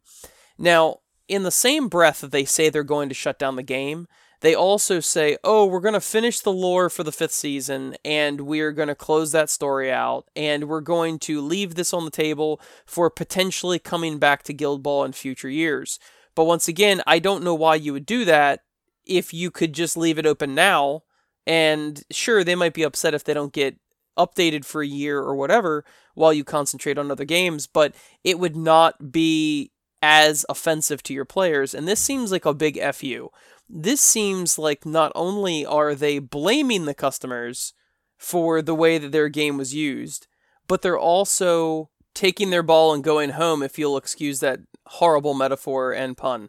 Now, 0.59 0.99
in 1.27 1.43
the 1.43 1.51
same 1.51 1.89
breath 1.89 2.21
that 2.21 2.33
they 2.33 2.45
say 2.45 2.69
they're 2.69 2.83
going 2.83 3.09
to 3.09 3.15
shut 3.15 3.39
down 3.39 3.57
the 3.57 3.63
game, 3.63 4.09
they 4.43 4.55
also 4.57 4.99
say, 4.99 5.39
oh, 5.45 5.65
we're 5.65 5.81
going 5.81 5.95
to 5.95 6.01
finish 6.01 6.41
the 6.41 6.53
lore 6.53 6.91
for 6.91 7.05
the 7.05 7.13
fifth 7.13 7.33
season 7.33 7.97
and 8.05 8.43
we're 8.43 8.73
going 8.73 8.89
to 8.89 8.95
close 8.95 9.31
that 9.33 9.49
story 9.49 9.91
out 9.91 10.29
and 10.35 10.69
we're 10.69 10.81
going 10.81 11.21
to 11.21 11.41
leave 11.41 11.77
this 11.77 11.95
on 11.95 12.05
the 12.05 12.11
table 12.11 12.61
for 12.85 13.09
potentially 13.09 13.79
coming 13.79 14.19
back 14.19 14.43
to 14.43 14.53
Guild 14.53 14.83
Ball 14.83 15.05
in 15.05 15.13
future 15.13 15.49
years. 15.49 16.01
But 16.35 16.45
once 16.45 16.67
again, 16.67 17.03
I 17.07 17.21
don't 17.21 17.45
know 17.45 17.55
why 17.55 17.77
you 17.77 17.93
would 17.93 18.07
do 18.07 18.25
that 18.25 18.65
if 19.07 19.33
you 19.33 19.53
could 19.53 19.73
just 19.73 19.97
leave 19.97 20.19
it 20.19 20.27
open 20.27 20.57
now. 20.57 21.05
And 21.47 22.03
sure, 22.11 22.43
they 22.43 22.55
might 22.57 22.75
be 22.75 22.83
upset 22.83 23.15
if 23.15 23.23
they 23.23 23.35
don't 23.35 23.53
get 23.53 23.77
updated 24.19 24.65
for 24.65 24.83
a 24.83 24.87
year 24.87 25.21
or 25.21 25.37
whatever 25.37 25.85
while 26.15 26.33
you 26.33 26.43
concentrate 26.45 26.99
on 26.99 27.11
other 27.11 27.25
games, 27.25 27.67
but 27.69 27.95
it 28.25 28.39
would 28.39 28.57
not 28.57 29.13
be 29.13 29.71
as 30.03 30.45
offensive 30.49 31.03
to 31.05 31.15
your 31.15 31.25
players. 31.25 31.75
And 31.75 31.87
this 31.87 32.01
seems 32.01 32.33
like 32.33 32.45
a 32.45 32.53
big 32.53 32.81
FU. 32.95 33.31
This 33.69 34.01
seems 34.01 34.59
like 34.59 34.85
not 34.85 35.13
only 35.15 35.65
are 35.65 35.95
they 35.95 36.19
blaming 36.19 36.85
the 36.85 36.95
customers 36.95 37.73
for 38.19 38.63
the 38.63 38.75
way 38.75 38.99
that 38.99 39.13
their 39.13 39.29
game 39.29 39.57
was 39.57 39.75
used, 39.75 40.27
but 40.69 40.83
they're 40.83 40.99
also 40.99 41.91
taking 42.15 42.51
their 42.51 42.63
ball 42.63 42.93
and 42.93 43.03
going 43.03 43.31
home, 43.31 43.63
if 43.63 43.79
you'll 43.79 43.97
excuse 43.97 44.41
that 44.41 44.61
horrible 44.87 45.35
metaphor 45.35 45.93
and 45.93 46.17
pun. 46.17 46.49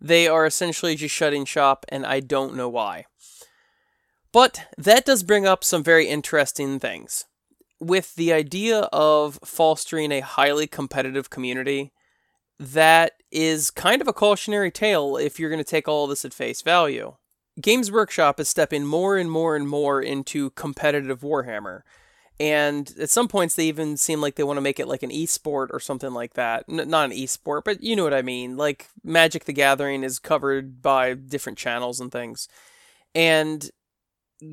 They 0.00 0.26
are 0.26 0.46
essentially 0.46 0.96
just 0.96 1.14
shutting 1.14 1.44
shop, 1.44 1.84
and 1.88 2.06
I 2.06 2.20
don't 2.20 2.56
know 2.56 2.68
why. 2.68 3.06
But 4.32 4.66
that 4.78 5.04
does 5.04 5.22
bring 5.22 5.46
up 5.46 5.62
some 5.62 5.84
very 5.84 6.06
interesting 6.06 6.78
things. 6.78 7.26
With 7.78 8.14
the 8.14 8.32
idea 8.32 8.88
of 8.92 9.38
fostering 9.44 10.12
a 10.12 10.20
highly 10.20 10.66
competitive 10.66 11.28
community, 11.30 11.92
that 12.62 13.14
is 13.30 13.70
kind 13.70 14.00
of 14.00 14.08
a 14.08 14.12
cautionary 14.12 14.70
tale 14.70 15.16
if 15.16 15.38
you're 15.40 15.50
going 15.50 15.62
to 15.62 15.64
take 15.64 15.88
all 15.88 16.06
this 16.06 16.24
at 16.24 16.32
face 16.32 16.62
value. 16.62 17.16
Games 17.60 17.90
Workshop 17.90 18.38
is 18.38 18.48
stepping 18.48 18.86
more 18.86 19.16
and 19.16 19.30
more 19.30 19.56
and 19.56 19.68
more 19.68 20.00
into 20.00 20.50
competitive 20.50 21.20
Warhammer. 21.20 21.80
And 22.40 22.92
at 22.98 23.10
some 23.10 23.28
points, 23.28 23.54
they 23.54 23.66
even 23.66 23.96
seem 23.96 24.20
like 24.20 24.36
they 24.36 24.42
want 24.42 24.56
to 24.56 24.62
make 24.62 24.80
it 24.80 24.88
like 24.88 25.02
an 25.02 25.10
esport 25.10 25.68
or 25.70 25.80
something 25.80 26.12
like 26.12 26.34
that. 26.34 26.64
N- 26.68 26.88
not 26.88 27.10
an 27.10 27.16
esport, 27.16 27.62
but 27.64 27.82
you 27.82 27.94
know 27.94 28.04
what 28.04 28.14
I 28.14 28.22
mean. 28.22 28.56
Like 28.56 28.88
Magic 29.04 29.44
the 29.44 29.52
Gathering 29.52 30.02
is 30.02 30.18
covered 30.18 30.80
by 30.80 31.14
different 31.14 31.58
channels 31.58 32.00
and 32.00 32.10
things. 32.10 32.48
And 33.14 33.70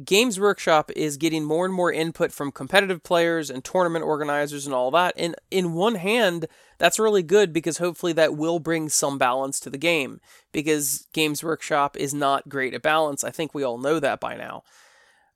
Games 0.04 0.40
Workshop 0.40 0.92
is 0.96 1.18
getting 1.18 1.44
more 1.44 1.66
and 1.66 1.74
more 1.74 1.92
input 1.92 2.32
from 2.32 2.52
competitive 2.52 3.02
players 3.04 3.50
and 3.50 3.64
tournament 3.64 4.06
organizers 4.06 4.66
and 4.66 4.76
all 4.76 4.92
that. 4.92 5.14
And 5.18 5.36
in 5.50 5.74
one 5.74 5.96
hand, 5.96 6.48
that's 6.78 7.00
really 7.00 7.24
good 7.24 7.52
because 7.52 7.80
hopefully 7.80 8.14
that 8.14 8.36
will 8.36 8.60
bring 8.60 8.90
some 8.90 9.18
balance 9.18 9.60
to 9.62 9.70
the 9.70 9.78
game. 9.78 10.22
Because 10.52 11.08
Games 11.14 11.44
Workshop 11.44 11.98
is 11.98 12.14
not 12.14 12.50
great 12.50 12.74
at 12.74 12.82
balance. 12.82 13.24
I 13.24 13.32
think 13.32 13.54
we 13.54 13.64
all 13.64 13.78
know 13.78 14.00
that 14.00 14.20
by 14.20 14.36
now. 14.36 14.64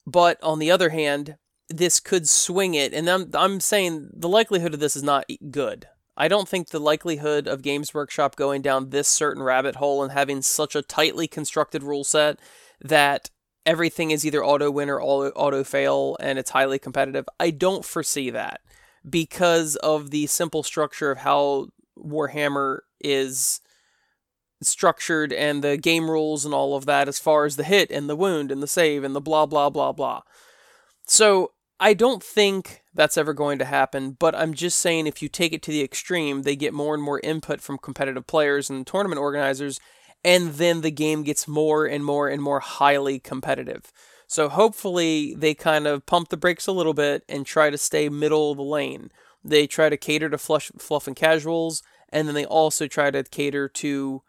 But 0.05 0.41
on 0.43 0.59
the 0.59 0.69
other 0.69 0.89
hand, 0.89 1.37
this 1.69 1.99
could 1.99 2.27
swing 2.27 2.75
it, 2.75 2.93
and 2.93 3.09
I'm 3.09 3.29
I'm 3.33 3.59
saying 3.59 4.09
the 4.13 4.29
likelihood 4.29 4.73
of 4.73 4.79
this 4.79 4.95
is 4.95 5.03
not 5.03 5.25
good. 5.49 5.87
I 6.15 6.27
don't 6.27 6.47
think 6.47 6.69
the 6.69 6.79
likelihood 6.79 7.47
of 7.47 7.63
Games 7.63 7.93
Workshop 7.93 8.35
going 8.35 8.61
down 8.61 8.89
this 8.89 9.07
certain 9.07 9.41
rabbit 9.41 9.77
hole 9.77 10.03
and 10.03 10.11
having 10.11 10.41
such 10.43 10.75
a 10.75 10.83
tightly 10.83 11.27
constructed 11.27 11.81
rule 11.81 12.03
set 12.03 12.37
that 12.81 13.31
everything 13.65 14.11
is 14.11 14.25
either 14.25 14.43
auto 14.43 14.69
win 14.69 14.89
or 14.89 15.01
auto 15.01 15.63
fail 15.63 16.17
and 16.19 16.37
it's 16.37 16.51
highly 16.51 16.79
competitive. 16.79 17.25
I 17.39 17.49
don't 17.51 17.85
foresee 17.85 18.29
that 18.29 18.61
because 19.09 19.75
of 19.77 20.11
the 20.11 20.27
simple 20.27 20.63
structure 20.63 21.11
of 21.11 21.19
how 21.19 21.67
Warhammer 21.97 22.79
is 22.99 23.61
structured 24.61 25.33
and 25.33 25.63
the 25.63 25.77
game 25.77 26.09
rules 26.09 26.45
and 26.45 26.53
all 26.53 26.75
of 26.75 26.85
that 26.85 27.07
as 27.07 27.19
far 27.19 27.45
as 27.45 27.55
the 27.55 27.63
hit 27.63 27.91
and 27.91 28.09
the 28.09 28.15
wound 28.15 28.51
and 28.51 28.63
the 28.63 28.67
save 28.67 29.03
and 29.03 29.15
the 29.15 29.21
blah 29.21 29.45
blah 29.45 29.69
blah 29.69 29.91
blah. 29.91 30.21
So 31.05 31.51
I 31.79 31.93
don't 31.93 32.23
think 32.23 32.81
that's 32.93 33.17
ever 33.17 33.33
going 33.33 33.59
to 33.59 33.65
happen, 33.65 34.11
but 34.11 34.35
I'm 34.35 34.53
just 34.53 34.79
saying 34.79 35.05
if 35.05 35.21
you 35.21 35.27
take 35.27 35.51
it 35.51 35.61
to 35.63 35.71
the 35.71 35.83
extreme, 35.83 36.43
they 36.43 36.55
get 36.55 36.73
more 36.73 36.93
and 36.93 37.03
more 37.03 37.19
input 37.21 37.59
from 37.59 37.77
competitive 37.77 38.25
players 38.25 38.69
and 38.69 38.87
tournament 38.87 39.19
organizers, 39.19 39.79
and 40.23 40.53
then 40.53 40.81
the 40.81 40.91
game 40.91 41.23
gets 41.23 41.47
more 41.47 41.85
and 41.85 42.03
more 42.05 42.27
and 42.27 42.41
more 42.41 42.59
highly 42.59 43.19
competitive. 43.19 43.91
So 44.27 44.49
hopefully 44.49 45.35
they 45.35 45.53
kind 45.53 45.85
of 45.85 46.05
pump 46.05 46.29
the 46.29 46.37
brakes 46.37 46.65
a 46.67 46.71
little 46.71 46.93
bit 46.93 47.23
and 47.29 47.45
try 47.45 47.69
to 47.69 47.77
stay 47.77 48.09
middle 48.09 48.51
of 48.51 48.57
the 48.57 48.63
lane. 48.63 49.11
They 49.43 49.67
try 49.67 49.89
to 49.89 49.97
cater 49.97 50.29
to 50.29 50.37
flush, 50.37 50.71
fluff 50.77 51.07
and 51.07 51.15
casuals, 51.15 51.83
and 52.09 52.27
then 52.27 52.35
they 52.35 52.45
also 52.45 52.87
try 52.87 53.11
to 53.11 53.23
cater 53.23 53.67
to 53.67 54.23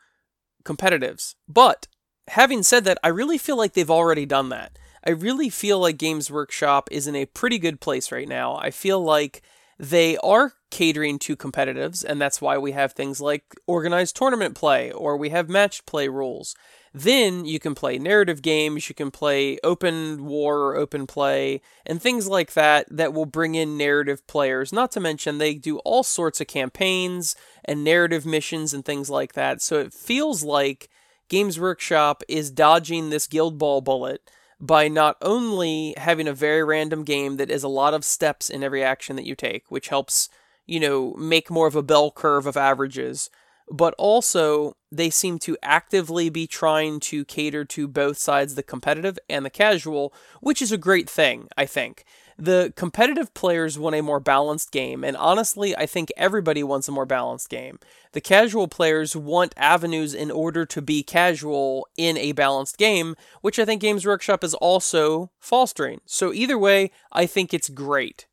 competitives. 0.64 1.36
But 1.48 1.86
having 2.28 2.62
said 2.62 2.84
that, 2.84 2.98
I 3.04 3.08
really 3.08 3.38
feel 3.38 3.56
like 3.56 3.74
they've 3.74 3.90
already 3.90 4.26
done 4.26 4.48
that. 4.48 4.78
I 5.06 5.10
really 5.10 5.50
feel 5.50 5.78
like 5.78 5.98
Games 5.98 6.30
Workshop 6.30 6.88
is 6.90 7.06
in 7.06 7.14
a 7.14 7.26
pretty 7.26 7.58
good 7.58 7.80
place 7.80 8.10
right 8.10 8.28
now. 8.28 8.56
I 8.56 8.70
feel 8.70 9.02
like 9.02 9.42
they 9.78 10.16
are 10.18 10.54
catering 10.74 11.20
to 11.20 11.36
competitives, 11.36 12.04
and 12.04 12.20
that's 12.20 12.42
why 12.42 12.58
we 12.58 12.72
have 12.72 12.92
things 12.92 13.20
like 13.20 13.54
organized 13.64 14.16
tournament 14.16 14.56
play 14.56 14.90
or 14.90 15.16
we 15.16 15.28
have 15.28 15.48
matched 15.48 15.86
play 15.86 16.08
rules. 16.08 16.56
Then 16.92 17.44
you 17.44 17.60
can 17.60 17.76
play 17.76 17.96
narrative 17.96 18.42
games, 18.42 18.88
you 18.88 18.94
can 18.96 19.12
play 19.12 19.56
open 19.62 20.24
war 20.24 20.58
or 20.62 20.76
open 20.76 21.06
play, 21.06 21.60
and 21.86 22.02
things 22.02 22.26
like 22.26 22.54
that 22.54 22.86
that 22.90 23.12
will 23.12 23.24
bring 23.24 23.54
in 23.54 23.78
narrative 23.78 24.26
players. 24.26 24.72
Not 24.72 24.90
to 24.92 25.00
mention, 25.00 25.38
they 25.38 25.54
do 25.54 25.78
all 25.78 26.02
sorts 26.02 26.40
of 26.40 26.48
campaigns 26.48 27.36
and 27.64 27.84
narrative 27.84 28.26
missions 28.26 28.74
and 28.74 28.84
things 28.84 29.08
like 29.08 29.34
that. 29.34 29.62
So 29.62 29.78
it 29.78 29.92
feels 29.92 30.42
like 30.42 30.88
Games 31.28 31.58
Workshop 31.58 32.24
is 32.28 32.50
dodging 32.50 33.10
this 33.10 33.28
Guild 33.28 33.58
Ball 33.58 33.80
bullet 33.80 34.28
by 34.60 34.88
not 34.88 35.16
only 35.22 35.94
having 35.98 36.26
a 36.26 36.32
very 36.32 36.64
random 36.64 37.04
game 37.04 37.36
that 37.36 37.50
is 37.50 37.62
a 37.62 37.68
lot 37.68 37.94
of 37.94 38.04
steps 38.04 38.50
in 38.50 38.64
every 38.64 38.82
action 38.82 39.14
that 39.14 39.26
you 39.26 39.36
take, 39.36 39.70
which 39.70 39.88
helps, 39.88 40.28
you 40.66 40.80
know, 40.80 41.14
make 41.14 41.50
more 41.50 41.66
of 41.66 41.76
a 41.76 41.82
bell 41.82 42.10
curve 42.10 42.46
of 42.46 42.56
averages, 42.56 43.30
but 43.70 43.94
also 43.96 44.76
they 44.92 45.10
seem 45.10 45.38
to 45.40 45.56
actively 45.62 46.28
be 46.28 46.46
trying 46.46 47.00
to 47.00 47.24
cater 47.24 47.64
to 47.64 47.88
both 47.88 48.18
sides, 48.18 48.54
the 48.54 48.62
competitive 48.62 49.18
and 49.28 49.44
the 49.44 49.50
casual, 49.50 50.12
which 50.40 50.60
is 50.60 50.70
a 50.70 50.78
great 50.78 51.08
thing, 51.08 51.48
I 51.56 51.66
think. 51.66 52.04
The 52.36 52.72
competitive 52.76 53.32
players 53.32 53.78
want 53.78 53.94
a 53.94 54.02
more 54.02 54.18
balanced 54.18 54.72
game, 54.72 55.04
and 55.04 55.16
honestly, 55.16 55.76
I 55.76 55.86
think 55.86 56.10
everybody 56.16 56.64
wants 56.64 56.88
a 56.88 56.92
more 56.92 57.06
balanced 57.06 57.48
game. 57.48 57.78
The 58.12 58.20
casual 58.20 58.66
players 58.66 59.14
want 59.14 59.54
avenues 59.56 60.14
in 60.14 60.32
order 60.32 60.66
to 60.66 60.82
be 60.82 61.04
casual 61.04 61.86
in 61.96 62.18
a 62.18 62.32
balanced 62.32 62.76
game, 62.76 63.14
which 63.40 63.58
I 63.58 63.64
think 63.64 63.80
Games 63.80 64.04
Workshop 64.04 64.42
is 64.42 64.54
also 64.54 65.30
fostering. 65.38 66.00
So, 66.06 66.32
either 66.32 66.58
way, 66.58 66.90
I 67.12 67.26
think 67.26 67.54
it's 67.54 67.68
great. 67.68 68.26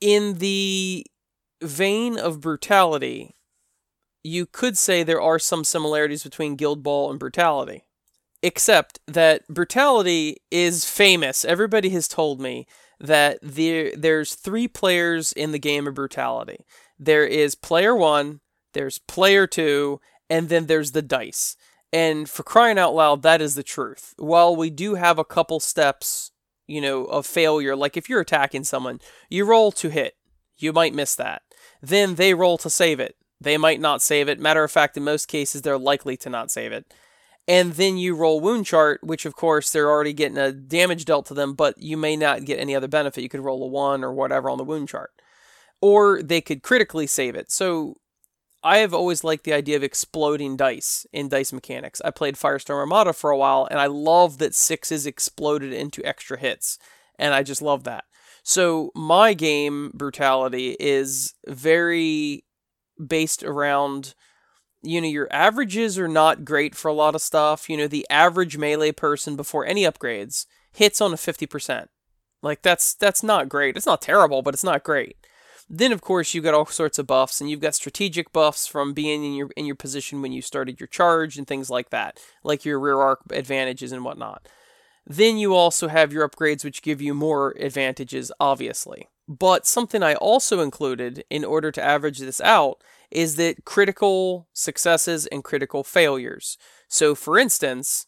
In 0.00 0.34
the 0.34 1.06
vein 1.62 2.18
of 2.18 2.40
brutality, 2.40 3.34
you 4.22 4.46
could 4.46 4.76
say 4.76 5.02
there 5.02 5.20
are 5.20 5.38
some 5.38 5.64
similarities 5.64 6.22
between 6.22 6.56
Guild 6.56 6.82
Ball 6.82 7.10
and 7.10 7.18
Brutality. 7.18 7.84
Except 8.42 9.00
that 9.06 9.46
Brutality 9.48 10.38
is 10.50 10.88
famous. 10.88 11.44
Everybody 11.44 11.90
has 11.90 12.08
told 12.08 12.40
me 12.40 12.66
that 12.98 13.38
there 13.42 13.94
there's 13.94 14.34
three 14.34 14.66
players 14.66 15.32
in 15.32 15.52
the 15.52 15.58
game 15.58 15.86
of 15.86 15.94
Brutality. 15.94 16.64
There 16.98 17.26
is 17.26 17.54
player 17.54 17.94
1, 17.94 18.40
there's 18.72 18.98
player 18.98 19.46
2, 19.46 20.00
and 20.28 20.48
then 20.48 20.66
there's 20.66 20.92
the 20.92 21.02
dice. 21.02 21.56
And 21.92 22.28
for 22.30 22.42
crying 22.42 22.78
out 22.78 22.94
loud, 22.94 23.22
that 23.22 23.40
is 23.42 23.56
the 23.56 23.62
truth. 23.62 24.14
While 24.16 24.54
we 24.54 24.70
do 24.70 24.94
have 24.94 25.18
a 25.18 25.24
couple 25.24 25.60
steps, 25.60 26.30
you 26.66 26.80
know, 26.80 27.04
of 27.06 27.26
failure, 27.26 27.74
like 27.74 27.96
if 27.96 28.08
you're 28.08 28.20
attacking 28.20 28.64
someone, 28.64 29.00
you 29.28 29.44
roll 29.44 29.72
to 29.72 29.88
hit. 29.88 30.14
You 30.56 30.72
might 30.72 30.94
miss 30.94 31.14
that. 31.16 31.42
Then 31.82 32.16
they 32.16 32.34
roll 32.34 32.58
to 32.58 32.70
save 32.70 33.00
it 33.00 33.16
they 33.40 33.56
might 33.56 33.80
not 33.80 34.02
save 34.02 34.28
it. 34.28 34.38
Matter 34.38 34.62
of 34.62 34.70
fact, 34.70 34.96
in 34.96 35.04
most 35.04 35.26
cases, 35.26 35.62
they're 35.62 35.78
likely 35.78 36.16
to 36.18 36.30
not 36.30 36.50
save 36.50 36.72
it. 36.72 36.92
And 37.48 37.72
then 37.72 37.96
you 37.96 38.14
roll 38.14 38.40
wound 38.40 38.66
chart, 38.66 39.02
which 39.02 39.24
of 39.24 39.34
course 39.34 39.70
they're 39.70 39.90
already 39.90 40.12
getting 40.12 40.38
a 40.38 40.52
damage 40.52 41.04
dealt 41.04 41.26
to 41.26 41.34
them, 41.34 41.54
but 41.54 41.78
you 41.78 41.96
may 41.96 42.16
not 42.16 42.44
get 42.44 42.60
any 42.60 42.76
other 42.76 42.86
benefit. 42.86 43.22
You 43.22 43.28
could 43.28 43.40
roll 43.40 43.62
a 43.62 43.66
one 43.66 44.04
or 44.04 44.12
whatever 44.12 44.50
on 44.50 44.58
the 44.58 44.64
wound 44.64 44.88
chart. 44.88 45.10
Or 45.80 46.22
they 46.22 46.42
could 46.42 46.62
critically 46.62 47.06
save 47.06 47.34
it. 47.34 47.50
So 47.50 47.96
I 48.62 48.78
have 48.78 48.92
always 48.92 49.24
liked 49.24 49.44
the 49.44 49.54
idea 49.54 49.76
of 49.76 49.82
exploding 49.82 50.56
dice 50.56 51.06
in 51.12 51.30
dice 51.30 51.52
mechanics. 51.52 52.02
I 52.04 52.10
played 52.10 52.36
Firestorm 52.36 52.76
Armada 52.76 53.14
for 53.14 53.30
a 53.30 53.38
while, 53.38 53.66
and 53.70 53.80
I 53.80 53.86
love 53.86 54.36
that 54.38 54.54
sixes 54.54 55.06
exploded 55.06 55.72
into 55.72 56.04
extra 56.04 56.38
hits. 56.38 56.78
And 57.18 57.32
I 57.32 57.42
just 57.42 57.62
love 57.62 57.84
that. 57.84 58.04
So 58.50 58.90
my 58.96 59.32
game, 59.32 59.92
Brutality, 59.94 60.76
is 60.80 61.34
very 61.46 62.42
based 62.98 63.44
around 63.44 64.16
you 64.82 65.00
know 65.00 65.06
your 65.06 65.28
averages 65.30 65.96
are 66.00 66.08
not 66.08 66.44
great 66.44 66.74
for 66.74 66.88
a 66.88 66.92
lot 66.92 67.14
of 67.14 67.22
stuff. 67.22 67.70
You 67.70 67.76
know 67.76 67.86
the 67.86 68.04
average 68.10 68.58
melee 68.58 68.90
person 68.90 69.36
before 69.36 69.64
any 69.66 69.84
upgrades 69.84 70.46
hits 70.72 71.00
on 71.00 71.12
a 71.12 71.16
50% 71.16 71.86
like 72.42 72.62
that's 72.62 72.92
that's 72.94 73.22
not 73.22 73.48
great. 73.48 73.76
It's 73.76 73.86
not 73.86 74.02
terrible 74.02 74.42
but 74.42 74.54
it's 74.54 74.64
not 74.64 74.82
great. 74.82 75.16
Then 75.68 75.92
of 75.92 76.00
course 76.00 76.34
you've 76.34 76.42
got 76.42 76.54
all 76.54 76.66
sorts 76.66 76.98
of 76.98 77.06
buffs 77.06 77.40
and 77.40 77.48
you've 77.48 77.60
got 77.60 77.76
strategic 77.76 78.32
buffs 78.32 78.66
from 78.66 78.94
being 78.94 79.22
in 79.22 79.34
your 79.34 79.50
in 79.56 79.64
your 79.64 79.76
position 79.76 80.22
when 80.22 80.32
you 80.32 80.42
started 80.42 80.80
your 80.80 80.88
charge 80.88 81.38
and 81.38 81.46
things 81.46 81.70
like 81.70 81.90
that 81.90 82.18
like 82.42 82.64
your 82.64 82.80
rear 82.80 82.98
arc 82.98 83.20
advantages 83.30 83.92
and 83.92 84.04
whatnot 84.04 84.48
then 85.06 85.38
you 85.38 85.54
also 85.54 85.88
have 85.88 86.12
your 86.12 86.28
upgrades 86.28 86.64
which 86.64 86.82
give 86.82 87.00
you 87.00 87.14
more 87.14 87.54
advantages 87.58 88.30
obviously 88.40 89.08
but 89.30 89.64
something 89.64 90.02
I 90.02 90.16
also 90.16 90.58
included 90.60 91.24
in 91.30 91.44
order 91.44 91.70
to 91.70 91.82
average 91.82 92.18
this 92.18 92.40
out 92.40 92.82
is 93.12 93.36
that 93.36 93.64
critical 93.64 94.48
successes 94.52 95.26
and 95.26 95.44
critical 95.44 95.84
failures. 95.84 96.58
So, 96.88 97.14
for 97.14 97.38
instance, 97.38 98.06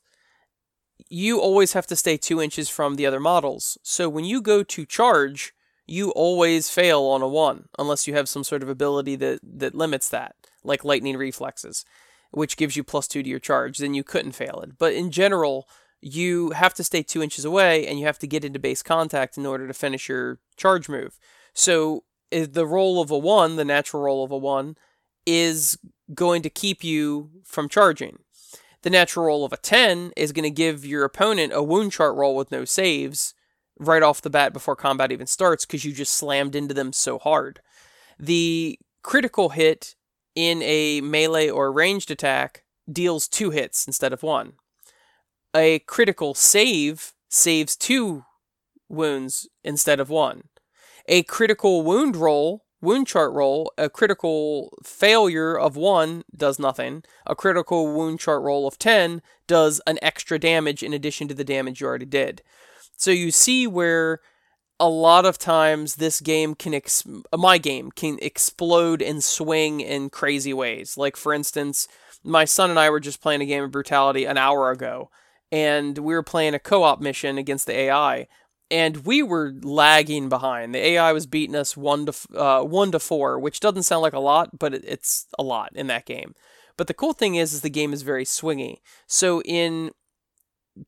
you 1.09 1.40
always 1.40 1.74
have 1.74 1.86
to 1.86 1.97
stay 1.97 2.16
two 2.16 2.43
inches 2.43 2.68
from 2.68 2.97
the 2.97 3.07
other 3.07 3.20
models. 3.20 3.78
So, 3.84 4.09
when 4.09 4.24
you 4.24 4.40
go 4.43 4.64
to 4.64 4.84
charge, 4.84 5.53
you 5.86 6.11
always 6.11 6.70
fail 6.70 7.03
on 7.03 7.22
a 7.22 7.28
one, 7.28 7.68
unless 7.78 8.09
you 8.09 8.14
have 8.14 8.28
some 8.28 8.43
sort 8.43 8.64
of 8.64 8.68
ability 8.68 9.14
that, 9.16 9.38
that 9.45 9.76
limits 9.76 10.09
that, 10.09 10.34
like 10.64 10.84
lightning 10.84 11.16
reflexes, 11.16 11.84
which 12.32 12.57
gives 12.57 12.76
you 12.76 12.82
plus 12.82 13.07
two 13.07 13.22
to 13.22 13.28
your 13.28 13.38
charge. 13.38 13.78
Then 13.78 13.95
you 13.95 14.03
couldn't 14.03 14.32
fail 14.32 14.61
it. 14.61 14.76
But 14.76 14.93
in 14.93 15.12
general, 15.12 15.68
you 16.03 16.50
have 16.50 16.74
to 16.74 16.84
stay 16.84 17.03
two 17.03 17.22
inches 17.22 17.44
away 17.44 17.86
and 17.86 17.98
you 17.98 18.07
have 18.07 18.18
to 18.18 18.26
get 18.26 18.44
into 18.44 18.59
base 18.59 18.82
contact 18.82 19.38
in 19.38 19.46
order 19.46 19.68
to 19.68 19.72
finish 19.72 20.09
your 20.09 20.40
charge 20.57 20.88
move. 20.88 21.18
So 21.55 22.03
the 22.30 22.66
roll 22.66 23.00
of 23.00 23.11
a 23.11 23.18
one, 23.18 23.57
the 23.57 23.64
natural 23.64 24.03
roll 24.03 24.24
of 24.24 24.32
a 24.32 24.36
one, 24.36 24.76
is 25.24 25.78
going 26.12 26.42
to 26.42 26.50
keep 26.50 26.82
you 26.82 27.30
from 27.44 27.68
charging. 27.68 28.18
The 28.82 28.90
natural 28.90 29.26
roll 29.26 29.44
of 29.44 29.53
a 29.53 29.59
10 29.59 30.12
is 30.16 30.32
going 30.32 30.42
to 30.42 30.50
give 30.50 30.84
your 30.84 31.05
opponent 31.05 31.53
a 31.55 31.62
wound 31.62 31.92
chart 31.92 32.16
roll 32.16 32.34
with 32.34 32.50
no 32.50 32.64
saves 32.64 33.32
right 33.78 34.03
off 34.03 34.20
the 34.20 34.30
bat 34.30 34.53
before 34.53 34.74
combat 34.74 35.12
even 35.12 35.26
starts 35.26 35.64
because 35.64 35.84
you 35.84 35.92
just 35.92 36.14
slammed 36.14 36.57
into 36.57 36.74
them 36.74 36.92
so 36.92 37.20
hard. 37.20 37.61
The 38.18 38.78
critical 39.03 39.50
hit 39.50 39.94
in 40.34 40.62
a 40.62 41.00
melee 41.00 41.48
or 41.48 41.70
ranged 41.70 42.11
attack 42.11 42.64
deals 42.90 43.28
two 43.28 43.50
hits 43.50 43.86
instead 43.86 44.12
of 44.12 44.24
one 44.24 44.55
a 45.55 45.80
critical 45.80 46.34
save 46.34 47.12
saves 47.28 47.76
two 47.76 48.24
wounds 48.88 49.48
instead 49.64 50.00
of 50.00 50.11
one. 50.11 50.44
A 51.07 51.22
critical 51.24 51.82
wound 51.82 52.16
roll, 52.16 52.64
wound 52.80 53.07
chart 53.07 53.32
roll, 53.32 53.72
a 53.76 53.88
critical 53.88 54.76
failure 54.82 55.59
of 55.59 55.76
one 55.76 56.24
does 56.36 56.59
nothing. 56.59 57.03
A 57.26 57.34
critical 57.34 57.92
wound 57.92 58.20
chart 58.20 58.42
roll 58.42 58.66
of 58.66 58.78
10 58.78 59.22
does 59.46 59.80
an 59.86 59.98
extra 60.03 60.38
damage 60.38 60.82
in 60.82 60.92
addition 60.92 61.28
to 61.28 61.34
the 61.34 61.44
damage 61.44 61.80
you 61.80 61.86
already 61.86 62.07
did. 62.07 62.42
So 62.96 63.11
you 63.11 63.30
see 63.30 63.66
where 63.66 64.20
a 64.78 64.88
lot 64.88 65.24
of 65.24 65.38
times 65.38 65.96
this 65.96 66.20
game 66.20 66.55
can 66.55 66.74
ex- 66.74 67.05
my 67.36 67.59
game 67.59 67.90
can 67.90 68.18
explode 68.20 69.00
and 69.00 69.22
swing 69.22 69.80
in 69.80 70.11
crazy 70.11 70.53
ways. 70.53 70.96
Like 70.96 71.16
for 71.16 71.32
instance, 71.32 71.88
my 72.24 72.44
son 72.44 72.70
and 72.70 72.78
I 72.78 72.90
were 72.90 73.00
just 73.00 73.20
playing 73.20 73.42
a 73.42 73.46
game 73.46 73.64
of 73.64 73.70
brutality 73.70 74.24
an 74.24 74.38
hour 74.38 74.70
ago 74.70 75.11
and 75.53 75.98
we 75.98 76.14
were 76.14 76.22
playing 76.22 76.55
a 76.55 76.59
co-op 76.59 77.00
mission 77.00 77.36
against 77.36 77.66
the 77.66 77.78
AI, 77.78 78.26
and 78.70 79.05
we 79.05 79.22
were 79.22 79.53
lagging 79.62 80.30
behind. 80.30 80.74
The 80.74 80.84
AI 80.84 81.12
was 81.12 81.26
beating 81.26 81.55
us 81.55 81.76
one 81.76 82.07
to 82.07 82.14
uh, 82.34 82.64
one 82.64 82.90
to 82.92 82.98
four, 82.98 83.38
which 83.38 83.61
doesn't 83.61 83.82
sound 83.82 84.00
like 84.00 84.14
a 84.14 84.18
lot, 84.18 84.59
but 84.59 84.72
it's 84.72 85.26
a 85.38 85.42
lot 85.42 85.70
in 85.74 85.86
that 85.88 86.07
game. 86.07 86.34
But 86.78 86.86
the 86.86 86.94
cool 86.94 87.12
thing 87.12 87.34
is, 87.34 87.53
is 87.53 87.61
the 87.61 87.68
game 87.68 87.92
is 87.92 88.00
very 88.00 88.24
swingy. 88.24 88.78
So 89.07 89.42
in 89.42 89.90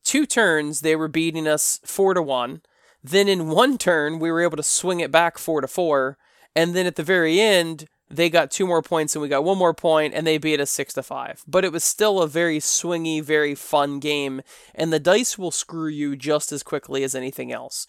two 0.02 0.24
turns, 0.24 0.80
they 0.80 0.96
were 0.96 1.08
beating 1.08 1.46
us 1.46 1.78
four 1.84 2.14
to 2.14 2.22
one. 2.22 2.62
Then 3.02 3.28
in 3.28 3.50
one 3.50 3.76
turn, 3.76 4.18
we 4.18 4.32
were 4.32 4.40
able 4.40 4.56
to 4.56 4.62
swing 4.62 5.00
it 5.00 5.12
back 5.12 5.36
four 5.36 5.60
to 5.60 5.68
four, 5.68 6.16
and 6.56 6.74
then 6.74 6.86
at 6.86 6.96
the 6.96 7.02
very 7.02 7.38
end, 7.38 7.86
they 8.10 8.30
got 8.30 8.50
two 8.50 8.66
more 8.66 8.82
points 8.82 9.14
and 9.14 9.22
we 9.22 9.28
got 9.28 9.44
one 9.44 9.58
more 9.58 9.74
point 9.74 10.14
and 10.14 10.26
they 10.26 10.38
beat 10.38 10.60
us 10.60 10.70
six 10.70 10.94
to 10.94 11.02
five. 11.02 11.42
But 11.46 11.64
it 11.64 11.72
was 11.72 11.84
still 11.84 12.20
a 12.20 12.28
very 12.28 12.58
swingy, 12.58 13.22
very 13.22 13.54
fun 13.54 13.98
game, 13.98 14.42
and 14.74 14.92
the 14.92 15.00
dice 15.00 15.38
will 15.38 15.50
screw 15.50 15.88
you 15.88 16.16
just 16.16 16.52
as 16.52 16.62
quickly 16.62 17.02
as 17.02 17.14
anything 17.14 17.52
else. 17.52 17.86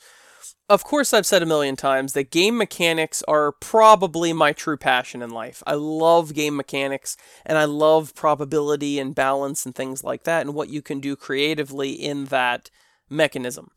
Of 0.68 0.84
course, 0.84 1.14
I've 1.14 1.26
said 1.26 1.44
a 1.44 1.48
million 1.48 1.76
times 1.76 2.14
that 2.14 2.32
game 2.32 2.58
mechanics 2.58 3.24
are 3.28 3.52
probably 3.52 4.34
my 4.34 4.52
true 4.52 4.78
passion 4.78 5.22
in 5.22 5.30
life. 5.30 5.62
I 5.68 5.76
love 5.76 6.34
game 6.34 6.56
mechanics 6.56 7.18
and 7.46 7.58
I 7.58 7.66
love 7.66 8.16
probability 8.16 9.00
and 9.00 9.14
balance 9.14 9.66
and 9.66 9.76
things 9.76 10.04
like 10.04 10.24
that 10.24 10.42
and 10.42 10.56
what 10.56 10.70
you 10.70 10.82
can 10.82 11.00
do 11.00 11.16
creatively 11.16 11.92
in 11.92 12.26
that 12.26 12.72
mechanism. 13.10 13.70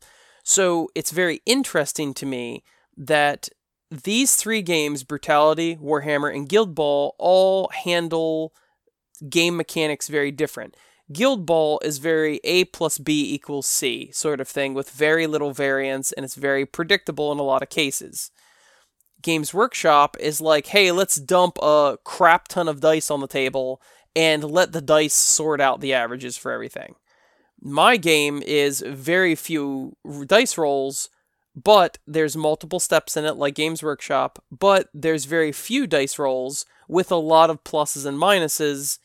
So 0.43 0.89
it's 0.95 1.11
very 1.11 1.41
interesting 1.45 2.13
to 2.15 2.25
me 2.25 2.63
that 2.97 3.49
these 3.91 4.35
three 4.35 4.61
games, 4.61 5.03
Brutality, 5.03 5.75
Warhammer, 5.77 6.33
and 6.33 6.47
Guild 6.47 6.75
Ball, 6.75 7.15
all 7.17 7.69
handle 7.83 8.53
game 9.29 9.57
mechanics 9.57 10.07
very 10.07 10.31
different. 10.31 10.75
Guild 11.11 11.45
Ball 11.45 11.79
is 11.83 11.97
very 11.97 12.39
A 12.43 12.65
plus 12.65 12.99
B 12.99 13.33
equals 13.33 13.65
C 13.65 14.11
sort 14.11 14.39
of 14.39 14.47
thing 14.47 14.75
with 14.75 14.91
very 14.91 15.25
little 15.25 15.51
variance 15.51 16.11
and 16.11 16.23
it's 16.23 16.35
very 16.35 16.65
predictable 16.65 17.31
in 17.31 17.39
a 17.39 17.43
lot 17.43 17.63
of 17.63 17.69
cases. 17.69 18.29
Games 19.21 19.53
Workshop 19.53 20.15
is 20.19 20.39
like, 20.39 20.67
hey, 20.67 20.91
let's 20.91 21.15
dump 21.15 21.57
a 21.61 21.97
crap 22.03 22.47
ton 22.47 22.67
of 22.67 22.79
dice 22.79 23.09
on 23.09 23.21
the 23.21 23.27
table 23.27 23.81
and 24.15 24.43
let 24.43 24.71
the 24.71 24.81
dice 24.81 25.15
sort 25.15 25.59
out 25.59 25.81
the 25.81 25.93
averages 25.93 26.37
for 26.37 26.51
everything. 26.51 26.95
My 27.59 27.97
game 27.97 28.41
is 28.45 28.81
very 28.85 29.35
few 29.35 29.97
dice 30.27 30.57
rolls 30.57 31.09
but 31.63 31.97
there's 32.05 32.37
multiple 32.37 32.79
steps 32.79 33.17
in 33.17 33.25
it 33.25 33.35
like 33.35 33.55
Games 33.55 33.81
Workshop, 33.83 34.43
but 34.51 34.89
there's 34.93 35.25
very 35.25 35.51
few 35.51 35.87
dice 35.87 36.19
rolls 36.19 36.65
with 36.87 37.11
a 37.11 37.15
lot 37.15 37.49
of 37.49 37.63
pluses 37.63 38.05
and 38.05 38.17
minuses 38.17 38.99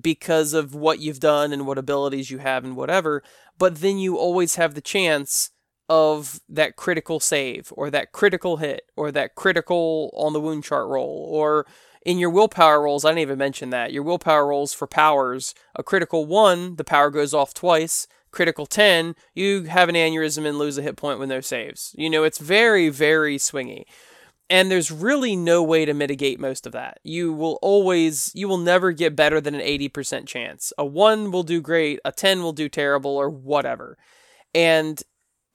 because 0.00 0.52
of 0.52 0.74
what 0.74 1.00
you've 1.00 1.20
done 1.20 1.52
and 1.52 1.66
what 1.66 1.78
abilities 1.78 2.30
you 2.30 2.38
have 2.38 2.64
and 2.64 2.76
whatever. 2.76 3.22
But 3.58 3.76
then 3.76 3.98
you 3.98 4.16
always 4.16 4.56
have 4.56 4.74
the 4.74 4.80
chance 4.80 5.50
of 5.88 6.40
that 6.48 6.76
critical 6.76 7.18
save 7.18 7.72
or 7.74 7.90
that 7.90 8.12
critical 8.12 8.58
hit 8.58 8.82
or 8.96 9.10
that 9.10 9.34
critical 9.34 10.10
on 10.14 10.32
the 10.32 10.40
wound 10.40 10.64
chart 10.64 10.86
roll 10.86 11.26
or 11.30 11.66
in 12.04 12.18
your 12.18 12.30
willpower 12.30 12.82
rolls, 12.82 13.04
I 13.04 13.10
didn't 13.10 13.20
even 13.20 13.38
mention 13.38 13.70
that. 13.70 13.92
Your 13.92 14.02
willpower 14.02 14.46
rolls 14.46 14.72
for 14.72 14.86
powers, 14.86 15.54
a 15.74 15.82
critical 15.82 16.26
one, 16.26 16.76
the 16.76 16.84
power 16.84 17.10
goes 17.10 17.34
off 17.34 17.52
twice. 17.54 18.06
Critical 18.38 18.66
10, 18.66 19.16
you 19.34 19.64
have 19.64 19.88
an 19.88 19.96
aneurysm 19.96 20.46
and 20.46 20.58
lose 20.58 20.78
a 20.78 20.82
hit 20.82 20.96
point 20.96 21.18
with 21.18 21.28
no 21.28 21.40
saves. 21.40 21.92
You 21.98 22.08
know, 22.08 22.22
it's 22.22 22.38
very, 22.38 22.88
very 22.88 23.36
swingy. 23.36 23.82
And 24.48 24.70
there's 24.70 24.92
really 24.92 25.34
no 25.34 25.60
way 25.60 25.84
to 25.84 25.92
mitigate 25.92 26.38
most 26.38 26.64
of 26.64 26.70
that. 26.70 27.00
You 27.02 27.32
will 27.32 27.58
always, 27.62 28.30
you 28.36 28.46
will 28.46 28.58
never 28.58 28.92
get 28.92 29.16
better 29.16 29.40
than 29.40 29.56
an 29.56 29.60
80% 29.60 30.28
chance. 30.28 30.72
A 30.78 30.86
1 30.86 31.32
will 31.32 31.42
do 31.42 31.60
great, 31.60 31.98
a 32.04 32.12
10 32.12 32.40
will 32.44 32.52
do 32.52 32.68
terrible, 32.68 33.16
or 33.16 33.28
whatever. 33.28 33.98
And 34.54 35.02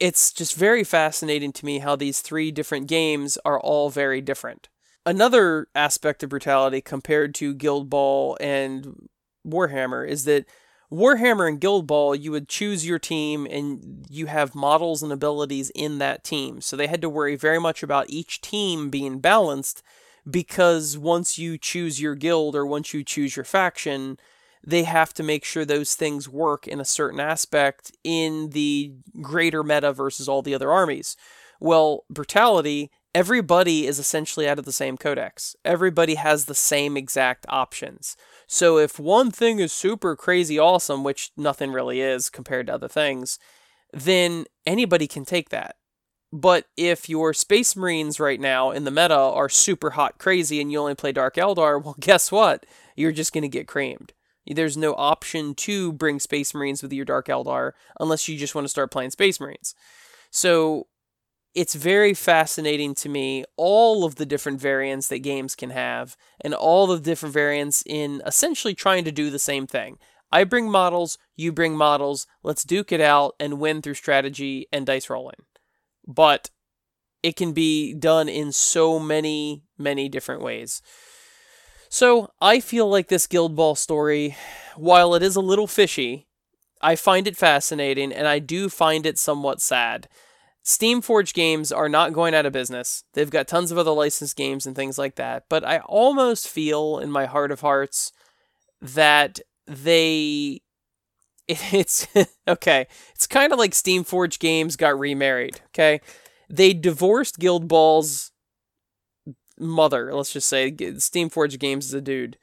it's 0.02 0.34
just 0.34 0.58
very 0.58 0.84
fascinating 0.84 1.54
to 1.54 1.66
me 1.66 1.80
how 1.80 1.96
these 1.96 2.20
three 2.20 2.52
different 2.52 2.88
games 2.88 3.38
are 3.46 3.62
all 3.62 3.92
very 3.92 4.20
different. 4.20 4.68
Another 5.06 5.70
aspect 5.74 6.22
of 6.22 6.32
brutality 6.32 6.82
compared 6.82 7.34
to 7.36 7.54
Guild 7.54 7.90
Ball 7.90 8.38
and 8.42 9.08
Warhammer 9.48 10.06
is 10.06 10.26
that 10.26 10.46
Warhammer 10.94 11.50
and 11.50 11.60
Guild 11.60 11.88
Ball, 11.88 12.14
you 12.14 12.32
would 12.32 12.48
choose 12.48 12.86
your 12.86 13.00
team 13.00 13.48
and 13.50 14.06
you 14.10 14.28
have 14.28 14.54
models 14.54 15.02
and 15.02 15.12
abilities 15.12 15.72
in 15.74 15.98
that 15.98 16.24
team. 16.24 16.62
So 16.62 16.76
they 16.76 16.86
had 16.86 17.02
to 17.02 17.10
worry 17.10 17.36
very 17.36 17.60
much 17.60 17.82
about 17.82 18.12
each 18.12 18.42
team 18.42 18.92
being 18.92 19.20
balanced 19.20 19.82
because 20.30 20.96
once 20.96 21.40
you 21.40 21.58
choose 21.58 22.00
your 22.00 22.14
guild 22.14 22.56
or 22.56 22.66
once 22.66 22.94
you 22.94 23.04
choose 23.04 23.36
your 23.36 23.44
faction, 23.44 24.20
they 24.64 24.84
have 24.84 25.16
to 25.16 25.24
make 25.24 25.44
sure 25.44 25.66
those 25.66 25.96
things 25.96 26.30
work 26.30 26.68
in 26.68 26.80
a 26.80 26.86
certain 26.86 27.20
aspect 27.20 27.92
in 28.04 28.52
the 28.52 28.94
greater 29.20 29.64
meta 29.64 29.94
versus 29.94 30.30
all 30.30 30.44
the 30.44 30.54
other 30.54 30.72
armies. 30.72 31.18
Well, 31.60 32.06
Brutality, 32.08 32.92
everybody 33.16 33.88
is 33.88 33.98
essentially 33.98 34.48
out 34.48 34.60
of 34.60 34.66
the 34.66 34.72
same 34.72 34.98
codex. 34.98 35.56
Everybody 35.66 36.16
has 36.16 36.46
the 36.46 36.56
same 36.56 36.96
exact 36.96 37.48
options. 37.50 38.16
So 38.54 38.78
if 38.78 39.00
one 39.00 39.32
thing 39.32 39.58
is 39.58 39.74
super 39.74 40.16
crazy 40.16 40.60
awesome, 40.60 41.04
which 41.04 41.32
nothing 41.36 41.72
really 41.72 42.02
is 42.02 42.30
compared 42.30 42.68
to 42.68 42.76
other 42.76 42.88
things, 42.88 43.40
then 43.92 44.46
anybody 44.64 45.08
can 45.08 45.26
take 45.26 45.50
that. 45.50 45.78
But 46.32 46.66
if 46.78 47.10
your 47.10 47.34
Space 47.34 47.76
Marines 47.76 48.20
right 48.20 48.40
now 48.40 48.70
in 48.70 48.84
the 48.84 48.92
meta 48.92 49.18
are 49.18 49.50
super 49.50 49.90
hot 49.90 50.20
crazy 50.20 50.62
and 50.62 50.72
you 50.72 50.78
only 50.78 50.94
play 50.94 51.12
Dark 51.12 51.34
Eldar, 51.34 51.84
well, 51.84 51.96
guess 52.00 52.32
what? 52.32 52.68
You're 52.96 53.12
just 53.12 53.34
going 53.34 53.42
to 53.42 53.48
get 53.48 53.68
creamed. 53.68 54.14
There's 54.46 54.78
no 54.78 54.94
option 54.94 55.56
to 55.56 55.92
bring 55.92 56.20
Space 56.20 56.54
Marines 56.54 56.84
with 56.84 56.94
your 56.94 57.06
Dark 57.06 57.30
Eldar 57.30 57.72
unless 58.00 58.28
you 58.28 58.38
just 58.38 58.54
want 58.54 58.66
to 58.66 58.70
start 58.70 58.92
playing 58.92 59.10
Space 59.10 59.40
Marines. 59.40 59.74
So 60.30 60.86
it's 61.56 61.76
very 61.76 62.14
fascinating 62.14 62.96
to 62.96 63.10
me 63.10 63.46
all 63.58 64.04
of 64.04 64.16
the 64.16 64.26
different 64.26 64.60
variants 64.60 65.08
that 65.08 65.20
games 65.20 65.56
can 65.56 65.70
have 65.70 66.18
and 66.42 66.54
all 66.54 66.88
the 66.88 67.00
different 67.00 67.34
variants 67.34 67.84
in 67.86 68.22
essentially 68.26 68.74
trying 68.74 69.04
to 69.04 69.12
do 69.12 69.30
the 69.30 69.40
same 69.40 69.68
thing. 69.68 69.98
I 70.32 70.46
bring 70.46 70.70
models, 70.70 71.20
you 71.36 71.52
bring 71.52 71.76
models, 71.76 72.26
let's 72.42 72.64
duke 72.64 72.92
it 72.92 73.02
out 73.02 73.36
and 73.40 73.60
win 73.60 73.82
through 73.82 73.94
strategy 73.94 74.68
and 74.74 74.86
dice 74.86 75.10
rolling. 75.10 75.46
But 76.08 76.50
it 77.22 77.36
can 77.36 77.54
be 77.54 77.94
done 77.94 78.28
in 78.28 78.52
so 78.52 78.98
many, 78.98 79.64
many 79.78 80.10
different 80.10 80.42
ways. 80.42 80.82
So 81.88 82.32
I 82.42 82.60
feel 82.60 82.90
like 82.90 83.10
this 83.10 83.28
Guild 83.28 83.56
Ball 83.56 83.76
story, 83.76 84.36
while 84.76 85.14
it 85.14 85.22
is 85.22 85.36
a 85.36 85.42
little 85.42 85.68
fishy, 85.68 86.28
I 86.82 86.96
find 86.96 87.28
it 87.28 87.38
fascinating 87.38 88.12
and 88.12 88.28
I 88.28 88.40
do 88.40 88.68
find 88.70 89.06
it 89.06 89.20
somewhat 89.20 89.62
sad. 89.62 90.10
Steamforged 90.66 91.34
games 91.34 91.72
are 91.72 91.90
not 91.90 92.14
going 92.14 92.34
out 92.34 92.46
of 92.46 92.54
business. 92.54 93.04
They've 93.14 93.30
got 93.30 93.48
tons 93.48 93.72
of 93.72 93.78
other 93.78 93.92
licensed 93.92 94.36
games 94.36 94.66
and 94.66 94.76
things 94.76 94.98
like 94.98 95.16
that. 95.16 95.44
But 95.50 95.66
I 95.66 95.80
almost 95.80 96.48
feel 96.48 97.00
in 97.00 97.12
my 97.12 97.26
heart 97.26 97.52
of 97.52 97.62
hearts 97.62 98.12
that 98.82 99.40
they. 99.68 100.62
It's 101.48 102.08
okay. 102.48 102.88
It's 103.14 103.28
kind 103.28 103.52
of 103.52 103.60
like 103.60 103.72
Steamforged 103.72 104.40
games 104.40 104.78
got 104.78 104.98
remarried. 104.98 105.60
Okay. 105.68 106.00
They 106.50 106.74
divorced 106.74 107.38
Guild 107.38 107.68
Ball's 107.68 108.32
mother. 109.60 110.14
Let's 110.14 110.34
just 110.34 110.48
say 110.48 110.72
Steamforged 110.72 111.60
Games 111.60 111.86
is 111.88 111.94
a 111.94 112.02
dude. 112.02 112.38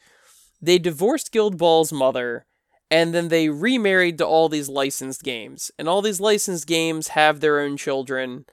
They 0.60 0.78
divorced 0.78 1.32
Guild 1.32 1.56
Ball's 1.56 1.92
mother 1.92 2.46
and 2.90 3.14
then 3.14 3.28
they 3.28 3.48
remarried 3.48 4.18
to 4.18 4.26
all 4.26 4.48
these 4.48 4.68
licensed 4.68 5.22
games. 5.22 5.70
And 5.78 5.88
all 5.88 6.02
these 6.02 6.20
licensed 6.20 6.66
games 6.66 7.08
have 7.08 7.40
their 7.40 7.60
own 7.60 7.76
children, 7.76 8.46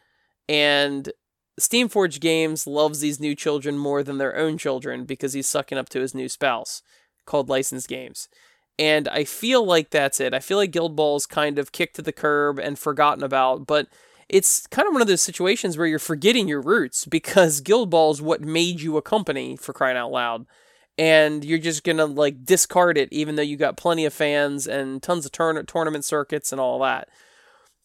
and 0.48 1.12
Steamforged 1.60 2.20
Games 2.20 2.68
loves 2.68 3.00
these 3.00 3.20
new 3.20 3.36
children 3.36 3.78
more 3.78 4.04
than 4.04 4.20
their 4.20 4.38
own 4.38 4.58
children 4.58 5.06
because 5.06 5.34
he's 5.34 5.48
sucking 5.48 5.78
up 5.78 5.90
to 5.90 6.00
his 6.00 6.14
new 6.14 6.30
spouse, 6.30 6.84
called 7.26 7.50
licensed 7.50 7.88
games. 7.88 8.30
And 8.78 9.08
I 9.08 9.24
feel 9.24 9.66
like 9.66 9.90
that's 9.90 10.20
it. 10.20 10.36
I 10.36 10.40
feel 10.40 10.58
like 10.58 10.72
Guild 10.72 10.96
Ball's 10.96 11.26
kind 11.26 11.58
of 11.58 11.72
kicked 11.72 11.96
to 11.96 12.04
the 12.04 12.12
curb 12.12 12.60
and 12.60 12.78
forgotten 12.78 13.24
about, 13.24 13.66
but 13.66 13.88
it's 14.30 14.68
kind 14.68 14.88
of 14.88 14.94
one 14.94 15.02
of 15.02 15.08
those 15.08 15.22
situations 15.22 15.78
where 15.78 15.88
you're 15.88 15.98
forgetting 15.98 16.48
your 16.48 16.62
roots 16.62 17.06
because 17.06 17.60
Guild 17.62 17.90
Ball 17.90 18.12
is 18.12 18.22
what 18.22 18.42
made 18.42 18.82
you 18.82 18.96
a 18.98 19.02
company 19.02 19.56
for 19.58 19.74
crying 19.74 19.98
out 19.98 20.12
loud 20.12 20.46
and 20.98 21.46
you're 21.46 21.60
just 21.60 21.84
gonna 21.84 22.06
like 22.06 22.44
discard 22.44 22.98
it 22.98 23.10
even 23.12 23.36
though 23.36 23.42
you 23.42 23.58
got 23.58 23.78
plenty 23.78 24.06
of 24.06 24.14
fans 24.14 24.68
and 24.68 25.02
tons 25.04 25.26
of 25.26 25.32
tournament 25.32 26.06
circuits 26.06 26.52
and 26.52 26.62
all 26.62 26.80
that. 26.80 27.10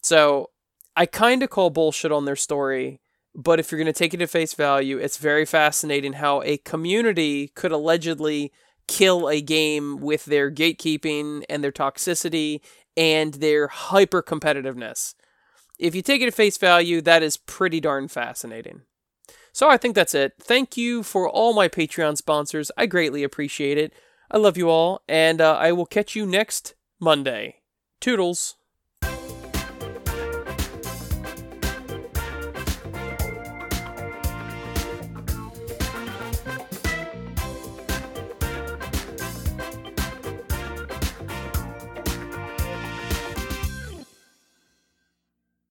So 0.01 0.49
i 0.95 1.05
kind 1.05 1.43
of 1.43 1.49
call 1.49 1.69
bullshit 1.69 2.11
on 2.11 2.25
their 2.25 2.35
story 2.35 2.99
but 3.35 3.59
if 3.59 3.71
you're 3.71 3.79
gonna 3.79 3.93
take 3.93 4.13
it 4.13 4.21
at 4.21 4.29
face 4.29 4.53
value 4.53 4.97
it's 4.97 5.17
very 5.17 5.45
fascinating 5.45 6.13
how 6.13 6.41
a 6.43 6.57
community 6.57 7.49
could 7.49 7.71
allegedly 7.71 8.51
kill 8.87 9.29
a 9.29 9.41
game 9.41 9.97
with 9.97 10.25
their 10.25 10.51
gatekeeping 10.51 11.43
and 11.49 11.63
their 11.63 11.71
toxicity 11.71 12.59
and 12.95 13.35
their 13.35 13.67
hyper 13.67 14.21
competitiveness 14.21 15.15
if 15.79 15.95
you 15.95 16.01
take 16.01 16.21
it 16.21 16.27
at 16.27 16.33
face 16.33 16.57
value 16.57 17.01
that 17.01 17.23
is 17.23 17.37
pretty 17.37 17.79
darn 17.79 18.07
fascinating 18.07 18.81
so 19.51 19.69
I 19.69 19.77
think 19.77 19.95
that's 19.95 20.15
it. 20.15 20.33
Thank 20.39 20.77
you 20.77 21.03
for 21.03 21.29
all 21.29 21.53
my 21.53 21.67
Patreon 21.67 22.17
sponsors. 22.17 22.71
I 22.77 22.85
greatly 22.85 23.23
appreciate 23.23 23.77
it. 23.77 23.93
I 24.31 24.37
love 24.37 24.57
you 24.57 24.69
all, 24.69 25.01
and 25.07 25.39
uh, 25.39 25.57
I 25.57 25.71
will 25.71 25.85
catch 25.85 26.15
you 26.15 26.25
next 26.25 26.73
Monday. 26.99 27.61
Toodles. 28.01 28.55